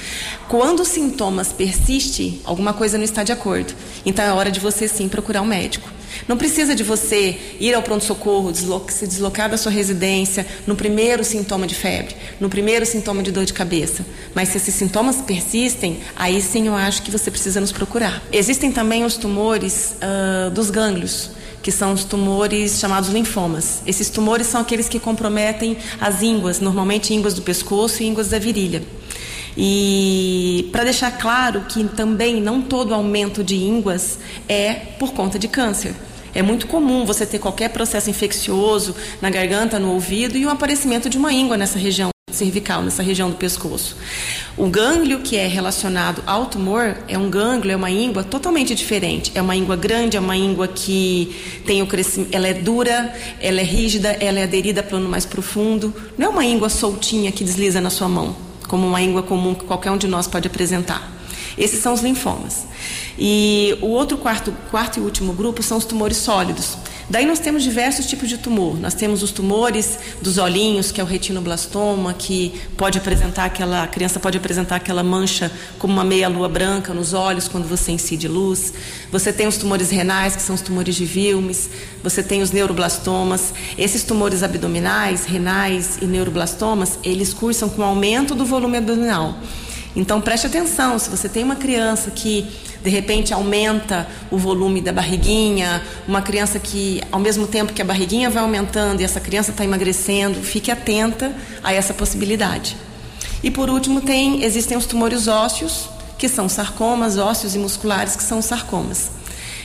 Quando 0.48 0.80
os 0.80 0.88
sintomas 0.88 1.52
persistem, 1.52 2.40
alguma 2.44 2.72
coisa 2.72 2.96
não 2.96 3.04
está 3.04 3.22
de 3.22 3.32
acordo. 3.32 3.74
Então 4.06 4.24
é 4.24 4.32
hora 4.32 4.50
de 4.50 4.58
você 4.60 4.88
sim 4.88 5.06
procurar 5.06 5.42
um 5.42 5.46
médico. 5.46 5.97
Não 6.26 6.36
precisa 6.36 6.74
de 6.74 6.82
você 6.82 7.38
ir 7.60 7.74
ao 7.74 7.82
pronto-socorro, 7.82 8.52
se 8.54 9.06
deslocar 9.06 9.50
da 9.50 9.56
sua 9.56 9.72
residência 9.72 10.46
no 10.66 10.76
primeiro 10.76 11.24
sintoma 11.24 11.66
de 11.66 11.74
febre, 11.74 12.14
no 12.40 12.48
primeiro 12.48 12.84
sintoma 12.84 13.22
de 13.22 13.30
dor 13.30 13.44
de 13.44 13.52
cabeça. 13.52 14.04
Mas 14.34 14.50
se 14.50 14.56
esses 14.56 14.74
sintomas 14.74 15.16
persistem, 15.16 16.00
aí 16.16 16.40
sim 16.40 16.66
eu 16.66 16.74
acho 16.74 17.02
que 17.02 17.10
você 17.10 17.30
precisa 17.30 17.60
nos 17.60 17.72
procurar. 17.72 18.22
Existem 18.32 18.70
também 18.72 19.04
os 19.04 19.16
tumores 19.16 19.96
uh, 19.96 20.50
dos 20.50 20.70
gânglios 20.70 21.30
que 21.62 21.72
são 21.72 21.92
os 21.92 22.04
tumores 22.04 22.78
chamados 22.78 23.10
linfomas. 23.10 23.82
Esses 23.84 24.08
tumores 24.08 24.46
são 24.46 24.60
aqueles 24.60 24.88
que 24.88 24.98
comprometem 24.98 25.76
as 26.00 26.22
ínguas, 26.22 26.60
normalmente 26.60 27.12
ínguas 27.12 27.34
do 27.34 27.42
pescoço 27.42 28.02
e 28.02 28.06
ínguas 28.06 28.28
da 28.28 28.38
virilha. 28.38 28.82
E 29.60 30.68
para 30.70 30.84
deixar 30.84 31.10
claro 31.18 31.62
que 31.62 31.82
também 31.82 32.40
não 32.40 32.62
todo 32.62 32.94
aumento 32.94 33.42
de 33.42 33.56
ínguas 33.56 34.20
é 34.48 34.72
por 34.72 35.12
conta 35.12 35.36
de 35.36 35.48
câncer. 35.48 35.96
É 36.32 36.42
muito 36.42 36.68
comum 36.68 37.04
você 37.04 37.26
ter 37.26 37.40
qualquer 37.40 37.70
processo 37.70 38.08
infeccioso 38.08 38.94
na 39.20 39.28
garganta, 39.28 39.76
no 39.80 39.92
ouvido 39.92 40.38
e 40.38 40.46
o 40.46 40.50
aparecimento 40.50 41.10
de 41.10 41.18
uma 41.18 41.32
íngua 41.32 41.56
nessa 41.56 41.76
região 41.76 42.10
cervical, 42.30 42.82
nessa 42.82 43.02
região 43.02 43.30
do 43.30 43.34
pescoço. 43.34 43.96
O 44.56 44.66
gânglio 44.68 45.20
que 45.20 45.36
é 45.36 45.48
relacionado 45.48 46.22
ao 46.24 46.46
tumor 46.46 46.96
é 47.08 47.18
um 47.18 47.28
gânglio, 47.28 47.72
é 47.72 47.76
uma 47.76 47.90
íngua 47.90 48.22
totalmente 48.22 48.76
diferente. 48.76 49.32
É 49.34 49.42
uma 49.42 49.56
íngua 49.56 49.74
grande, 49.74 50.16
é 50.16 50.20
uma 50.20 50.36
íngua 50.36 50.68
que 50.68 51.34
tem 51.66 51.82
o 51.82 51.86
crescimento, 51.86 52.32
ela 52.32 52.46
é 52.46 52.54
dura, 52.54 53.12
ela 53.40 53.60
é 53.60 53.64
rígida, 53.64 54.10
ela 54.20 54.38
é 54.38 54.44
aderida 54.44 54.82
a 54.82 54.84
plano 54.84 55.08
mais 55.08 55.26
profundo. 55.26 55.92
Não 56.16 56.26
é 56.26 56.28
uma 56.28 56.44
íngua 56.44 56.68
soltinha 56.68 57.32
que 57.32 57.42
desliza 57.42 57.80
na 57.80 57.90
sua 57.90 58.08
mão, 58.08 58.36
como 58.68 58.86
uma 58.86 59.02
íngua 59.02 59.22
comum 59.22 59.54
que 59.54 59.64
qualquer 59.64 59.90
um 59.90 59.96
de 59.96 60.06
nós 60.06 60.28
pode 60.28 60.46
apresentar. 60.46 61.10
Esses 61.56 61.80
são 61.80 61.92
os 61.92 62.00
linfomas. 62.00 62.66
E 63.18 63.76
o 63.80 63.86
outro 63.88 64.16
quarto, 64.16 64.54
quarto 64.70 65.00
e 65.00 65.02
último 65.02 65.32
grupo 65.32 65.60
são 65.60 65.76
os 65.76 65.84
tumores 65.84 66.18
sólidos. 66.18 66.78
Daí 67.10 67.24
nós 67.24 67.38
temos 67.38 67.62
diversos 67.62 68.04
tipos 68.06 68.28
de 68.28 68.36
tumor. 68.36 68.78
Nós 68.78 68.92
temos 68.92 69.22
os 69.22 69.30
tumores 69.30 69.98
dos 70.20 70.36
olhinhos, 70.36 70.92
que 70.92 71.00
é 71.00 71.04
o 71.04 71.06
retinoblastoma, 71.06 72.12
que 72.12 72.60
pode 72.76 72.98
apresentar 72.98 73.46
aquela, 73.46 73.84
a 73.84 73.86
criança 73.86 74.20
pode 74.20 74.36
apresentar 74.36 74.76
aquela 74.76 75.02
mancha 75.02 75.50
como 75.78 75.94
uma 75.94 76.04
meia-lua 76.04 76.50
branca 76.50 76.92
nos 76.92 77.14
olhos 77.14 77.48
quando 77.48 77.66
você 77.66 77.92
incide 77.92 78.28
luz. 78.28 78.74
Você 79.10 79.32
tem 79.32 79.46
os 79.46 79.56
tumores 79.56 79.88
renais, 79.88 80.36
que 80.36 80.42
são 80.42 80.54
os 80.54 80.60
tumores 80.60 80.96
de 80.96 81.04
Wilms. 81.04 81.70
Você 82.02 82.22
tem 82.22 82.42
os 82.42 82.50
neuroblastomas. 82.50 83.54
Esses 83.78 84.02
tumores 84.02 84.42
abdominais, 84.42 85.24
renais 85.24 85.96
e 86.02 86.04
neuroblastomas, 86.04 86.98
eles 87.02 87.32
cursam 87.32 87.70
com 87.70 87.82
aumento 87.82 88.34
do 88.34 88.44
volume 88.44 88.76
abdominal. 88.76 89.34
Então 89.96 90.20
preste 90.20 90.46
atenção, 90.46 90.98
se 90.98 91.08
você 91.08 91.28
tem 91.28 91.42
uma 91.42 91.56
criança 91.56 92.10
que 92.10 92.46
de 92.82 92.90
repente 92.90 93.32
aumenta 93.34 94.06
o 94.30 94.38
volume 94.38 94.80
da 94.80 94.92
barriguinha, 94.92 95.82
uma 96.06 96.22
criança 96.22 96.58
que, 96.58 97.02
ao 97.10 97.20
mesmo 97.20 97.46
tempo 97.46 97.72
que 97.72 97.82
a 97.82 97.84
barriguinha 97.84 98.30
vai 98.30 98.42
aumentando 98.42 99.00
e 99.00 99.04
essa 99.04 99.20
criança 99.20 99.50
está 99.50 99.64
emagrecendo, 99.64 100.40
fique 100.42 100.70
atenta 100.70 101.34
a 101.62 101.72
essa 101.72 101.92
possibilidade. 101.92 102.76
E 103.42 103.50
por 103.50 103.70
último, 103.70 104.00
tem, 104.00 104.42
existem 104.44 104.76
os 104.76 104.86
tumores 104.86 105.28
ósseos, 105.28 105.88
que 106.16 106.28
são 106.28 106.48
sarcomas 106.48 107.16
ósseos 107.16 107.54
e 107.54 107.58
musculares, 107.58 108.16
que 108.16 108.22
são 108.22 108.42
sarcomas. 108.42 109.10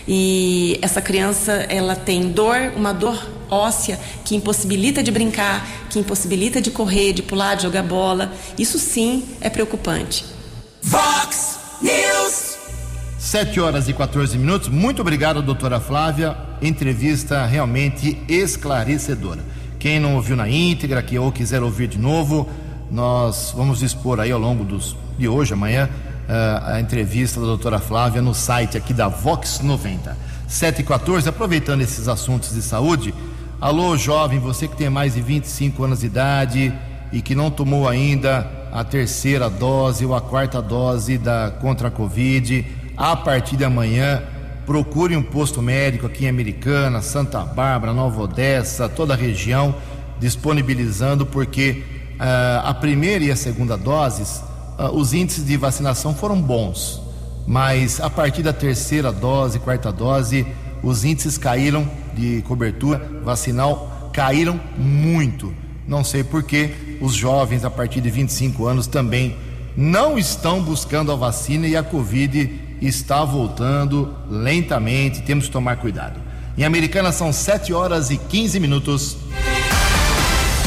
E 0.08 0.78
essa 0.82 1.02
criança, 1.02 1.54
ela 1.70 1.96
tem 1.96 2.30
dor, 2.30 2.74
uma 2.76 2.94
dor 2.94 3.26
óssea 3.50 4.00
que 4.26 4.36
impossibilita 4.36 5.02
de 5.02 5.12
brincar, 5.12 5.66
que 5.90 6.00
impossibilita 6.00 6.62
de 6.62 6.72
correr, 6.72 7.14
de 7.14 7.24
pular, 7.24 7.56
de 7.56 7.64
jogar 7.64 7.84
bola. 7.84 8.32
Isso 8.58 8.78
sim 8.78 9.24
é 9.40 9.50
preocupante. 9.50 10.26
Vox 10.82 11.58
News. 11.82 12.23
7 13.34 13.60
horas 13.60 13.90
e 13.90 13.94
14 13.94 14.38
minutos. 14.38 14.70
Muito 14.70 15.02
obrigado, 15.02 15.42
doutora 15.42 15.80
Flávia. 15.80 16.38
Entrevista 16.62 17.48
realmente 17.48 18.16
esclarecedora. 18.30 19.44
Quem 19.80 20.00
não 20.00 20.14
ouviu 20.18 20.36
na 20.36 20.48
íntegra, 20.48 21.02
que 21.02 21.18
ou 21.18 21.32
quiser 21.32 21.64
ouvir 21.64 21.88
de 21.88 21.98
novo, 21.98 22.48
nós 22.92 23.52
vamos 23.58 23.82
expor 23.82 24.20
aí 24.20 24.32
ao 24.32 24.40
longo 24.40 24.64
dos, 24.64 24.96
de 25.18 25.28
hoje, 25.28 25.52
amanhã, 25.52 25.90
uh, 25.90 26.74
a 26.74 26.80
entrevista 26.80 27.40
da 27.40 27.48
doutora 27.48 27.80
Flávia 27.80 28.22
no 28.22 28.36
site 28.36 28.78
aqui 28.78 28.94
da 28.94 29.08
Vox 29.08 29.62
90. 29.62 30.16
7 30.48 30.82
e 30.82 30.84
14, 30.84 31.28
aproveitando 31.28 31.82
esses 31.82 32.08
assuntos 32.08 32.54
de 32.54 32.62
saúde. 32.62 33.16
Alô, 33.60 33.98
jovem, 33.98 34.38
você 34.38 34.68
que 34.68 34.78
tem 34.78 34.92
mais 34.92 35.16
de 35.16 35.24
25 35.24 35.86
anos 35.86 36.02
de 36.02 36.06
idade 36.06 36.72
e 37.12 37.20
que 37.20 37.34
não 37.34 37.50
tomou 37.50 37.90
ainda 37.90 38.48
a 38.72 38.84
terceira 38.84 39.50
dose 39.50 40.06
ou 40.06 40.14
a 40.14 40.22
quarta 40.22 40.62
dose 40.62 41.18
da 41.18 41.52
contra 41.60 41.88
a 41.88 41.92
Covid, 41.92 42.83
a 42.96 43.16
partir 43.16 43.58
de 43.58 43.64
amanhã, 43.64 44.24
procure 44.66 45.16
um 45.16 45.24
posto 45.24 45.62
médico 45.62 46.06
aqui 46.06 46.26
em 46.26 46.30
Americana, 46.30 47.02
Santa 47.02 47.40
Bárbara, 47.42 47.94
Nova 47.94 48.22
Odessa, 48.22 48.88
toda 48.88 49.14
a 49.14 49.18
região, 49.18 49.76
disponibilizando, 50.20 51.26
porque 51.26 51.84
uh, 52.14 52.66
a 52.68 52.74
primeira 52.74 53.24
e 53.26 53.32
a 53.32 53.36
segunda 53.36 53.78
doses 53.78 54.44
uh, 54.78 54.92
os 54.94 55.14
índices 55.14 55.46
de 55.46 55.58
vacinação 55.58 56.14
foram 56.14 56.42
bons, 56.42 57.02
mas 57.46 58.00
a 58.00 58.10
partir 58.10 58.44
da 58.44 58.54
terceira 58.54 59.12
dose, 59.12 59.60
quarta 59.60 59.92
dose, 59.92 60.46
os 60.82 61.04
índices 61.04 61.38
caíram 61.38 61.88
de 62.14 62.42
cobertura 62.44 63.00
vacinal 63.24 63.94
caíram 64.14 64.60
muito. 64.78 65.54
Não 65.88 66.04
sei 66.04 66.24
por 66.24 66.44
que 66.44 66.98
os 67.02 67.14
jovens 67.14 67.66
a 67.66 67.70
partir 67.70 68.00
de 68.00 68.10
25 68.10 68.66
anos 68.66 68.88
também 68.88 69.36
não 69.76 70.18
estão 70.18 70.62
buscando 70.62 71.12
a 71.12 71.16
vacina 71.16 71.68
e 71.68 71.76
a 71.76 71.84
Covid 71.84 72.73
está 72.88 73.24
voltando 73.24 74.14
lentamente. 74.30 75.22
Temos 75.22 75.46
que 75.46 75.52
tomar 75.52 75.78
cuidado. 75.78 76.20
Em 76.58 76.64
Americana 76.64 77.12
são 77.12 77.34
7 77.34 77.74
horas 77.74 78.12
e 78.12 78.18
15 78.18 78.60
minutos. 78.60 79.18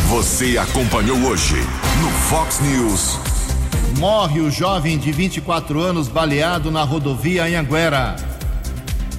Você 0.08 0.56
acompanhou 0.58 1.18
hoje 1.18 1.56
no 2.00 2.10
Fox 2.28 2.60
News. 2.60 3.18
Morre 3.98 4.40
o 4.40 4.50
jovem 4.50 4.98
de 4.98 5.10
24 5.10 5.80
anos 5.80 6.08
baleado 6.08 6.70
na 6.70 6.82
rodovia 6.82 7.44
Anhanguera. 7.44 8.16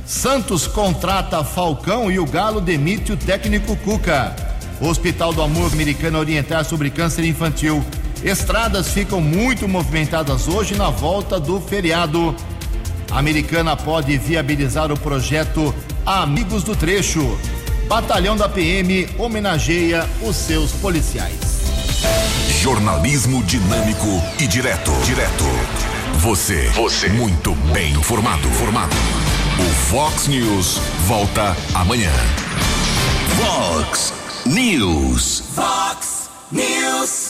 Santos 0.06 0.68
contrata 0.68 1.44
Falcão 1.44 2.10
e 2.10 2.20
o 2.20 2.26
Galo 2.26 2.62
demite 2.62 3.12
o 3.12 3.18
técnico 3.18 3.76
Cuca. 3.78 4.36
O 4.80 4.88
Hospital 4.88 5.34
do 5.34 5.42
Amor 5.42 5.74
Americano 5.74 6.20
orientar 6.20 6.64
sobre 6.64 6.90
câncer 6.90 7.26
infantil. 7.26 7.84
Estradas 8.24 8.90
ficam 8.92 9.20
muito 9.20 9.68
movimentadas 9.68 10.48
hoje 10.48 10.76
na 10.76 10.90
volta 10.90 11.40
do 11.40 11.60
feriado. 11.60 12.36
A 13.12 13.20
americana 13.20 13.76
pode 13.76 14.18
viabilizar 14.18 14.92
o 14.92 15.00
projeto 15.00 15.74
Amigos 16.06 16.64
do 16.64 16.76
Trecho. 16.76 17.38
Batalhão 17.88 18.36
da 18.36 18.50
PM 18.50 19.08
homenageia 19.18 20.08
os 20.22 20.36
seus 20.36 20.72
policiais. 20.74 21.58
Jornalismo 22.62 23.44
dinâmico 23.44 24.08
e 24.40 24.48
direto. 24.48 24.92
Direto. 25.06 25.46
Você. 26.20 26.70
Você. 26.70 27.08
Muito 27.10 27.56
bem 27.72 27.94
informado. 27.94 28.48
Formado. 28.50 28.96
O 29.60 29.74
Fox 29.90 30.28
News 30.28 30.80
volta 31.08 31.56
amanhã. 31.74 32.12
Fox 33.38 34.14
News. 34.46 35.44
Fox 35.56 36.30
News. 36.52 37.26